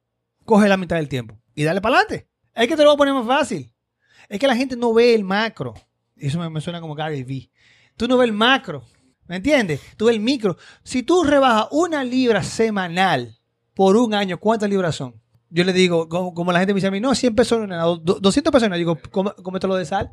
Coge 0.45 0.69
la 0.69 0.77
mitad 0.77 0.97
del 0.97 1.09
tiempo 1.09 1.39
y 1.55 1.65
dale 1.65 1.81
para 1.81 1.99
adelante. 1.99 2.27
Es 2.55 2.67
que 2.67 2.77
te 2.77 2.83
lo 2.83 2.89
voy 2.91 2.95
a 2.95 2.99
poner 2.99 3.15
más 3.15 3.27
fácil. 3.27 3.71
Es 4.29 4.39
que 4.39 4.47
la 4.47 4.57
gente 4.57 4.77
no 4.77 4.93
ve 4.93 5.15
el 5.15 5.25
macro. 5.25 5.75
Eso 6.17 6.39
me, 6.39 6.49
me 6.51 6.61
suena 6.61 6.81
como 6.81 6.95
Gary 6.95 7.23
Vee. 7.25 7.51
Tú 7.97 8.07
no 8.09 8.17
ves 8.19 8.29
el 8.29 8.35
macro. 8.35 8.85
¿Me 9.27 9.37
entiendes? 9.37 9.81
Tú 9.97 10.07
ves 10.07 10.15
el 10.17 10.21
micro. 10.23 10.57
Si 10.83 11.03
tú 11.03 11.23
rebajas 11.25 11.69
una 11.71 12.03
libra 12.05 12.43
semanal 12.43 13.39
por 13.75 13.97
un 13.97 14.15
año, 14.15 14.39
¿cuántas 14.39 14.69
libras 14.71 14.95
son? 14.97 15.21
Yo 15.51 15.65
le 15.65 15.73
digo, 15.73 16.09
como, 16.09 16.35
como 16.35 16.53
la 16.53 16.59
gente 16.61 16.75
me 16.75 16.79
dice 16.79 16.89
a 16.89 16.91
mí, 16.91 17.01
no, 17.01 17.15
100 17.15 17.35
pesos 17.35 17.59
no 17.59 17.65
es 17.65 17.71
nada, 17.71 17.83
do- 17.85 18.19
200 18.21 18.51
pesos 18.53 18.63
no 18.63 18.67
es 18.67 18.71
nada. 18.71 18.79
Digo, 18.79 18.99
"Come- 19.11 19.33
cómetelo 19.43 19.75
de 19.77 19.85
sal. 19.85 20.11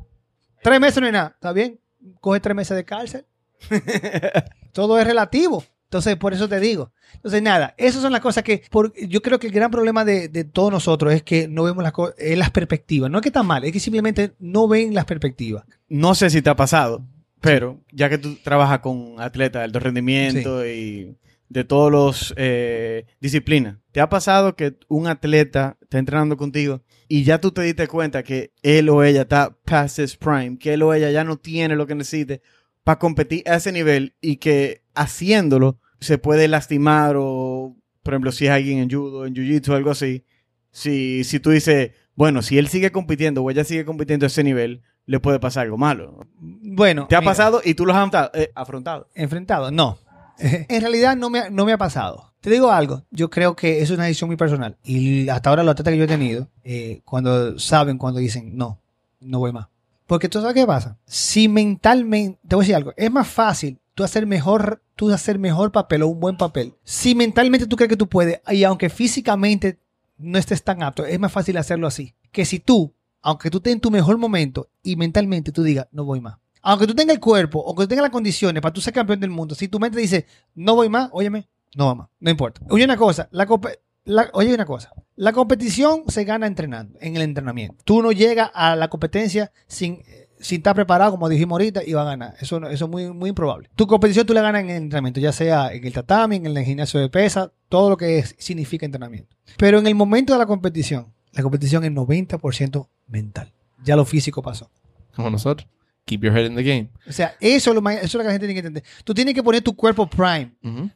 Tres 0.62 0.80
meses 0.80 1.00
no 1.00 1.06
es 1.06 1.12
nada, 1.12 1.32
¿está 1.34 1.52
bien? 1.52 1.80
Coge 2.20 2.40
tres 2.40 2.56
meses 2.56 2.76
de 2.76 2.84
cárcel. 2.84 3.26
Todo 4.72 4.98
es 4.98 5.06
relativo. 5.06 5.64
Entonces, 5.96 6.16
por 6.16 6.32
eso 6.34 6.48
te 6.48 6.60
digo. 6.60 6.92
Entonces, 7.14 7.42
nada, 7.42 7.74
esas 7.78 8.02
son 8.02 8.12
las 8.12 8.20
cosas 8.20 8.42
que 8.44 8.62
por- 8.70 8.92
yo 8.94 9.22
creo 9.22 9.38
que 9.38 9.46
el 9.46 9.52
gran 9.52 9.70
problema 9.70 10.04
de, 10.04 10.28
de 10.28 10.44
todos 10.44 10.70
nosotros 10.70 11.12
es 11.14 11.22
que 11.22 11.48
no 11.48 11.64
vemos 11.64 11.82
las, 11.82 11.92
eh, 12.18 12.36
las 12.36 12.50
perspectivas. 12.50 13.10
No 13.10 13.18
es 13.18 13.22
que 13.22 13.28
está 13.30 13.42
mal, 13.42 13.64
es 13.64 13.72
que 13.72 13.80
simplemente 13.80 14.32
no 14.38 14.68
ven 14.68 14.94
las 14.94 15.04
perspectivas. 15.06 15.64
No 15.88 16.14
sé 16.14 16.30
si 16.30 16.42
te 16.42 16.50
ha 16.50 16.56
pasado, 16.56 17.04
pero 17.40 17.80
ya 17.92 18.08
que 18.08 18.18
tú 18.18 18.36
trabajas 18.42 18.80
con 18.80 19.14
atletas 19.18 19.60
de 19.60 19.64
alto 19.64 19.80
rendimiento 19.80 20.66
y 20.66 21.16
de 21.48 21.64
todos 21.64 21.92
los 21.92 22.34
eh, 22.36 23.06
disciplinas, 23.20 23.76
¿te 23.92 24.00
ha 24.00 24.08
pasado 24.08 24.56
que 24.56 24.74
un 24.88 25.06
atleta 25.06 25.76
está 25.80 25.98
entrenando 25.98 26.36
contigo 26.36 26.82
y 27.08 27.22
ya 27.22 27.40
tú 27.40 27.52
te 27.52 27.62
diste 27.62 27.86
cuenta 27.86 28.24
que 28.24 28.50
él 28.62 28.88
o 28.88 29.04
ella 29.04 29.22
está 29.22 29.56
past 29.64 30.00
his 30.00 30.16
prime, 30.16 30.58
que 30.58 30.74
él 30.74 30.82
o 30.82 30.92
ella 30.92 31.10
ya 31.12 31.22
no 31.22 31.36
tiene 31.36 31.76
lo 31.76 31.86
que 31.86 31.94
necesite 31.94 32.42
para 32.82 32.98
competir 32.98 33.42
a 33.48 33.54
ese 33.56 33.70
nivel 33.70 34.14
y 34.20 34.36
que 34.36 34.82
haciéndolo 34.94 35.78
se 36.00 36.18
puede 36.18 36.48
lastimar 36.48 37.16
o, 37.18 37.74
por 38.02 38.14
ejemplo, 38.14 38.32
si 38.32 38.46
es 38.46 38.50
alguien 38.52 38.78
en 38.78 38.90
judo, 38.90 39.26
en 39.26 39.34
jiu-jitsu, 39.34 39.74
algo 39.74 39.90
así, 39.90 40.24
si, 40.70 41.24
si 41.24 41.40
tú 41.40 41.50
dices, 41.50 41.92
bueno, 42.14 42.42
si 42.42 42.58
él 42.58 42.68
sigue 42.68 42.92
compitiendo 42.92 43.42
o 43.42 43.50
ella 43.50 43.64
sigue 43.64 43.84
compitiendo 43.84 44.26
a 44.26 44.28
ese 44.28 44.44
nivel, 44.44 44.82
le 45.06 45.20
puede 45.20 45.38
pasar 45.40 45.64
algo 45.64 45.78
malo. 45.78 46.26
Bueno, 46.40 47.06
¿Te 47.08 47.16
ha 47.16 47.20
mira, 47.20 47.30
pasado 47.30 47.60
y 47.64 47.74
tú 47.74 47.86
lo 47.86 47.92
has 47.92 47.98
afrontado? 47.98 48.30
eh, 48.34 48.50
afrontado? 48.54 49.08
enfrentado. 49.14 49.70
No. 49.70 49.98
En 50.38 50.80
realidad 50.82 51.16
no 51.16 51.30
me, 51.30 51.38
ha- 51.38 51.50
no 51.50 51.64
me 51.64 51.72
ha 51.72 51.78
pasado. 51.78 52.32
Te 52.40 52.50
digo 52.50 52.70
algo, 52.70 53.02
yo 53.10 53.30
creo 53.30 53.56
que 53.56 53.80
es 53.80 53.90
una 53.90 54.04
decisión 54.04 54.28
muy 54.28 54.36
personal. 54.36 54.76
Y 54.84 55.28
hasta 55.30 55.48
ahora 55.50 55.62
los 55.62 55.72
atletas 55.72 55.92
que 55.92 55.98
yo 55.98 56.04
he 56.04 56.08
tenido, 56.08 56.48
eh, 56.62 57.00
cuando 57.04 57.58
saben, 57.58 57.96
cuando 57.98 58.20
dicen, 58.20 58.56
no, 58.56 58.80
no 59.20 59.38
voy 59.38 59.52
más. 59.52 59.68
Porque 60.06 60.28
tú 60.28 60.40
sabes 60.40 60.54
qué 60.54 60.66
pasa. 60.66 60.98
Si 61.06 61.48
mentalmente, 61.48 62.38
te 62.46 62.54
voy 62.54 62.62
a 62.62 62.64
decir 62.64 62.76
algo, 62.76 62.92
es 62.96 63.10
más 63.10 63.26
fácil 63.26 63.78
tú 63.96 64.04
hacer 64.04 64.26
mejor, 64.26 64.82
tú 64.94 65.10
hacer 65.10 65.38
mejor 65.38 65.72
papel 65.72 66.02
o 66.02 66.08
un 66.08 66.20
buen 66.20 66.36
papel. 66.36 66.74
Si 66.84 67.14
mentalmente 67.14 67.66
tú 67.66 67.76
crees 67.76 67.88
que 67.88 67.96
tú 67.96 68.08
puedes, 68.08 68.40
y 68.52 68.62
aunque 68.62 68.90
físicamente 68.90 69.78
no 70.18 70.38
estés 70.38 70.62
tan 70.62 70.82
apto, 70.82 71.06
es 71.06 71.18
más 71.18 71.32
fácil 71.32 71.56
hacerlo 71.56 71.86
así. 71.86 72.14
Que 72.30 72.44
si 72.44 72.60
tú, 72.60 72.92
aunque 73.22 73.50
tú 73.50 73.56
estés 73.56 73.72
en 73.72 73.80
tu 73.80 73.90
mejor 73.90 74.18
momento 74.18 74.68
y 74.82 74.96
mentalmente 74.96 75.50
tú 75.50 75.62
digas, 75.62 75.88
no 75.92 76.04
voy 76.04 76.20
más. 76.20 76.36
Aunque 76.60 76.86
tú 76.86 76.94
tengas 76.94 77.14
el 77.14 77.20
cuerpo 77.20 77.58
o 77.58 77.74
que 77.74 77.84
tú 77.84 77.88
tengas 77.88 78.02
las 78.02 78.10
condiciones 78.12 78.60
para 78.60 78.72
tú 78.72 78.82
ser 78.82 78.92
campeón 78.92 79.18
del 79.18 79.30
mundo, 79.30 79.54
si 79.54 79.66
tu 79.66 79.80
mente 79.80 79.98
dice, 79.98 80.26
no 80.54 80.74
voy 80.74 80.90
más, 80.90 81.08
óyeme, 81.12 81.48
no 81.74 81.86
va 81.86 81.94
más. 81.94 82.08
No 82.20 82.30
importa. 82.30 82.60
Oye 82.68 82.84
una 82.84 82.98
cosa, 82.98 83.28
la- 83.30 84.30
oye 84.34 84.52
una 84.54 84.66
cosa. 84.66 84.92
La 85.14 85.32
competición 85.32 86.02
se 86.08 86.24
gana 86.24 86.46
entrenando, 86.46 86.98
en 87.00 87.16
el 87.16 87.22
entrenamiento. 87.22 87.76
Tú 87.84 88.02
no 88.02 88.12
llegas 88.12 88.50
a 88.52 88.76
la 88.76 88.88
competencia 88.88 89.52
sin, 89.66 90.02
sin 90.40 90.58
estar 90.58 90.74
preparado, 90.74 91.12
como 91.12 91.28
dijimos 91.28 91.52
ahorita, 91.54 91.82
y 91.84 91.92
va 91.92 92.02
a 92.02 92.06
ganar. 92.06 92.34
Eso, 92.40 92.58
eso 92.68 92.84
es 92.84 92.90
muy, 92.90 93.12
muy 93.12 93.30
improbable. 93.30 93.68
Tu 93.74 93.86
competición 93.86 94.26
tú 94.26 94.34
la 94.34 94.42
ganas 94.42 94.62
en 94.62 94.70
el 94.70 94.76
entrenamiento, 94.76 95.20
ya 95.20 95.32
sea 95.32 95.72
en 95.72 95.84
el 95.84 95.92
tatami, 95.92 96.36
en 96.36 96.46
el 96.46 96.64
gimnasio 96.64 97.00
de 97.00 97.08
pesa, 97.08 97.52
todo 97.68 97.90
lo 97.90 97.96
que 97.96 98.18
es- 98.18 98.34
significa 98.38 98.84
entrenamiento. 98.86 99.34
Pero 99.56 99.78
en 99.78 99.86
el 99.86 99.94
momento 99.94 100.32
de 100.32 100.38
la 100.38 100.46
competición, 100.46 101.12
la 101.32 101.42
competición 101.42 101.84
es 101.84 101.90
90% 101.92 102.88
mental. 103.06 103.52
Ya 103.84 103.96
lo 103.96 104.04
físico 104.04 104.42
pasó. 104.42 104.70
Como 105.14 105.30
nosotros. 105.30 105.68
Keep 106.04 106.22
your 106.22 106.36
head 106.36 106.46
in 106.46 106.54
the 106.54 106.62
game. 106.62 106.90
O 107.08 107.12
sea, 107.12 107.34
eso 107.40 107.70
es 107.70 107.74
lo, 107.82 107.90
eso 107.90 108.04
es 108.04 108.14
lo 108.14 108.20
que 108.20 108.26
la 108.26 108.32
gente 108.32 108.46
tiene 108.46 108.54
que 108.62 108.66
entender. 108.66 108.84
Tú 109.04 109.12
tienes 109.12 109.34
que 109.34 109.42
poner 109.42 109.60
tu 109.62 109.74
cuerpo 109.74 110.08
prime 110.08 110.54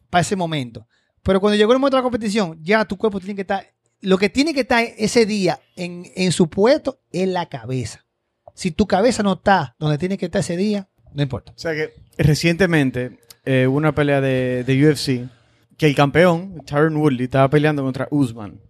para 0.08 0.20
ese 0.22 0.36
momento. 0.36 0.86
Pero 1.22 1.40
cuando 1.40 1.56
llegó 1.56 1.72
el 1.72 1.78
momento 1.78 1.96
de 1.96 2.00
la 2.00 2.04
competición, 2.04 2.58
ya 2.62 2.84
tu 2.84 2.96
cuerpo 2.96 3.18
tiene 3.18 3.34
que 3.34 3.40
estar. 3.42 3.66
Lo 4.02 4.16
que 4.16 4.28
tiene 4.30 4.54
que 4.54 4.60
estar 4.60 4.84
ese 4.96 5.26
día 5.26 5.58
en, 5.76 6.04
en 6.14 6.32
su 6.32 6.48
puesto 6.48 7.00
es 7.12 7.28
la 7.28 7.46
cabeza. 7.48 8.06
Si 8.60 8.72
tu 8.72 8.86
cabeza 8.86 9.22
no 9.22 9.32
está 9.32 9.74
donde 9.78 9.96
tiene 9.96 10.18
que 10.18 10.26
estar 10.26 10.40
ese 10.40 10.54
día, 10.54 10.86
no 11.14 11.22
importa. 11.22 11.52
O 11.52 11.58
sea 11.58 11.72
que 11.72 11.94
recientemente 12.18 13.18
eh, 13.46 13.66
hubo 13.66 13.78
una 13.78 13.94
pelea 13.94 14.20
de, 14.20 14.64
de 14.64 14.86
UFC 14.86 15.30
que 15.78 15.86
el 15.86 15.94
campeón, 15.94 16.60
Tyron 16.66 16.98
Woodley, 16.98 17.24
estaba 17.24 17.48
peleando 17.48 17.82
contra 17.82 18.06
Usman, 18.10 18.60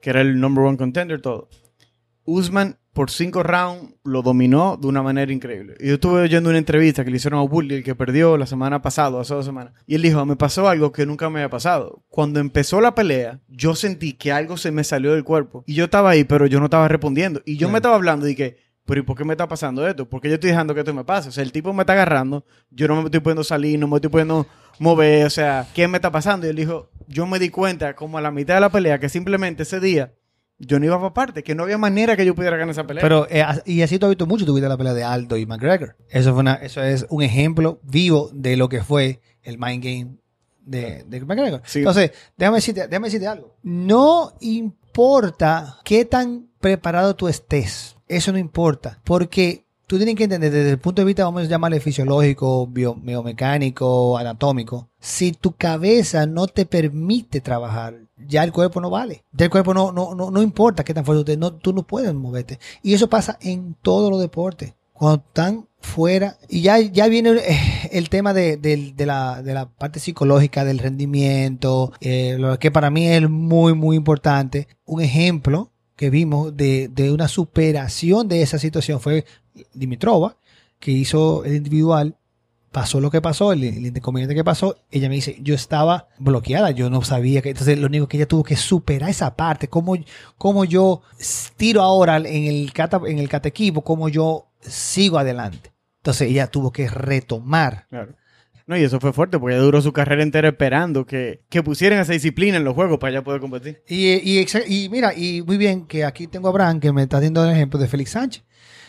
que 0.00 0.10
era 0.10 0.22
el 0.22 0.40
number 0.40 0.64
one 0.64 0.76
contender, 0.76 1.20
todo. 1.20 1.48
Usman 2.24 2.80
por 2.92 3.12
cinco 3.12 3.44
rounds 3.44 3.94
lo 4.02 4.22
dominó 4.22 4.76
de 4.76 4.88
una 4.88 5.04
manera 5.04 5.32
increíble. 5.32 5.76
Y 5.78 5.86
yo 5.86 5.94
estuve 5.94 6.22
oyendo 6.22 6.50
una 6.50 6.58
entrevista 6.58 7.04
que 7.04 7.12
le 7.12 7.18
hicieron 7.18 7.38
a 7.38 7.44
Woodley, 7.44 7.76
el 7.76 7.84
que 7.84 7.94
perdió 7.94 8.36
la 8.36 8.46
semana 8.46 8.82
pasada, 8.82 9.20
hace 9.20 9.34
dos 9.34 9.46
semanas. 9.46 9.72
Y 9.86 9.94
él 9.94 10.02
dijo, 10.02 10.26
me 10.26 10.34
pasó 10.34 10.68
algo 10.68 10.90
que 10.90 11.06
nunca 11.06 11.30
me 11.30 11.38
había 11.38 11.48
pasado. 11.48 12.02
Cuando 12.08 12.40
empezó 12.40 12.80
la 12.80 12.96
pelea, 12.96 13.38
yo 13.46 13.76
sentí 13.76 14.14
que 14.14 14.32
algo 14.32 14.56
se 14.56 14.72
me 14.72 14.82
salió 14.82 15.12
del 15.12 15.22
cuerpo. 15.22 15.62
Y 15.64 15.74
yo 15.74 15.84
estaba 15.84 16.10
ahí, 16.10 16.24
pero 16.24 16.46
yo 16.46 16.58
no 16.58 16.64
estaba 16.64 16.88
respondiendo. 16.88 17.40
Y 17.44 17.56
yo 17.56 17.68
me 17.68 17.78
estaba 17.78 17.94
hablando 17.94 18.26
y 18.26 18.34
que, 18.34 18.71
pero 18.92 19.00
¿y 19.00 19.04
por 19.06 19.16
qué 19.16 19.24
me 19.24 19.32
está 19.32 19.48
pasando 19.48 19.88
esto? 19.88 20.06
¿Por 20.06 20.20
qué 20.20 20.28
yo 20.28 20.34
estoy 20.34 20.50
dejando 20.50 20.74
que 20.74 20.80
esto 20.80 20.92
me 20.92 21.02
pase? 21.02 21.30
O 21.30 21.32
sea, 21.32 21.42
el 21.42 21.50
tipo 21.50 21.72
me 21.72 21.80
está 21.80 21.94
agarrando, 21.94 22.44
yo 22.70 22.86
no 22.88 22.96
me 22.96 23.04
estoy 23.04 23.20
pudiendo 23.20 23.42
salir, 23.42 23.78
no 23.78 23.88
me 23.88 23.96
estoy 23.96 24.10
pudiendo 24.10 24.46
mover, 24.78 25.24
o 25.24 25.30
sea, 25.30 25.66
¿qué 25.72 25.88
me 25.88 25.96
está 25.96 26.12
pasando? 26.12 26.46
Y 26.46 26.50
él 26.50 26.56
dijo, 26.56 26.90
yo 27.08 27.26
me 27.26 27.38
di 27.38 27.48
cuenta 27.48 27.96
como 27.96 28.18
a 28.18 28.20
la 28.20 28.30
mitad 28.30 28.52
de 28.52 28.60
la 28.60 28.68
pelea 28.68 29.00
que 29.00 29.08
simplemente 29.08 29.62
ese 29.62 29.80
día 29.80 30.12
yo 30.58 30.78
no 30.78 30.84
iba 30.84 30.98
para 30.98 31.14
parte, 31.14 31.42
que 31.42 31.54
no 31.54 31.62
había 31.62 31.78
manera 31.78 32.18
que 32.18 32.26
yo 32.26 32.34
pudiera 32.34 32.58
ganar 32.58 32.72
esa 32.72 32.86
pelea. 32.86 33.00
Pero, 33.00 33.26
eh, 33.30 33.42
y 33.64 33.80
así 33.80 33.98
tú 33.98 34.04
has 34.04 34.10
visto 34.10 34.26
mucho, 34.26 34.44
tuviste 34.44 34.68
la 34.68 34.76
pelea 34.76 34.92
de 34.92 35.04
Aldo 35.04 35.38
y 35.38 35.46
McGregor. 35.46 35.96
Eso, 36.10 36.32
fue 36.32 36.40
una, 36.40 36.56
eso 36.56 36.82
es 36.82 37.06
un 37.08 37.22
ejemplo 37.22 37.80
vivo 37.84 38.28
de 38.34 38.58
lo 38.58 38.68
que 38.68 38.82
fue 38.82 39.22
el 39.42 39.56
mind 39.56 39.82
game 39.82 40.16
de, 40.66 41.04
de 41.04 41.20
McGregor. 41.24 41.62
Sí. 41.64 41.78
Entonces, 41.78 42.10
déjame 42.36 42.58
decirte, 42.58 42.88
déjame 42.88 43.06
decirte 43.06 43.26
algo. 43.26 43.56
No 43.62 44.34
importa 44.40 45.78
qué 45.82 46.04
tan 46.04 46.50
preparado 46.60 47.16
tú 47.16 47.28
estés. 47.28 47.96
Eso 48.16 48.32
no 48.32 48.38
importa. 48.38 49.00
Porque 49.04 49.64
tú 49.86 49.96
tienes 49.96 50.14
que 50.14 50.24
entender 50.24 50.50
desde 50.52 50.70
el 50.70 50.78
punto 50.78 51.02
de 51.02 51.06
vista, 51.06 51.24
vamos 51.24 51.42
a 51.42 51.46
llamarle 51.46 51.80
fisiológico, 51.80 52.66
bio- 52.66 52.94
biomecánico, 52.94 54.16
anatómico. 54.16 54.88
Si 55.00 55.32
tu 55.32 55.52
cabeza 55.52 56.26
no 56.26 56.46
te 56.46 56.64
permite 56.66 57.40
trabajar, 57.40 57.96
ya 58.16 58.44
el 58.44 58.52
cuerpo 58.52 58.80
no 58.80 58.88
vale. 58.90 59.24
Ya 59.32 59.44
el 59.46 59.50
cuerpo 59.50 59.74
no, 59.74 59.92
no, 59.92 60.14
no, 60.14 60.30
no 60.30 60.42
importa 60.42 60.84
qué 60.84 60.94
tan 60.94 61.04
fuerte 61.04 61.34
tú 61.34 61.40
no, 61.40 61.52
tú 61.54 61.72
no 61.72 61.82
puedes 61.86 62.14
moverte. 62.14 62.58
Y 62.82 62.94
eso 62.94 63.08
pasa 63.08 63.38
en 63.40 63.74
todos 63.82 64.10
los 64.10 64.20
deportes. 64.20 64.74
Cuando 64.92 65.24
están 65.26 65.66
fuera, 65.80 66.38
y 66.48 66.60
ya, 66.62 66.78
ya 66.78 67.08
viene 67.08 67.30
eh, 67.30 67.58
el 67.90 68.08
tema 68.08 68.32
de, 68.32 68.56
del- 68.56 68.94
de 68.94 69.04
la, 69.04 69.42
de 69.42 69.52
la 69.52 69.68
parte 69.68 69.98
psicológica 69.98 70.64
del 70.64 70.78
rendimiento, 70.78 71.92
eh, 72.00 72.36
lo 72.38 72.56
que 72.60 72.70
para 72.70 72.90
mí 72.90 73.08
es 73.08 73.28
muy, 73.28 73.74
muy 73.74 73.96
importante. 73.96 74.68
Un 74.84 75.00
ejemplo 75.02 75.71
que 75.96 76.10
vimos 76.10 76.56
de, 76.56 76.88
de 76.88 77.12
una 77.12 77.28
superación 77.28 78.28
de 78.28 78.42
esa 78.42 78.58
situación 78.58 79.00
fue 79.00 79.24
Dimitrova, 79.74 80.36
que 80.78 80.90
hizo 80.90 81.44
el 81.44 81.54
individual, 81.56 82.16
pasó 82.72 83.00
lo 83.00 83.10
que 83.10 83.20
pasó, 83.20 83.52
el, 83.52 83.62
el 83.62 83.86
inconveniente 83.86 84.34
que 84.34 84.42
pasó, 84.42 84.76
ella 84.90 85.08
me 85.08 85.14
dice, 85.16 85.36
yo 85.40 85.54
estaba 85.54 86.08
bloqueada, 86.18 86.70
yo 86.70 86.90
no 86.90 87.02
sabía 87.02 87.42
que, 87.42 87.50
entonces 87.50 87.78
lo 87.78 87.86
único 87.86 88.08
que 88.08 88.16
ella 88.16 88.26
tuvo 88.26 88.42
que 88.42 88.56
superar 88.56 89.10
esa 89.10 89.36
parte, 89.36 89.68
cómo, 89.68 89.94
cómo 90.38 90.64
yo 90.64 91.02
tiro 91.56 91.82
ahora 91.82 92.16
en 92.16 92.44
el, 92.44 92.72
cata, 92.72 93.00
en 93.06 93.18
el 93.18 93.28
catequipo, 93.28 93.82
cómo 93.82 94.08
yo 94.08 94.46
sigo 94.60 95.18
adelante. 95.18 95.72
Entonces 95.98 96.30
ella 96.30 96.48
tuvo 96.48 96.72
que 96.72 96.88
retomar. 96.88 97.86
No, 98.72 98.78
y 98.78 98.84
eso 98.84 98.98
fue 99.00 99.12
fuerte 99.12 99.38
porque 99.38 99.54
ella 99.54 99.62
duró 99.64 99.82
su 99.82 99.92
carrera 99.92 100.22
entera 100.22 100.48
esperando 100.48 101.04
que, 101.04 101.42
que 101.50 101.62
pusieran 101.62 102.00
esa 102.00 102.14
disciplina 102.14 102.56
en 102.56 102.64
los 102.64 102.74
juegos 102.74 102.98
para 102.98 103.10
ella 103.10 103.22
poder 103.22 103.38
competir. 103.42 103.82
Y, 103.86 104.08
exa- 104.42 104.64
y 104.66 104.88
mira, 104.88 105.12
y 105.14 105.42
muy 105.42 105.58
bien 105.58 105.86
que 105.86 106.06
aquí 106.06 106.26
tengo 106.26 106.48
a 106.48 106.50
Abraham 106.52 106.80
que 106.80 106.90
me 106.90 107.02
está 107.02 107.20
dando 107.20 107.44
el 107.44 107.50
ejemplo 107.54 107.78
de 107.78 107.86
Félix 107.86 108.12
Sánchez. 108.12 108.44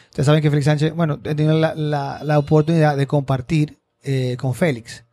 Ustedes 0.06 0.26
saben 0.26 0.42
que 0.42 0.50
Félix 0.50 0.66
Sánchez, 0.68 0.94
bueno, 0.94 1.20
he 1.26 1.36
la, 1.36 1.76
la- 1.76 2.22
la 2.24 2.40
oportunidad 2.40 2.96
de 2.96 3.08
compartir 3.08 3.80
eh, 4.04 4.38
con 4.40 4.54
Félix. 4.56 5.04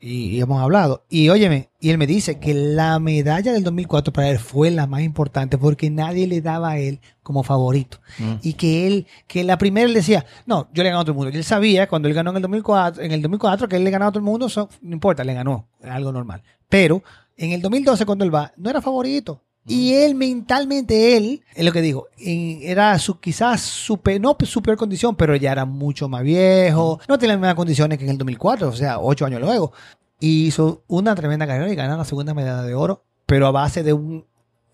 Y, 0.00 0.28
y 0.28 0.40
hemos 0.40 0.62
hablado. 0.62 1.04
Y 1.10 1.28
óyeme, 1.28 1.68
y 1.78 1.90
él 1.90 1.98
me 1.98 2.06
dice 2.06 2.38
que 2.38 2.54
la 2.54 2.98
medalla 2.98 3.52
del 3.52 3.64
2004 3.64 4.12
para 4.12 4.30
él 4.30 4.38
fue 4.38 4.70
la 4.70 4.86
más 4.86 5.02
importante 5.02 5.58
porque 5.58 5.90
nadie 5.90 6.26
le 6.26 6.40
daba 6.40 6.70
a 6.70 6.78
él 6.78 7.00
como 7.22 7.42
favorito. 7.42 8.00
Mm. 8.18 8.34
Y 8.42 8.54
que 8.54 8.86
él, 8.86 9.06
que 9.26 9.44
la 9.44 9.58
primera 9.58 9.86
él 9.86 9.94
decía, 9.94 10.24
no, 10.46 10.68
yo 10.72 10.82
le 10.82 10.88
ganado 10.88 11.02
a 11.02 11.04
todo 11.04 11.12
el 11.12 11.16
mundo. 11.16 11.30
Y 11.32 11.36
él 11.36 11.44
sabía 11.44 11.86
cuando 11.86 12.08
él 12.08 12.14
ganó 12.14 12.30
en 12.30 12.36
el 12.36 12.42
2004, 12.42 13.02
en 13.02 13.12
el 13.12 13.22
2004 13.22 13.68
que 13.68 13.76
él 13.76 13.84
le 13.84 13.90
ganaba 13.90 14.08
a 14.08 14.12
todo 14.12 14.20
el 14.20 14.24
mundo, 14.24 14.48
no 14.82 14.92
importa, 14.92 15.22
le 15.22 15.34
ganó, 15.34 15.68
algo 15.82 16.12
normal. 16.12 16.42
Pero 16.68 17.02
en 17.36 17.52
el 17.52 17.62
2012 17.62 18.06
cuando 18.06 18.24
él 18.24 18.34
va, 18.34 18.52
no 18.56 18.70
era 18.70 18.80
favorito. 18.80 19.42
Y 19.66 19.92
él 19.94 20.14
mentalmente, 20.14 21.16
él, 21.16 21.44
es 21.54 21.64
lo 21.64 21.70
que 21.72 21.82
digo, 21.82 22.08
en- 22.18 22.60
era 22.62 22.98
su, 22.98 23.20
quizás 23.20 23.60
su, 23.60 24.00
no 24.20 24.36
su 24.44 24.62
peor 24.62 24.76
condición, 24.76 25.14
pero 25.16 25.36
ya 25.36 25.52
era 25.52 25.64
mucho 25.64 26.08
más 26.08 26.22
viejo, 26.22 26.98
no 27.08 27.18
tenía 27.18 27.34
las 27.34 27.40
mismas 27.40 27.54
condiciones 27.54 27.98
que 27.98 28.04
en 28.04 28.10
el 28.10 28.18
2004, 28.18 28.68
o 28.68 28.72
sea, 28.72 28.98
ocho 28.98 29.26
años 29.26 29.40
luego. 29.40 29.72
Y 30.18 30.46
hizo 30.46 30.82
una 30.86 31.14
tremenda 31.14 31.46
carrera 31.46 31.70
y 31.72 31.76
ganó 31.76 31.96
la 31.96 32.04
segunda 32.04 32.34
medalla 32.34 32.62
de 32.62 32.74
oro, 32.74 33.04
pero 33.26 33.46
a 33.46 33.50
base 33.50 33.82
de 33.82 33.92
un, 33.92 34.26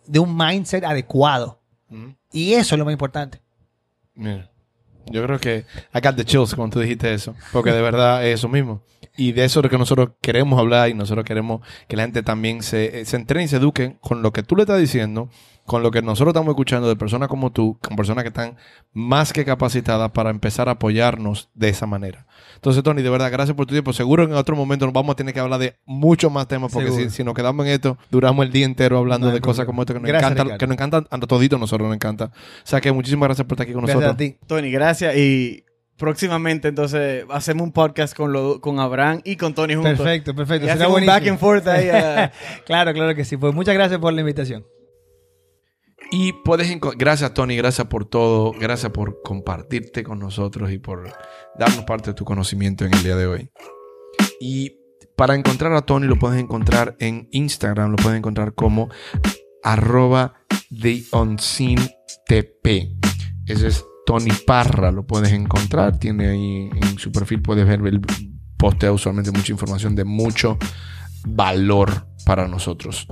de 0.06 0.18
un 0.18 0.36
mindset 0.36 0.84
adecuado. 0.84 1.60
Y 2.32 2.54
eso 2.54 2.74
es 2.74 2.78
lo 2.78 2.84
más 2.84 2.92
importante. 2.92 3.40
Mira, 4.14 4.50
yo 5.10 5.22
creo 5.24 5.38
que 5.38 5.64
I 5.94 6.00
got 6.02 6.16
the 6.16 6.24
chills 6.24 6.54
cuando 6.54 6.74
tú 6.74 6.80
dijiste 6.80 7.12
eso, 7.12 7.34
porque 7.52 7.72
de 7.72 7.82
verdad 7.82 8.26
es 8.26 8.34
eso 8.40 8.48
mismo. 8.48 8.82
Y 9.16 9.32
de 9.32 9.44
eso 9.44 9.60
es 9.60 9.64
lo 9.64 9.70
que 9.70 9.78
nosotros 9.78 10.10
queremos 10.20 10.58
hablar 10.58 10.90
y 10.90 10.94
nosotros 10.94 11.24
queremos 11.24 11.62
que 11.88 11.96
la 11.96 12.02
gente 12.02 12.22
también 12.22 12.62
se, 12.62 13.00
eh, 13.00 13.04
se 13.06 13.16
entrene 13.16 13.44
y 13.44 13.48
se 13.48 13.56
eduque 13.56 13.96
con 14.00 14.20
lo 14.22 14.32
que 14.32 14.42
tú 14.42 14.56
le 14.56 14.62
estás 14.62 14.78
diciendo 14.78 15.30
con 15.66 15.82
lo 15.82 15.90
que 15.90 16.00
nosotros 16.00 16.32
estamos 16.32 16.50
escuchando 16.52 16.88
de 16.88 16.96
personas 16.96 17.28
como 17.28 17.50
tú, 17.52 17.78
con 17.82 17.96
personas 17.96 18.22
que 18.24 18.28
están 18.28 18.56
más 18.92 19.32
que 19.32 19.44
capacitadas 19.44 20.10
para 20.12 20.30
empezar 20.30 20.68
a 20.68 20.72
apoyarnos 20.72 21.50
de 21.54 21.68
esa 21.68 21.86
manera. 21.86 22.26
Entonces, 22.54 22.82
Tony, 22.82 23.02
de 23.02 23.10
verdad, 23.10 23.30
gracias 23.30 23.56
por 23.56 23.66
tu 23.66 23.74
tiempo. 23.74 23.92
Seguro 23.92 24.22
en 24.22 24.32
otro 24.32 24.56
momento 24.56 24.86
nos 24.86 24.94
vamos 24.94 25.12
a 25.12 25.16
tener 25.16 25.34
que 25.34 25.40
hablar 25.40 25.58
de 25.60 25.76
muchos 25.84 26.30
más 26.32 26.48
temas, 26.48 26.72
porque 26.72 27.10
si, 27.10 27.24
nos 27.24 27.34
quedamos 27.34 27.66
en 27.66 27.72
esto, 27.72 27.98
duramos 28.10 28.46
el 28.46 28.52
día 28.52 28.64
entero 28.64 28.98
hablando 28.98 29.26
No 29.28 29.34
de 29.34 29.40
cosas 29.40 29.66
como 29.66 29.82
esto 29.82 29.92
que 29.92 30.00
nos 30.00 30.08
Gracias, 30.08 30.30
encanta, 30.32 30.44
Ricardo. 30.44 30.58
que 30.58 30.66
nos 30.66 30.74
encanta 30.74 31.04
a 31.10 31.18
toditos 31.26 31.60
nosotros 31.60 31.86
nos 31.88 31.94
encanta. 31.96 32.26
O 32.26 32.30
sea 32.64 32.80
que 32.80 32.92
muchísimas 32.92 33.26
gracias 33.28 33.46
por 33.46 33.54
estar 33.56 33.64
aquí 33.64 33.72
con 33.72 33.82
Gracias 33.84 34.02
a 34.02 34.06
nosotros. 34.06 34.18
ti. 34.38 34.38
Tony, 34.46 34.70
gracias. 34.70 35.16
Y 35.16 35.64
próximamente, 35.98 36.68
entonces, 36.68 37.24
hacemos 37.30 37.64
un 37.64 37.72
podcast 37.72 38.16
con, 38.16 38.32
lo, 38.32 38.60
con 38.60 38.78
Abraham 38.78 39.20
y 39.24 39.36
con 39.36 39.54
Tony 39.54 39.74
juntos. 39.74 39.98
Perfecto, 39.98 40.34
perfecto. 40.34 40.66
Y 40.66 40.70
Será 40.70 40.88
un 40.88 41.04
back 41.04 41.26
and 41.26 41.38
forth 41.38 41.66
ahí. 41.66 41.88
a- 41.88 42.30
claro, 42.66 42.92
claro 42.92 43.14
que 43.14 43.24
sí. 43.24 43.36
Pues 43.36 43.52
muchas 43.54 43.74
gracias 43.74 43.98
por 43.98 44.12
la 44.12 44.20
invitación. 44.20 44.64
Y 46.10 46.32
puedes 46.32 46.68
gracias 46.96 47.34
Tony, 47.34 47.56
gracias 47.56 47.88
por 47.88 48.04
todo, 48.04 48.52
gracias 48.52 48.92
por 48.92 49.22
compartirte 49.22 50.04
con 50.04 50.18
nosotros 50.18 50.70
y 50.70 50.78
por 50.78 51.12
darnos 51.58 51.84
parte 51.84 52.10
de 52.10 52.14
tu 52.14 52.24
conocimiento 52.24 52.84
en 52.84 52.94
el 52.94 53.02
día 53.02 53.16
de 53.16 53.26
hoy. 53.26 53.50
Y 54.40 54.78
para 55.16 55.34
encontrar 55.34 55.72
a 55.72 55.82
Tony 55.82 56.06
lo 56.06 56.16
puedes 56.16 56.40
encontrar 56.40 56.96
en 57.00 57.28
Instagram, 57.32 57.90
lo 57.90 57.96
puedes 57.96 58.18
encontrar 58.18 58.54
como 58.54 58.88
arroba 59.62 60.34
TheUnseenTP. 60.70 62.66
Ese 63.46 63.66
es 63.68 63.84
Tony 64.06 64.30
Parra, 64.46 64.92
lo 64.92 65.06
puedes 65.06 65.32
encontrar, 65.32 65.98
tiene 65.98 66.28
ahí 66.28 66.70
en 66.74 66.98
su 66.98 67.10
perfil, 67.10 67.42
puedes 67.42 67.66
ver, 67.66 67.80
el 67.86 68.00
postea 68.56 68.92
usualmente 68.92 69.32
mucha 69.32 69.52
información 69.52 69.94
de 69.94 70.04
mucho 70.04 70.58
valor 71.26 72.06
para 72.24 72.46
nosotros. 72.46 73.08